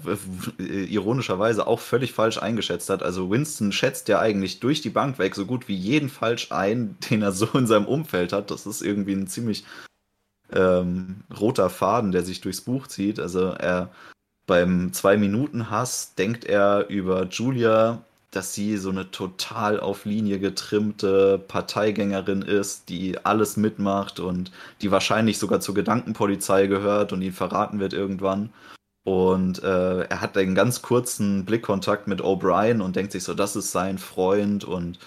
[0.59, 3.01] ironischerweise auch völlig falsch eingeschätzt hat.
[3.01, 6.97] Also Winston schätzt ja eigentlich durch die Bank weg so gut wie jeden falsch ein,
[7.09, 8.51] den er so in seinem Umfeld hat.
[8.51, 9.65] Das ist irgendwie ein ziemlich
[10.51, 13.19] ähm, roter Faden, der sich durchs Buch zieht.
[13.19, 13.89] Also er
[14.49, 22.43] beim Zwei-Minuten-Hass denkt er über Julia dass sie so eine total auf Linie getrimmte Parteigängerin
[22.43, 24.51] ist, die alles mitmacht und
[24.81, 28.51] die wahrscheinlich sogar zur Gedankenpolizei gehört und ihn verraten wird irgendwann.
[29.03, 33.55] Und äh, er hat einen ganz kurzen Blickkontakt mit O'Brien und denkt sich so, das
[33.55, 34.99] ist sein Freund und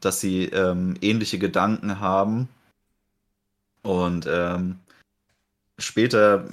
[0.00, 2.48] dass sie ähm, ähnliche Gedanken haben.
[3.82, 4.80] Und ähm,
[5.78, 6.44] Später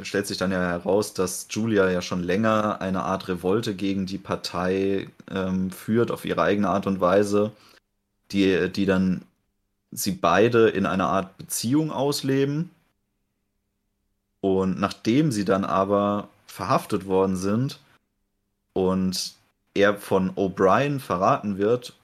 [0.00, 4.06] äh, stellt sich dann ja heraus, dass Julia ja schon länger eine Art Revolte gegen
[4.06, 7.52] die Partei ähm, führt, auf ihre eigene Art und Weise,
[8.32, 9.22] die, die dann
[9.92, 12.70] sie beide in einer Art Beziehung ausleben.
[14.40, 17.80] Und nachdem sie dann aber verhaftet worden sind
[18.72, 19.34] und
[19.74, 21.94] er von O'Brien verraten wird,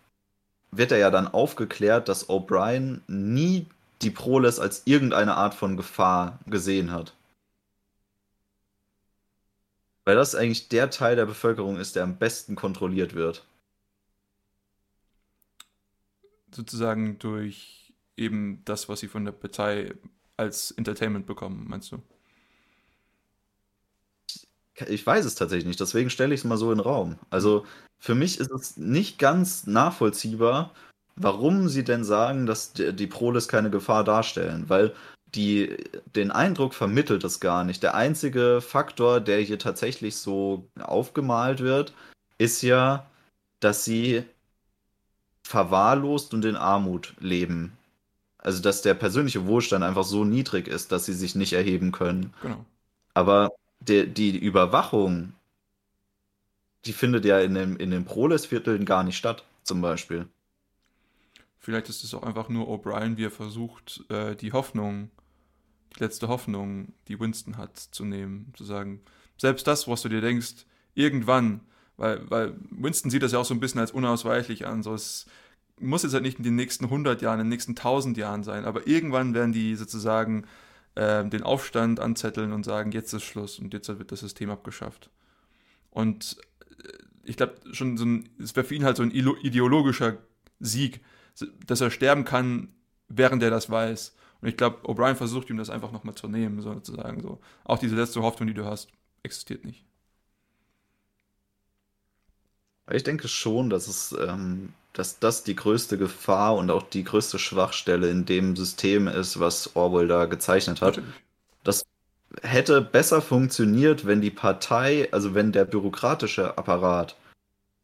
[0.70, 3.66] wird er ja dann aufgeklärt, dass O'Brien nie
[4.02, 7.14] die Proles als irgendeine Art von Gefahr gesehen hat.
[10.04, 13.46] Weil das eigentlich der Teil der Bevölkerung ist, der am besten kontrolliert wird.
[16.54, 19.94] Sozusagen durch eben das, was sie von der Partei
[20.36, 22.02] als Entertainment bekommen, meinst du?
[24.88, 27.18] Ich weiß es tatsächlich nicht, deswegen stelle ich es mal so in den Raum.
[27.30, 27.64] Also
[27.98, 30.74] für mich ist es nicht ganz nachvollziehbar,
[31.16, 34.94] warum sie denn sagen, dass die Proles keine Gefahr darstellen, weil
[35.34, 35.76] die,
[36.14, 37.82] den Eindruck vermittelt es gar nicht.
[37.82, 41.94] Der einzige Faktor, der hier tatsächlich so aufgemalt wird,
[42.38, 43.06] ist ja,
[43.60, 44.24] dass sie
[45.42, 47.76] verwahrlost und in Armut leben.
[48.38, 52.34] Also, dass der persönliche Wohlstand einfach so niedrig ist, dass sie sich nicht erheben können.
[52.42, 52.64] Genau.
[53.14, 55.34] Aber die, die Überwachung,
[56.84, 60.26] die findet ja in, dem, in den Proles-Vierteln gar nicht statt, zum Beispiel.
[61.62, 65.12] Vielleicht ist es auch einfach nur O'Brien, wie er versucht, äh, die Hoffnung,
[65.94, 68.52] die letzte Hoffnung, die Winston hat, zu nehmen.
[68.56, 69.00] Zu sagen,
[69.38, 71.60] selbst das, was du dir denkst, irgendwann,
[71.96, 74.82] weil, weil Winston sieht das ja auch so ein bisschen als unausweichlich an.
[74.82, 75.26] So, es
[75.78, 78.64] muss jetzt halt nicht in den nächsten 100 Jahren, in den nächsten 1000 Jahren sein,
[78.64, 80.46] aber irgendwann werden die sozusagen
[80.96, 85.10] äh, den Aufstand anzetteln und sagen, jetzt ist Schluss und jetzt wird das System abgeschafft.
[85.90, 86.38] Und
[86.82, 86.88] äh,
[87.22, 88.04] ich glaube, schon so
[88.42, 90.18] es wäre für ihn halt so ein ideologischer
[90.58, 91.02] Sieg,
[91.66, 92.68] dass er sterben kann,
[93.08, 94.14] während er das weiß.
[94.40, 97.22] Und ich glaube, O'Brien versucht ihm das einfach nochmal zu nehmen, sozusagen.
[97.22, 97.40] So.
[97.64, 98.88] Auch diese letzte Hoffnung, die du hast,
[99.22, 99.84] existiert nicht.
[102.90, 107.38] Ich denke schon, dass es, ähm, dass das die größte Gefahr und auch die größte
[107.38, 110.96] Schwachstelle in dem System ist, was Orwell da gezeichnet hat.
[110.96, 111.14] Natürlich.
[111.62, 111.84] Das
[112.42, 117.16] hätte besser funktioniert, wenn die Partei, also wenn der bürokratische Apparat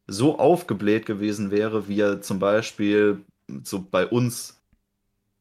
[0.09, 3.25] so aufgebläht gewesen wäre, wie er zum Beispiel
[3.65, 4.59] so bei uns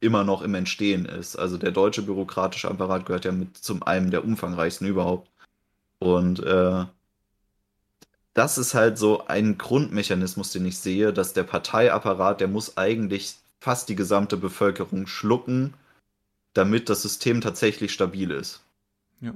[0.00, 1.36] immer noch im Entstehen ist.
[1.36, 5.30] Also der deutsche bürokratische Apparat gehört ja mit zum einem der umfangreichsten überhaupt.
[5.98, 6.84] Und äh,
[8.34, 13.34] das ist halt so ein Grundmechanismus, den ich sehe, dass der Parteiapparat, der muss eigentlich
[13.58, 15.74] fast die gesamte Bevölkerung schlucken,
[16.52, 18.62] damit das System tatsächlich stabil ist.
[19.20, 19.34] Ja.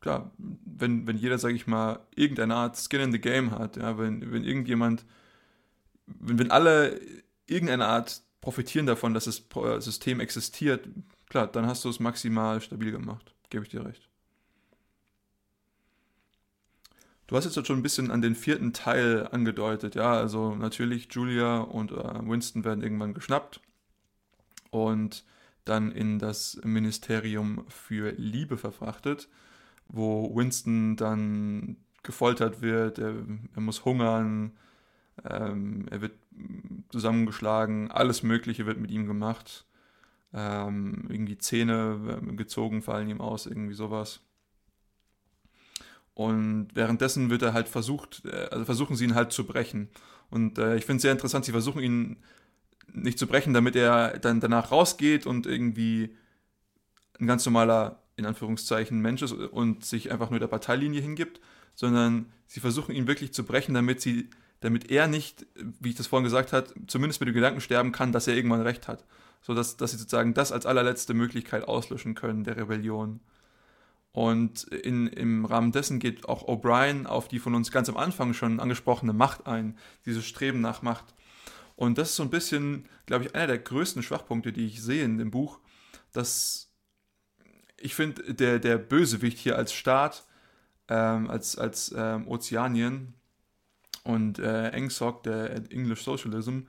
[0.00, 3.96] Klar, wenn, wenn jeder, sage ich mal, irgendeine Art Skin in the Game hat, ja,
[3.96, 5.06] wenn, wenn irgendjemand
[6.06, 7.00] wenn, wenn alle
[7.46, 9.42] irgendeine Art profitieren davon, dass das
[9.84, 10.88] System existiert,
[11.28, 13.34] klar, dann hast du es maximal stabil gemacht.
[13.50, 14.08] Gebe ich dir recht.
[17.26, 21.60] Du hast jetzt schon ein bisschen an den vierten Teil angedeutet, ja, also natürlich Julia
[21.60, 23.62] und äh, Winston werden irgendwann geschnappt
[24.70, 25.24] und
[25.64, 29.28] dann in das Ministerium für Liebe verfrachtet,
[29.88, 33.14] wo Winston dann gefoltert wird, er,
[33.54, 34.52] er muss hungern,
[35.28, 36.12] ähm, er wird
[36.90, 39.66] zusammengeschlagen, alles Mögliche wird mit ihm gemacht.
[40.32, 44.20] Ähm, irgendwie Zähne gezogen fallen ihm aus, irgendwie sowas.
[46.14, 49.88] Und währenddessen wird er halt versucht, äh, also versuchen sie ihn halt zu brechen.
[50.30, 52.16] Und äh, ich finde es sehr interessant, sie versuchen ihn
[52.92, 56.16] nicht zu brechen, damit er dann danach rausgeht und irgendwie
[57.20, 61.40] ein ganz normaler, in Anführungszeichen, Mensch ist und sich einfach nur der Parteilinie hingibt,
[61.74, 64.30] sondern sie versuchen ihn wirklich zu brechen, damit sie,
[64.64, 65.44] damit er nicht,
[65.78, 68.62] wie ich das vorhin gesagt habe, zumindest mit dem Gedanken sterben kann, dass er irgendwann
[68.62, 69.04] recht hat.
[69.42, 73.20] So dass, dass sie sozusagen das als allerletzte Möglichkeit auslöschen können, der Rebellion.
[74.12, 78.32] Und in, im Rahmen dessen geht auch O'Brien auf die von uns ganz am Anfang
[78.32, 79.76] schon angesprochene Macht ein,
[80.06, 81.12] dieses Streben nach Macht.
[81.76, 85.04] Und das ist so ein bisschen, glaube ich, einer der größten Schwachpunkte, die ich sehe
[85.04, 85.58] in dem Buch,
[86.12, 86.70] dass
[87.76, 90.24] ich finde, der, der Bösewicht hier als Staat,
[90.88, 93.12] ähm, als, als ähm, Ozeanien
[94.04, 96.60] und äh, Engsock, der English Socialism,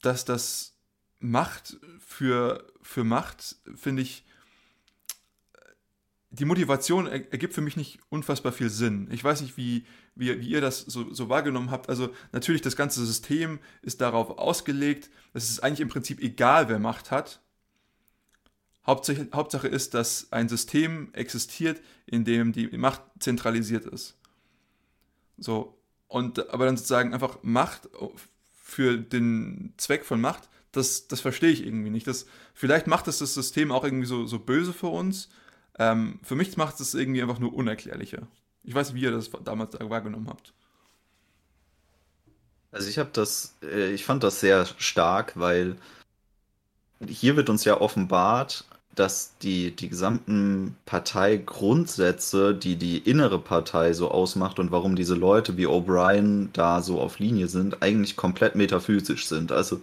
[0.00, 0.74] dass das
[1.18, 4.24] Macht für, für Macht, finde ich,
[6.30, 9.08] die Motivation ergibt für mich nicht unfassbar viel Sinn.
[9.12, 9.84] Ich weiß nicht, wie,
[10.14, 11.90] wie, wie ihr das so, so, wahrgenommen habt.
[11.90, 16.78] Also natürlich, das ganze System ist darauf ausgelegt, es ist eigentlich im Prinzip egal, wer
[16.78, 17.42] Macht hat.
[18.86, 24.16] Hauptsache, Hauptsache ist, dass ein System existiert, in dem die Macht zentralisiert ist.
[25.36, 25.81] So,
[26.12, 27.88] und aber dann sozusagen einfach Macht
[28.62, 32.06] für den Zweck von Macht, das, das verstehe ich irgendwie nicht.
[32.06, 35.28] Das, vielleicht macht es das System auch irgendwie so, so böse für uns
[35.78, 38.26] ähm, für mich macht es irgendwie einfach nur unerklärlicher.
[38.62, 40.52] Ich weiß wie ihr das damals wahrgenommen habt.
[42.70, 45.76] Also ich habe das, äh, ich fand das sehr stark, weil
[47.06, 48.64] hier wird uns ja offenbart,
[48.94, 55.56] dass die, die gesamten Parteigrundsätze, die die innere Partei so ausmacht und warum diese Leute
[55.56, 59.50] wie O'Brien da so auf Linie sind, eigentlich komplett metaphysisch sind.
[59.50, 59.80] Also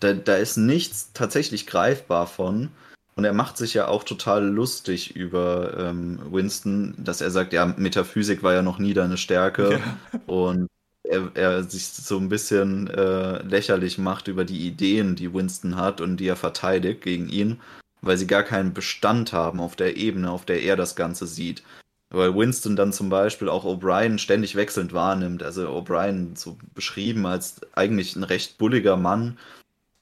[0.00, 2.68] da, da ist nichts tatsächlich greifbar von.
[3.14, 7.66] Und er macht sich ja auch total lustig über ähm, Winston, dass er sagt, ja,
[7.66, 9.80] Metaphysik war ja noch nie deine Stärke.
[10.12, 10.20] Ja.
[10.26, 10.68] Und
[11.04, 16.00] er, er, sich so ein bisschen äh, lächerlich macht über die Ideen, die Winston hat
[16.00, 17.60] und die er verteidigt gegen ihn,
[18.02, 21.62] weil sie gar keinen Bestand haben auf der Ebene, auf der er das Ganze sieht.
[22.10, 25.42] Weil Winston dann zum Beispiel auch O'Brien ständig wechselnd wahrnimmt.
[25.42, 29.38] Also O'Brien so beschrieben als eigentlich ein recht bulliger Mann,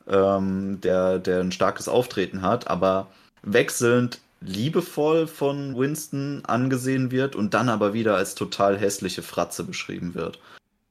[0.08, 3.08] ähm, der, der ein starkes Auftreten hat, aber
[3.42, 10.14] wechselnd liebevoll von Winston angesehen wird und dann aber wieder als total hässliche Fratze beschrieben
[10.14, 10.40] wird.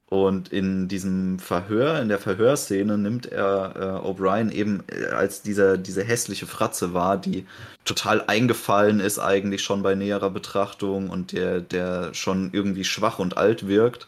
[0.10, 5.78] Und in diesem Verhör, in der Verhörszene nimmt er äh, O'Brien eben äh, als dieser,
[5.78, 7.46] diese hässliche Fratze wahr, die
[7.86, 13.38] total eingefallen ist eigentlich schon bei näherer Betrachtung und der, der schon irgendwie schwach und
[13.38, 14.08] alt wirkt.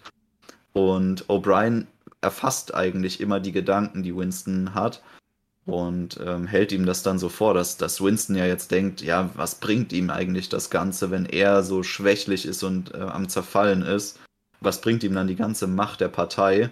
[0.73, 1.85] Und O'Brien
[2.19, 5.03] erfasst eigentlich immer die Gedanken, die Winston hat
[5.67, 9.29] und ähm, hält ihm das dann so vor, dass, dass Winston ja jetzt denkt, ja,
[9.35, 13.83] was bringt ihm eigentlich das Ganze, wenn er so schwächlich ist und äh, am Zerfallen
[13.83, 14.19] ist?
[14.61, 16.69] Was bringt ihm dann die ganze Macht der Partei?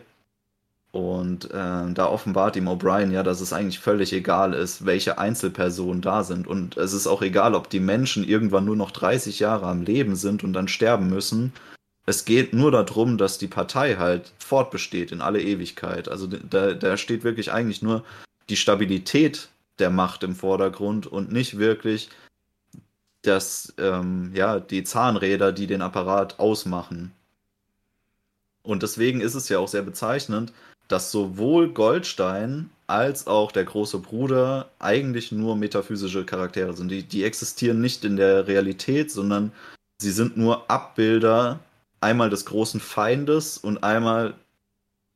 [0.92, 6.02] Und äh, da offenbart ihm O'Brien ja, dass es eigentlich völlig egal ist, welche Einzelpersonen
[6.02, 6.48] da sind.
[6.48, 10.16] Und es ist auch egal, ob die Menschen irgendwann nur noch 30 Jahre am Leben
[10.16, 11.54] sind und dann sterben müssen
[12.10, 16.10] es geht nur darum, dass die Partei halt fortbesteht in alle Ewigkeit.
[16.10, 18.04] Also da, da steht wirklich eigentlich nur
[18.50, 22.10] die Stabilität der Macht im Vordergrund und nicht wirklich
[23.22, 27.12] das, ähm, ja, die Zahnräder, die den Apparat ausmachen.
[28.70, 30.54] Und deswegen ist es ja auch sehr bezeichnend,
[30.88, 36.90] dass sowohl Goldstein als auch der große Bruder eigentlich nur metaphysische Charaktere sind.
[36.90, 39.52] Die, die existieren nicht in der Realität, sondern
[40.00, 41.60] sie sind nur Abbilder
[42.00, 44.36] einmal des großen Feindes und einmal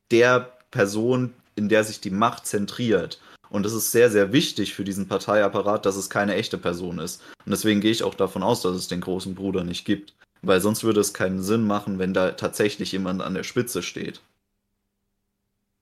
[0.10, 3.22] der Person, in der sich die Macht zentriert.
[3.52, 7.22] Und es ist sehr, sehr wichtig für diesen Parteiapparat, dass es keine echte Person ist.
[7.46, 10.16] Und deswegen gehe ich auch davon aus, dass es den großen Bruder nicht gibt.
[10.44, 14.22] Weil sonst würde es keinen Sinn machen, wenn da tatsächlich jemand an der Spitze steht.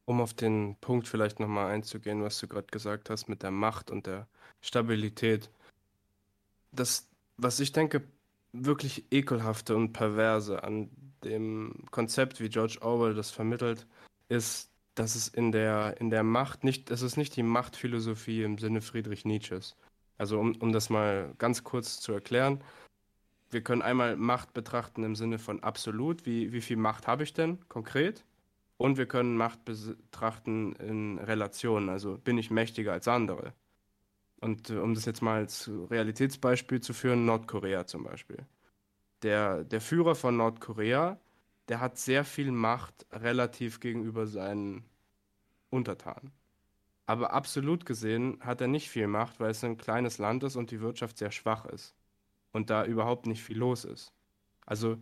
[0.05, 3.89] Um auf den Punkt vielleicht nochmal einzugehen, was du gerade gesagt hast mit der Macht
[3.89, 4.27] und der
[4.61, 5.49] Stabilität.
[6.71, 7.07] Das,
[7.37, 8.03] was ich denke,
[8.53, 10.89] wirklich ekelhafte und perverse an
[11.23, 13.87] dem Konzept, wie George Orwell das vermittelt,
[14.29, 18.57] ist, dass es in der, in der Macht nicht, es ist nicht die Machtphilosophie im
[18.57, 19.75] Sinne Friedrich Nietzsches.
[20.17, 22.61] Also um, um das mal ganz kurz zu erklären,
[23.51, 27.33] wir können einmal Macht betrachten im Sinne von absolut, wie, wie viel Macht habe ich
[27.33, 28.25] denn konkret?
[28.77, 33.53] Und wir können Macht betrachten in Relationen, also bin ich mächtiger als andere.
[34.39, 38.45] Und äh, um das jetzt mal als Realitätsbeispiel zu führen, Nordkorea zum Beispiel.
[39.21, 41.19] Der, der Führer von Nordkorea,
[41.67, 44.83] der hat sehr viel Macht relativ gegenüber seinen
[45.69, 46.31] Untertanen.
[47.05, 50.71] Aber absolut gesehen hat er nicht viel Macht, weil es ein kleines Land ist und
[50.71, 51.93] die Wirtschaft sehr schwach ist.
[52.51, 54.13] Und da überhaupt nicht viel los ist.
[54.65, 54.97] Also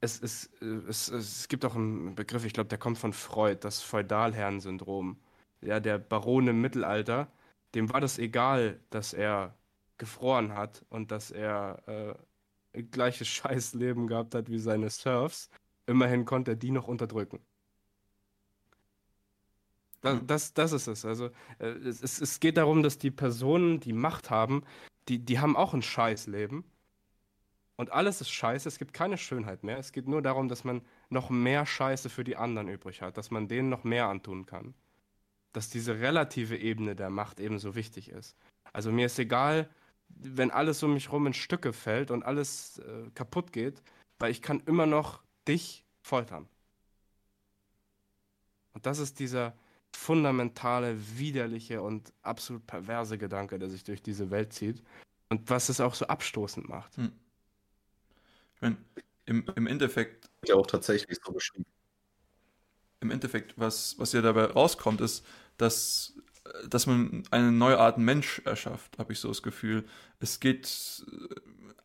[0.00, 0.50] es, es,
[0.88, 5.18] es, es gibt auch einen Begriff, ich glaube, der kommt von Freud, das Feudalherrensyndrom.
[5.62, 7.28] Ja, der Baron im Mittelalter,
[7.74, 9.54] dem war das egal, dass er
[9.98, 12.18] gefroren hat und dass er
[12.72, 15.50] äh, gleiches Scheißleben gehabt hat wie seine Serfs.
[15.86, 17.40] Immerhin konnte er die noch unterdrücken.
[20.02, 21.04] Das, das, das ist es.
[21.04, 24.62] Also äh, es, es geht darum, dass die Personen, die Macht haben,
[25.08, 26.64] die, die haben auch ein Scheißleben.
[27.76, 29.78] Und alles ist scheiße, es gibt keine Schönheit mehr.
[29.78, 33.30] Es geht nur darum, dass man noch mehr Scheiße für die anderen übrig hat, dass
[33.30, 34.74] man denen noch mehr antun kann
[35.56, 38.36] dass diese relative Ebene der Macht ebenso wichtig ist.
[38.74, 39.70] Also mir ist egal,
[40.10, 43.82] wenn alles um mich rum in Stücke fällt und alles äh, kaputt geht,
[44.18, 46.46] weil ich kann immer noch dich foltern.
[48.74, 49.54] Und das ist dieser
[49.96, 54.82] fundamentale, widerliche und absolut perverse Gedanke, der sich durch diese Welt zieht
[55.30, 56.96] und was es auch so abstoßend macht.
[56.96, 57.12] Hm.
[58.54, 58.76] Ich meine,
[59.24, 60.28] im, im Endeffekt.
[60.44, 61.66] Ja, auch tatsächlich so beschrieben.
[63.00, 65.24] Im Endeffekt, was, was ja dabei rauskommt, ist,
[65.56, 66.14] dass,
[66.68, 69.84] dass man eine neue Art Mensch erschafft, habe ich so das Gefühl.
[70.20, 71.04] Es geht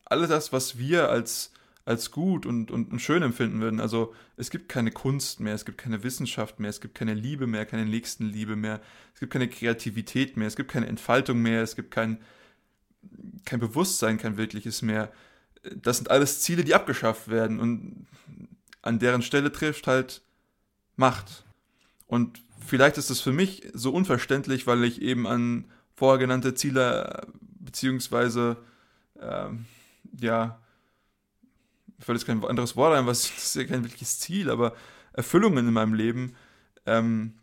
[0.06, 1.52] alles das, was wir als,
[1.86, 3.80] als gut und, und, und schön empfinden würden.
[3.80, 7.48] Also es gibt keine Kunst mehr, es gibt keine Wissenschaft mehr, es gibt keine Liebe
[7.48, 8.82] mehr, keine Nächstenliebe mehr,
[9.14, 12.20] es gibt keine Kreativität mehr, es gibt keine Entfaltung mehr, es gibt kein,
[13.46, 15.12] kein Bewusstsein, kein wirkliches mehr.
[15.76, 18.08] Das sind alles Ziele, die abgeschafft werden und
[18.82, 20.22] an deren Stelle trifft halt
[20.96, 21.46] Macht.
[22.08, 27.28] Und vielleicht ist es für mich so unverständlich, weil ich eben an vorher genannte Ziele
[27.60, 28.58] beziehungsweise
[29.20, 29.66] ähm,
[30.20, 30.60] ja,
[32.02, 34.76] fällt jetzt kein anderes Wort ein, was ist ja kein wirkliches Ziel, aber
[35.14, 36.36] Erfüllungen in meinem Leben,
[36.86, 37.36] ähm,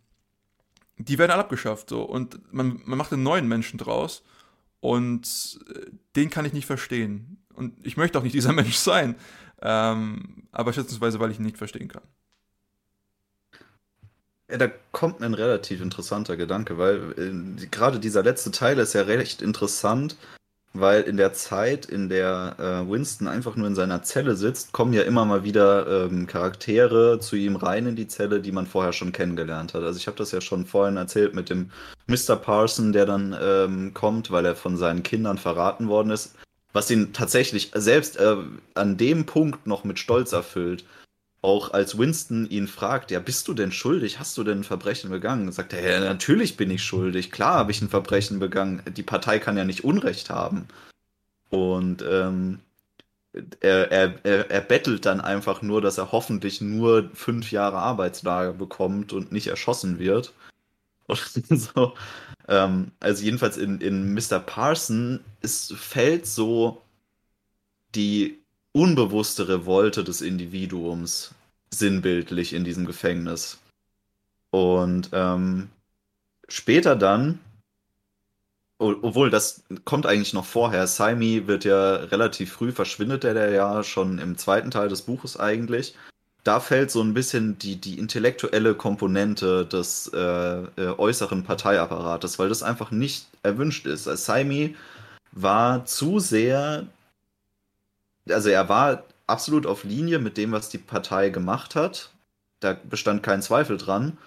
[0.96, 4.22] die werden alle abgeschafft so und man, man macht einen neuen Menschen draus
[4.80, 9.16] und äh, den kann ich nicht verstehen und ich möchte auch nicht dieser Mensch sein,
[9.62, 12.02] ähm, aber schätzungsweise, weil ich ihn nicht verstehen kann.
[14.50, 19.02] Ja, da kommt ein relativ interessanter Gedanke, weil äh, gerade dieser letzte Teil ist ja
[19.02, 20.16] recht interessant,
[20.74, 24.92] weil in der Zeit, in der äh, Winston einfach nur in seiner Zelle sitzt, kommen
[24.92, 28.92] ja immer mal wieder ähm, Charaktere zu ihm rein in die Zelle, die man vorher
[28.92, 29.82] schon kennengelernt hat.
[29.82, 31.70] Also ich habe das ja schon vorhin erzählt mit dem
[32.06, 32.36] Mr.
[32.36, 36.34] Parson, der dann ähm, kommt, weil er von seinen Kindern verraten worden ist,
[36.72, 38.36] was ihn tatsächlich selbst äh,
[38.74, 40.84] an dem Punkt noch mit Stolz erfüllt
[41.40, 44.18] auch als Winston ihn fragt, ja, bist du denn schuldig?
[44.18, 45.52] Hast du denn ein Verbrechen begangen?
[45.52, 47.30] Sagt er, ja, natürlich bin ich schuldig.
[47.30, 48.82] Klar habe ich ein Verbrechen begangen.
[48.96, 50.66] Die Partei kann ja nicht Unrecht haben.
[51.50, 52.60] Und ähm,
[53.60, 58.52] er, er, er, er bettelt dann einfach nur, dass er hoffentlich nur fünf Jahre Arbeitslager
[58.52, 60.32] bekommt und nicht erschossen wird.
[61.48, 61.94] So.
[62.48, 64.40] Ähm, also jedenfalls in, in Mr.
[64.40, 66.82] Parson es fällt so
[67.94, 68.38] die
[68.78, 71.34] unbewusste Revolte des Individuums
[71.70, 73.58] sinnbildlich in diesem Gefängnis.
[74.50, 75.68] Und ähm,
[76.48, 77.40] später dann,
[78.78, 84.20] obwohl das kommt eigentlich noch vorher, Saimi wird ja relativ früh, verschwindet er ja schon
[84.20, 85.96] im zweiten Teil des Buches eigentlich.
[86.44, 92.48] Da fällt so ein bisschen die, die intellektuelle Komponente des äh, äh, äußeren Parteiapparates, weil
[92.48, 94.04] das einfach nicht erwünscht ist.
[94.04, 94.76] Saimi
[95.32, 96.86] war zu sehr
[98.30, 102.10] also er war absolut auf Linie mit dem, was die Partei gemacht hat.
[102.60, 104.18] Da bestand kein Zweifel dran.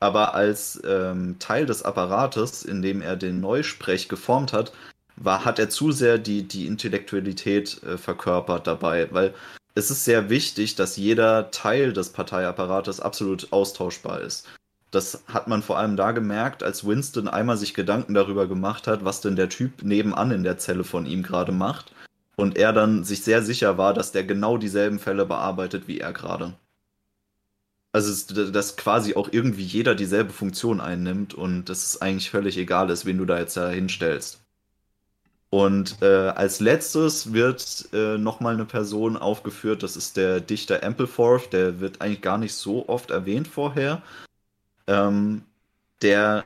[0.00, 4.72] Aber als ähm, Teil des Apparates, in dem er den Neusprech geformt hat,
[5.16, 9.34] war, hat er zu sehr die, die Intellektualität äh, verkörpert dabei, weil
[9.74, 14.46] es ist sehr wichtig, dass jeder Teil des Parteiapparates absolut austauschbar ist.
[14.90, 19.04] Das hat man vor allem da gemerkt, als Winston einmal sich Gedanken darüber gemacht hat,
[19.04, 21.92] was denn der Typ nebenan in der Zelle von ihm gerade macht
[22.40, 26.12] und er dann sich sehr sicher war, dass der genau dieselben Fälle bearbeitet wie er
[26.12, 26.54] gerade.
[27.92, 32.90] Also, dass quasi auch irgendwie jeder dieselbe Funktion einnimmt und dass es eigentlich völlig egal
[32.90, 34.40] ist, wen du da jetzt da hinstellst.
[35.52, 41.52] Und äh, als letztes wird äh, nochmal eine Person aufgeführt, das ist der Dichter Ampleforth,
[41.52, 44.02] der wird eigentlich gar nicht so oft erwähnt vorher.
[44.88, 45.44] ähm,
[46.02, 46.44] der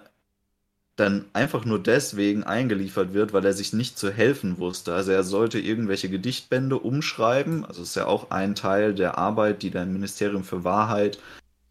[0.97, 4.95] dann einfach nur deswegen eingeliefert wird, weil er sich nicht zu helfen wusste.
[4.95, 7.65] Also er sollte irgendwelche Gedichtbände umschreiben.
[7.65, 11.19] Also ist ja auch ein Teil der Arbeit, die da im Ministerium für Wahrheit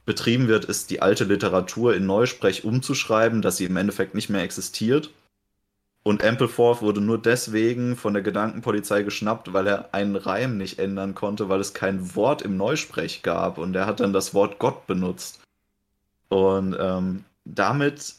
[0.05, 4.43] betrieben wird, ist die alte Literatur in Neusprech umzuschreiben, dass sie im Endeffekt nicht mehr
[4.43, 5.11] existiert.
[6.03, 11.15] Und Ampleforth wurde nur deswegen von der Gedankenpolizei geschnappt, weil er einen Reim nicht ändern
[11.15, 13.57] konnte, weil es kein Wort im Neusprech gab.
[13.57, 15.39] Und er hat dann das Wort Gott benutzt.
[16.27, 18.15] Und ähm, damit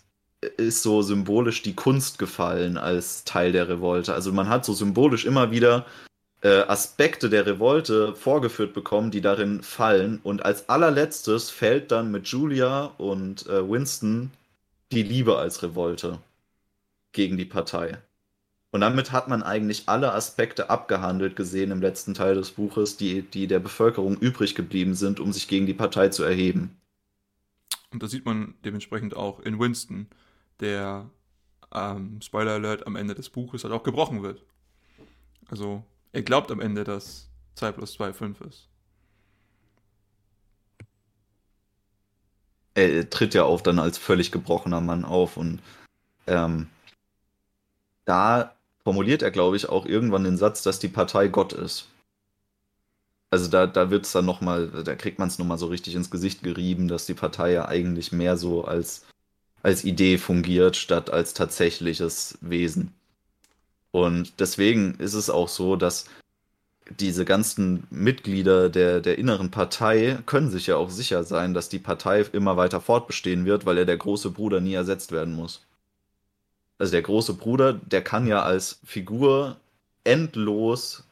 [0.56, 4.14] ist so symbolisch die Kunst gefallen als Teil der Revolte.
[4.14, 5.86] Also man hat so symbolisch immer wieder
[6.42, 10.20] äh, Aspekte der Revolte vorgeführt bekommen, die darin fallen.
[10.22, 14.30] Und als allerletztes fällt dann mit Julia und äh, Winston
[14.92, 16.18] die Liebe als Revolte
[17.12, 17.98] gegen die Partei.
[18.70, 23.22] Und damit hat man eigentlich alle Aspekte abgehandelt gesehen im letzten Teil des Buches, die,
[23.22, 26.76] die der Bevölkerung übrig geblieben sind, um sich gegen die Partei zu erheben.
[27.92, 30.08] Und das sieht man dementsprechend auch in Winston,
[30.60, 31.10] der,
[31.72, 34.42] ähm, Spoiler Alert, am Ende des Buches halt auch gebrochen wird.
[35.48, 38.68] Also er glaubt am Ende, dass 2 plus 2 5 ist.
[42.74, 45.60] Er tritt ja auch dann als völlig gebrochener Mann auf und
[46.26, 46.68] ähm,
[48.04, 51.88] da formuliert er, glaube ich, auch irgendwann den Satz, dass die Partei Gott ist.
[53.30, 56.10] Also da, da wird es dann nochmal, da kriegt man es nochmal so richtig ins
[56.10, 59.06] Gesicht gerieben, dass die Partei ja eigentlich mehr so als,
[59.64, 62.92] als Idee fungiert, statt als tatsächliches Wesen.
[63.90, 66.04] Und deswegen ist es auch so, dass
[67.00, 71.80] diese ganzen Mitglieder der, der inneren Partei können sich ja auch sicher sein, dass die
[71.80, 75.62] Partei immer weiter fortbestehen wird, weil er der große Bruder nie ersetzt werden muss
[76.78, 79.56] also der große Bruder, der kann ja als Figur
[80.04, 81.04] endlos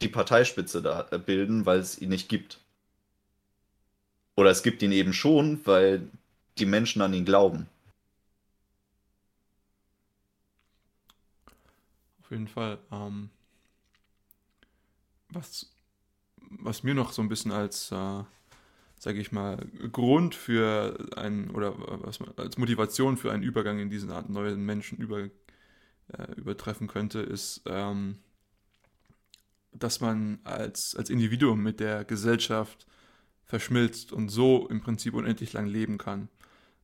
[0.00, 2.58] die Parteispitze da äh, bilden, weil es ihn nicht gibt.
[4.36, 6.08] Oder es gibt ihn eben schon, weil
[6.58, 7.66] die Menschen an ihn glauben.
[12.32, 12.78] Jeden Fall.
[12.90, 13.30] Ähm,
[15.28, 15.72] was,
[16.50, 18.24] was mir noch so ein bisschen als äh,
[19.02, 19.56] sage ich mal,
[19.90, 24.98] Grund für einen oder was als Motivation für einen Übergang in diesen Art neuen Menschen
[24.98, 28.18] über, äh, übertreffen könnte, ist, ähm,
[29.72, 32.86] dass man als, als Individuum mit der Gesellschaft
[33.44, 36.28] verschmilzt und so im Prinzip unendlich lang leben kann,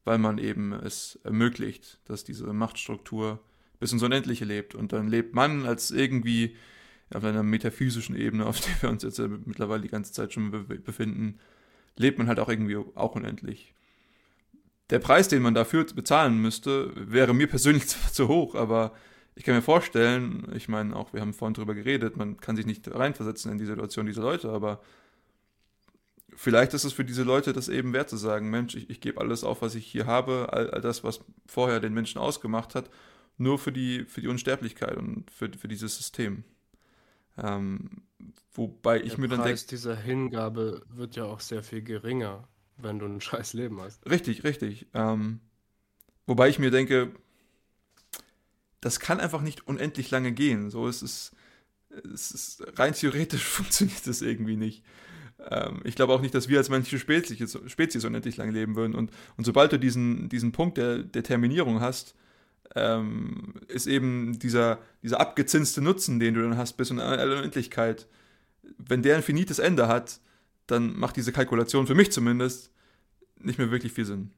[0.02, 3.38] weil man eben es ermöglicht, dass diese Machtstruktur
[3.80, 4.74] bis ins Unendliche lebt.
[4.74, 6.56] Und dann lebt man als irgendwie
[7.12, 10.50] auf einer metaphysischen Ebene, auf der wir uns jetzt mittlerweile die ganze Zeit schon
[10.84, 11.38] befinden,
[11.96, 13.74] lebt man halt auch irgendwie auch unendlich.
[14.90, 18.92] Der Preis, den man dafür bezahlen müsste, wäre mir persönlich zwar zu hoch, aber
[19.34, 22.66] ich kann mir vorstellen, ich meine auch, wir haben vorhin drüber geredet, man kann sich
[22.66, 24.80] nicht reinversetzen in die Situation dieser Leute, aber
[26.34, 29.20] vielleicht ist es für diese Leute das eben wert zu sagen, Mensch, ich, ich gebe
[29.20, 32.90] alles auf, was ich hier habe, all, all, das, was vorher den Menschen ausgemacht hat,
[33.38, 36.44] nur für die, für die Unsterblichkeit und für, für dieses System.
[37.36, 38.02] Ähm,
[38.52, 39.66] wobei ich Der mir dann denke.
[39.70, 44.08] dieser Hingabe wird ja auch sehr viel geringer, wenn du ein scheiß Leben hast.
[44.08, 44.86] Richtig, richtig.
[44.92, 45.40] Ähm,
[46.26, 47.12] wobei ich mir denke,
[48.80, 50.70] das kann einfach nicht unendlich lange gehen.
[50.70, 51.32] So ist es,
[52.12, 54.84] es ist, rein theoretisch funktioniert das irgendwie nicht.
[55.50, 58.94] Ähm, ich glaube auch nicht, dass wir als menschliche Spezies, Spezies unendlich lange leben würden.
[58.94, 62.14] Und, und sobald du diesen, diesen Punkt der, der Terminierung hast,
[62.74, 68.06] ähm, ist eben dieser, dieser abgezinste Nutzen, den du dann hast bis in alle Unendlichkeit.
[68.76, 70.20] Wenn der ein finites Ende hat,
[70.66, 72.70] dann macht diese Kalkulation für mich zumindest
[73.40, 74.30] nicht mehr wirklich viel Sinn.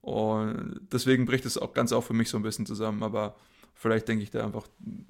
[0.00, 3.36] Und deswegen bricht es auch ganz auch für mich so ein bisschen zusammen, aber
[3.74, 4.66] vielleicht denke ich da einfach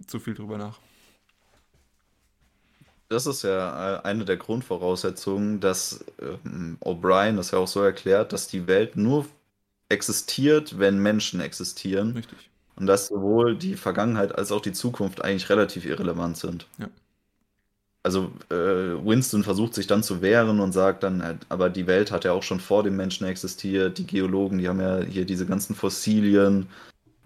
[0.06, 0.80] zu viel drüber nach.
[3.08, 8.32] Das ist ja äh, eine der Grundvoraussetzungen, dass ähm, O'Brien das ja auch so erklärt,
[8.32, 9.26] dass die Welt nur
[9.88, 12.12] existiert, wenn Menschen existieren.
[12.12, 12.50] Richtig.
[12.76, 16.66] Und dass sowohl die Vergangenheit als auch die Zukunft eigentlich relativ irrelevant sind.
[16.78, 16.88] Ja.
[18.02, 22.12] Also äh, Winston versucht sich dann zu wehren und sagt dann, äh, aber die Welt
[22.12, 23.98] hat ja auch schon vor dem Menschen existiert.
[23.98, 26.68] Die Geologen, die haben ja hier diese ganzen Fossilien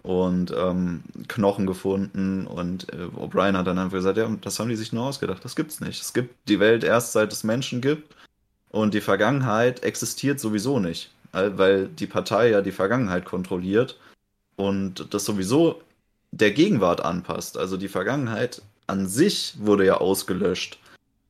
[0.01, 2.47] und ähm, Knochen gefunden.
[2.47, 5.45] Und äh, O'Brien hat dann einfach gesagt, ja, das haben die sich nur ausgedacht.
[5.45, 6.01] Das gibt's nicht.
[6.01, 8.15] Es gibt die Welt erst seit es Menschen gibt.
[8.69, 13.99] Und die Vergangenheit existiert sowieso nicht weil die Partei ja die Vergangenheit kontrolliert
[14.55, 15.81] und das sowieso
[16.31, 17.57] der Gegenwart anpasst.
[17.57, 20.79] Also die Vergangenheit an sich wurde ja ausgelöscht,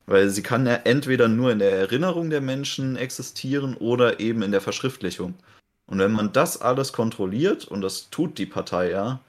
[0.06, 4.52] weil sie kann ja entweder nur in der Erinnerung der Menschen existieren oder eben in
[4.52, 5.36] der Verschriftlichung.
[5.88, 9.20] Und wenn man das alles kontrolliert, und das tut die Partei ja,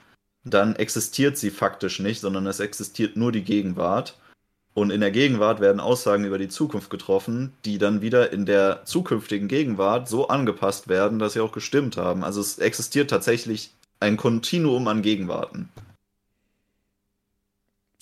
[0.45, 4.17] dann existiert sie faktisch nicht, sondern es existiert nur die Gegenwart.
[4.75, 8.85] Und in der Gegenwart werden Aussagen über die Zukunft getroffen, die dann wieder in der
[8.85, 12.25] zukünftigen Gegenwart so angepasst werden, dass sie auch gestimmt haben.
[12.25, 15.69] Also es existiert tatsächlich ein Kontinuum an Gegenwarten.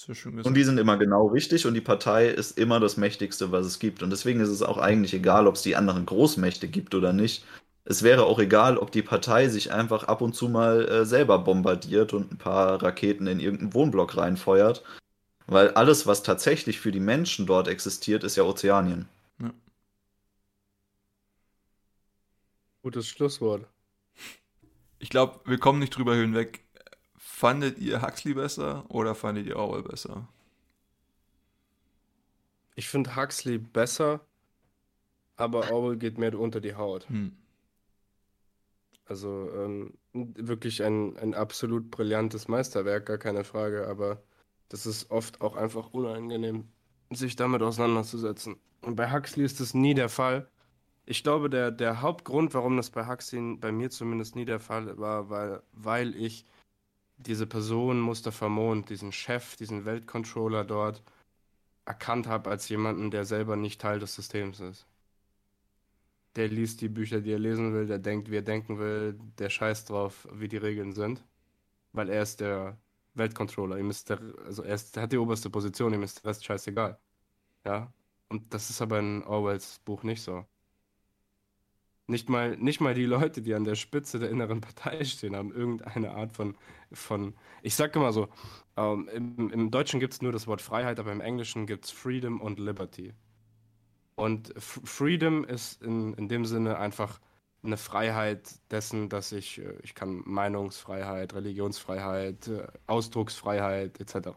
[0.09, 3.79] Und die sind immer genau richtig und die Partei ist immer das Mächtigste, was es
[3.79, 4.03] gibt.
[4.03, 7.45] Und deswegen ist es auch eigentlich egal, ob es die anderen Großmächte gibt oder nicht.
[7.85, 11.39] Es wäre auch egal, ob die Partei sich einfach ab und zu mal äh, selber
[11.39, 14.83] bombardiert und ein paar Raketen in irgendeinen Wohnblock reinfeuert.
[15.51, 19.09] Weil alles, was tatsächlich für die Menschen dort existiert, ist ja Ozeanien.
[19.41, 19.53] Ja.
[22.83, 23.67] Gutes Schlusswort.
[25.01, 26.65] Ich glaube, wir kommen nicht drüber hinweg.
[27.17, 30.29] Fandet ihr Huxley besser oder fandet ihr Orwell besser?
[32.77, 34.21] Ich finde Huxley besser,
[35.37, 37.09] aber Orwell geht mehr unter die Haut.
[37.09, 37.37] Hm.
[39.05, 44.23] Also ähm, wirklich ein, ein absolut brillantes Meisterwerk, gar keine Frage, aber
[44.71, 46.69] das ist oft auch einfach unangenehm,
[47.11, 48.57] sich damit auseinanderzusetzen.
[48.81, 50.49] Und bei Huxley ist das nie der Fall.
[51.05, 54.97] Ich glaube, der, der Hauptgrund, warum das bei Huxley, bei mir zumindest nie der Fall
[54.97, 56.45] war, weil, weil ich
[57.19, 61.03] diese Person, Mustafa Mond, diesen Chef, diesen Weltcontroller dort
[61.85, 64.87] erkannt habe als jemanden, der selber nicht Teil des Systems ist.
[66.37, 69.51] Der liest die Bücher, die er lesen will, der denkt, wie er denken will, der
[69.51, 71.25] scheißt drauf, wie die Regeln sind.
[71.93, 72.79] Weil er ist der
[73.15, 76.31] Weltcontroller, ihm ist der, also er, ist, er hat die oberste Position, ihm ist der
[76.31, 76.99] Rest scheißegal.
[77.65, 77.93] Ja.
[78.29, 80.47] Und das ist aber in Orwells Buch nicht so.
[82.07, 85.53] Nicht mal, nicht mal die Leute, die an der Spitze der inneren Partei stehen, haben
[85.53, 86.57] irgendeine Art von,
[86.93, 88.29] von ich sage immer so,
[88.77, 91.91] ähm, im, im, Deutschen gibt es nur das Wort Freiheit, aber im Englischen gibt es
[91.91, 93.15] Freedom und Liberty.
[94.17, 97.21] Und F Freedom ist in, in dem Sinne einfach
[97.63, 104.31] eine Freiheit dessen, dass ich, äh, ich kann Meinungsfreiheit, Religionsfreiheit, äh, Ausdrucksfreiheit etc.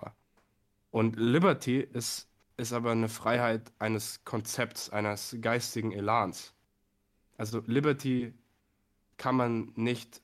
[0.92, 2.28] Und Liberty ist,
[2.58, 6.54] ist aber eine Freiheit eines Konzepts, eines geistigen Elans.
[7.38, 8.34] Also Liberty
[9.18, 10.22] kann man nicht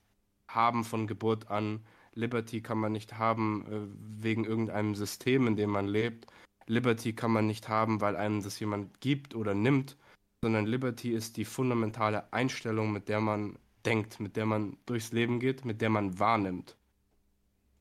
[0.47, 1.85] haben von Geburt an.
[2.13, 6.27] Liberty kann man nicht haben äh, wegen irgendeinem System, in dem man lebt.
[6.67, 9.97] Liberty kann man nicht haben, weil einem das jemand gibt oder nimmt,
[10.41, 15.39] sondern Liberty ist die fundamentale Einstellung, mit der man denkt, mit der man durchs Leben
[15.39, 16.77] geht, mit der man wahrnimmt.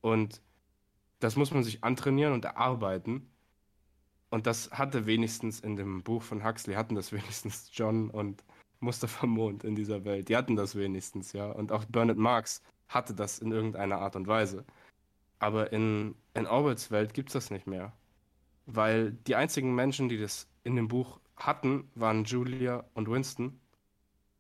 [0.01, 0.43] Und
[1.21, 3.31] das muss man sich antrainieren und erarbeiten.
[4.31, 8.45] Und das hatte wenigstens in dem Buch von Huxley, hatten das wenigstens John und
[8.81, 10.29] Mustafa Mond in dieser Welt.
[10.29, 11.51] Die hatten das wenigstens, ja.
[11.51, 14.65] Und auch Bernard Marx hatte das in irgendeiner Art und Weise.
[15.41, 17.93] Aber in, in Orwells Welt gibt es das nicht mehr.
[18.67, 23.61] Weil die einzigen Menschen, die das in dem Buch hatten, waren Julia und Winston.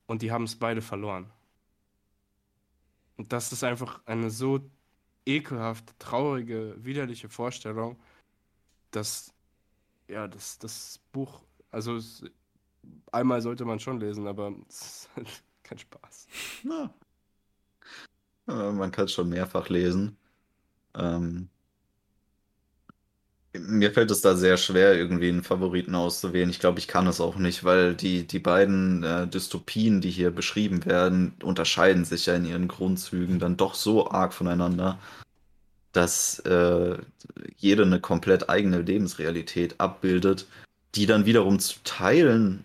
[0.07, 1.31] Und die haben es beide verloren.
[3.17, 4.61] Und das ist einfach eine so
[5.27, 7.99] ekelhaft, traurige, widerliche Vorstellung,
[8.91, 9.35] dass
[10.09, 12.25] ja, das, das Buch, also es,
[13.13, 16.27] einmal sollte man schon lesen, aber es ist halt kein Spaß.
[16.65, 16.95] Ja.
[18.47, 20.17] Man kann es schon mehrfach lesen.
[20.95, 21.51] Ähm,
[23.57, 26.51] mir fällt es da sehr schwer, irgendwie einen Favoriten auszuwählen.
[26.51, 30.31] Ich glaube, ich kann es auch nicht, weil die, die beiden äh, Dystopien, die hier
[30.31, 34.99] beschrieben werden, unterscheiden sich ja in ihren Grundzügen dann doch so arg voneinander,
[35.93, 36.99] dass äh,
[37.57, 40.47] jede eine komplett eigene Lebensrealität abbildet,
[40.95, 42.65] die dann wiederum zu teilen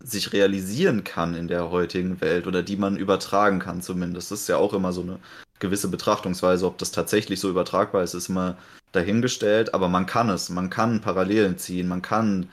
[0.00, 4.30] sich realisieren kann in der heutigen Welt oder die man übertragen kann zumindest.
[4.30, 5.18] Das ist ja auch immer so eine
[5.58, 6.66] gewisse Betrachtungsweise.
[6.66, 8.56] Ob das tatsächlich so übertragbar ist, ist immer
[8.92, 12.48] dahingestellt, aber man kann es, man kann Parallelen ziehen, man kann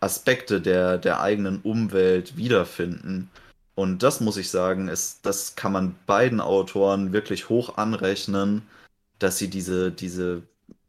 [0.00, 3.30] Aspekte der, der eigenen Umwelt wiederfinden.
[3.74, 8.62] Und das muss ich sagen, ist, das kann man beiden Autoren wirklich hoch anrechnen,
[9.18, 10.42] dass sie diese, diese,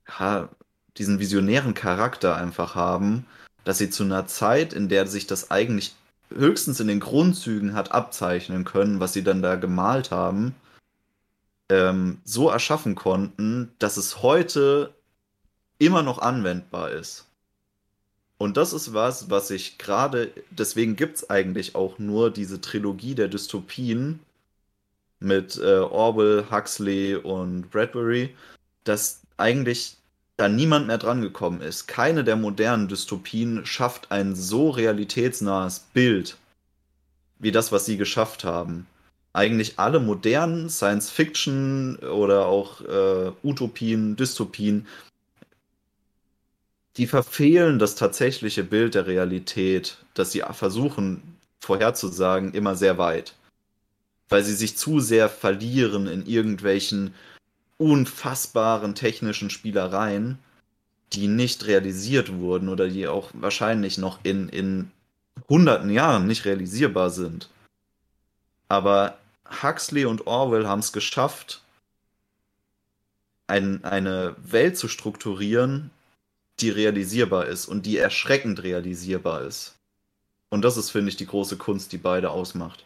[0.07, 0.49] ha,
[0.97, 3.25] diesen visionären Charakter einfach haben
[3.65, 5.95] dass sie zu einer Zeit, in der sich das eigentlich
[6.33, 10.55] höchstens in den Grundzügen hat abzeichnen können, was sie dann da gemalt haben,
[11.69, 14.93] ähm, so erschaffen konnten, dass es heute
[15.79, 17.25] immer noch anwendbar ist.
[18.37, 23.15] Und das ist was, was ich gerade, deswegen gibt es eigentlich auch nur diese Trilogie
[23.15, 24.19] der Dystopien
[25.19, 28.35] mit äh, Orwell, Huxley und Bradbury,
[28.83, 29.97] dass eigentlich
[30.37, 31.87] da niemand mehr drangekommen ist.
[31.87, 36.37] Keine der modernen Dystopien schafft ein so realitätsnahes Bild
[37.39, 38.87] wie das, was sie geschafft haben.
[39.35, 44.87] Eigentlich alle modernen Science-Fiction oder auch äh, Utopien, Dystopien,
[46.97, 53.35] die verfehlen das tatsächliche Bild der Realität, das sie versuchen vorherzusagen, immer sehr weit.
[54.29, 57.13] Weil sie sich zu sehr verlieren in irgendwelchen
[57.77, 60.39] unfassbaren technischen Spielereien
[61.13, 64.91] die nicht realisiert wurden oder die auch wahrscheinlich noch in, in
[65.49, 67.49] hunderten Jahren nicht realisierbar sind.
[68.67, 69.17] Aber
[69.61, 71.61] Huxley und Orwell haben es geschafft,
[73.47, 75.91] ein, eine Welt zu strukturieren,
[76.59, 79.75] die realisierbar ist und die erschreckend realisierbar ist.
[80.49, 82.85] Und das ist, finde ich, die große Kunst, die beide ausmacht.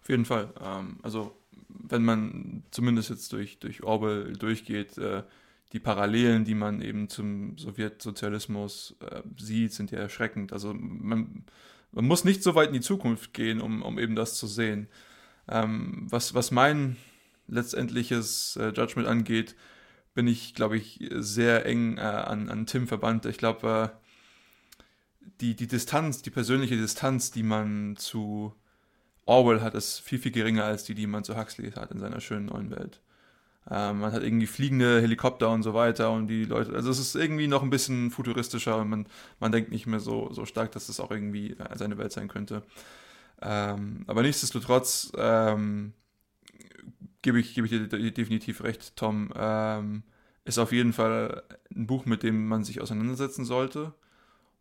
[0.00, 0.52] Auf jeden Fall.
[0.60, 1.36] Ähm, also,
[1.68, 5.22] wenn man zumindest jetzt durch, durch Orwell durchgeht, äh,
[5.72, 10.52] die Parallelen, die man eben zum Sowjetsozialismus äh, sieht, sind ja erschreckend.
[10.52, 11.44] Also, man,
[11.92, 14.88] man muss nicht so weit in die Zukunft gehen, um, um eben das zu sehen.
[15.48, 16.96] Ähm, was, was mein
[17.46, 19.54] letztendliches äh, Judgment angeht,
[20.14, 23.26] bin ich, glaube ich, sehr eng äh, an, an Tim verbannt.
[23.26, 28.54] Ich glaube, äh, die, die Distanz, die persönliche Distanz, die man zu
[29.24, 32.20] Orwell hat, ist viel, viel geringer als die, die man zu Huxley hat in seiner
[32.20, 33.00] schönen neuen Welt.
[33.70, 37.14] Ähm, man hat irgendwie fliegende Helikopter und so weiter und die Leute, also es ist
[37.14, 39.06] irgendwie noch ein bisschen futuristischer und man,
[39.38, 42.28] man denkt nicht mehr so, so stark, dass das auch irgendwie äh, seine Welt sein
[42.28, 42.62] könnte.
[43.40, 45.92] Ähm, aber nichtsdestotrotz ähm,
[47.22, 49.32] gebe ich, gebe ich dir definitiv recht, Tom.
[49.36, 50.02] Ähm,
[50.44, 51.44] ist auf jeden Fall
[51.74, 53.94] ein Buch, mit dem man sich auseinandersetzen sollte.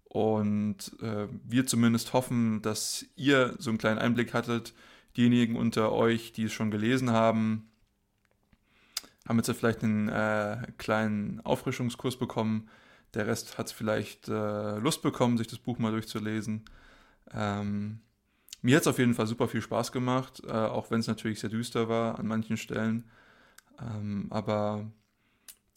[0.03, 4.73] Und äh, wir zumindest hoffen, dass ihr so einen kleinen Einblick hattet.
[5.17, 7.70] Diejenigen unter euch, die es schon gelesen haben,
[9.31, 12.67] haben jetzt vielleicht einen äh, kleinen Auffrischungskurs bekommen.
[13.13, 16.65] Der Rest hat vielleicht äh, Lust bekommen, sich das Buch mal durchzulesen.
[17.33, 18.01] Ähm,
[18.61, 21.39] mir hat es auf jeden Fall super viel Spaß gemacht, äh, auch wenn es natürlich
[21.39, 23.09] sehr düster war an manchen Stellen.
[23.79, 24.91] Ähm, aber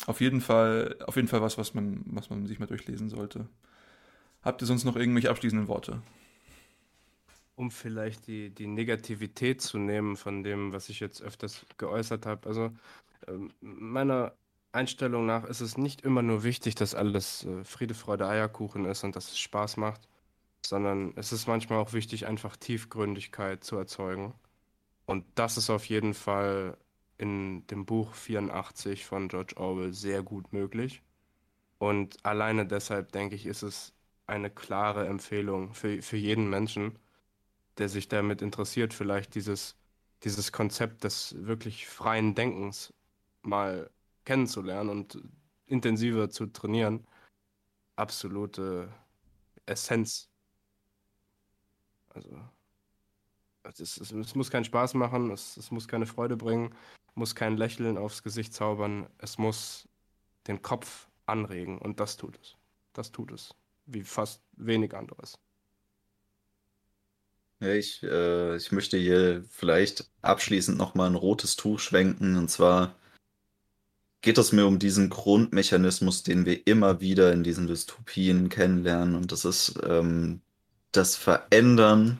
[0.07, 3.49] auf jeden Fall, auf jeden Fall was, was man, was man sich mal durchlesen sollte.
[4.43, 6.03] Habt ihr sonst noch irgendwelche abschließenden Worte?
[7.55, 12.49] Um vielleicht die, die Negativität zu nehmen von dem, was ich jetzt öfters geäußert habe.
[12.49, 12.73] Also
[13.61, 14.35] meiner
[14.73, 19.05] Einstellung nach ist es nicht immer nur wichtig, dass alles äh, Friede, Freude, Eierkuchen ist
[19.05, 20.09] und dass es Spaß macht,
[20.67, 24.35] sondern es ist manchmal auch wichtig, einfach Tiefgründigkeit zu erzeugen.
[25.07, 26.79] Und das ist auf jeden Fall
[27.19, 31.03] in dem Buch 84 von George Orwell sehr gut möglich.
[31.79, 33.93] Und alleine deshalb denke ich, ist es
[34.27, 36.99] eine klare Empfehlung für, für jeden Menschen,
[37.79, 39.77] der sich damit interessiert, vielleicht dieses,
[40.25, 42.94] dieses Konzept des wirklich freien Denkens
[43.45, 43.91] mal
[44.25, 45.23] kennenzulernen und
[45.67, 47.07] intensiver zu trainieren.
[47.97, 48.93] Absolute
[49.67, 50.29] Essenz
[52.15, 52.29] also,
[53.65, 56.75] es, es, es muss keinen Spaß machen, es, es muss keine Freude bringen,
[57.15, 59.89] muss kein Lächeln aufs Gesicht zaubern, es muss
[60.47, 62.57] den Kopf anregen und das tut es.
[62.93, 63.55] Das tut es.
[63.87, 65.39] Wie fast wenig anderes.
[67.61, 72.37] Ich, äh, ich möchte hier vielleicht abschließend nochmal ein rotes Tuch schwenken.
[72.37, 72.95] Und zwar
[74.25, 79.17] geht es mir um diesen Grundmechanismus, den wir immer wieder in diesen Dystopien kennenlernen.
[79.17, 80.41] Und das ist ähm,
[80.93, 82.19] das Verändern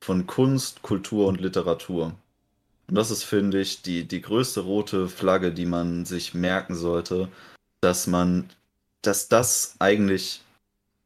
[0.00, 2.12] von Kunst, Kultur und Literatur.
[2.88, 7.28] Und das ist, finde ich, die, die größte rote Flagge, die man sich merken sollte,
[7.80, 8.50] dass man,
[9.02, 10.42] dass das eigentlich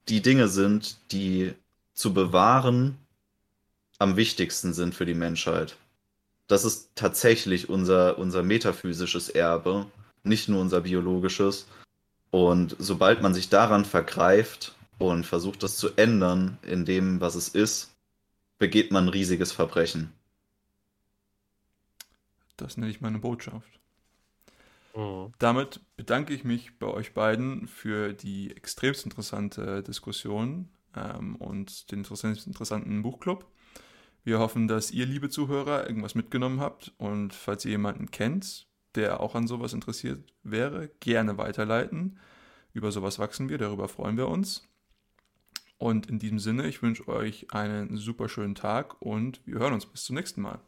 [0.09, 1.53] die Dinge sind, die
[1.93, 2.97] zu bewahren
[3.99, 5.77] am wichtigsten sind für die Menschheit.
[6.47, 9.87] Das ist tatsächlich unser, unser metaphysisches Erbe,
[10.23, 11.67] nicht nur unser biologisches.
[12.31, 17.49] Und sobald man sich daran vergreift, und versucht das zu ändern in dem, was es
[17.49, 17.95] ist,
[18.59, 20.13] begeht man ein riesiges Verbrechen.
[22.57, 23.81] Das nenne ich meine Botschaft.
[24.95, 25.33] Mhm.
[25.39, 32.05] Damit bedanke ich mich bei euch beiden für die extremst interessante Diskussion ähm, und den
[32.05, 33.47] interessanten Buchclub.
[34.25, 39.21] Wir hoffen, dass ihr, liebe Zuhörer, irgendwas mitgenommen habt und falls ihr jemanden kennt, der
[39.21, 42.19] auch an sowas interessiert wäre, gerne weiterleiten.
[42.73, 44.69] Über sowas wachsen wir, darüber freuen wir uns.
[45.79, 49.87] Und in diesem Sinne, ich wünsche euch einen super schönen Tag und wir hören uns
[49.87, 50.61] bis zum nächsten Mal.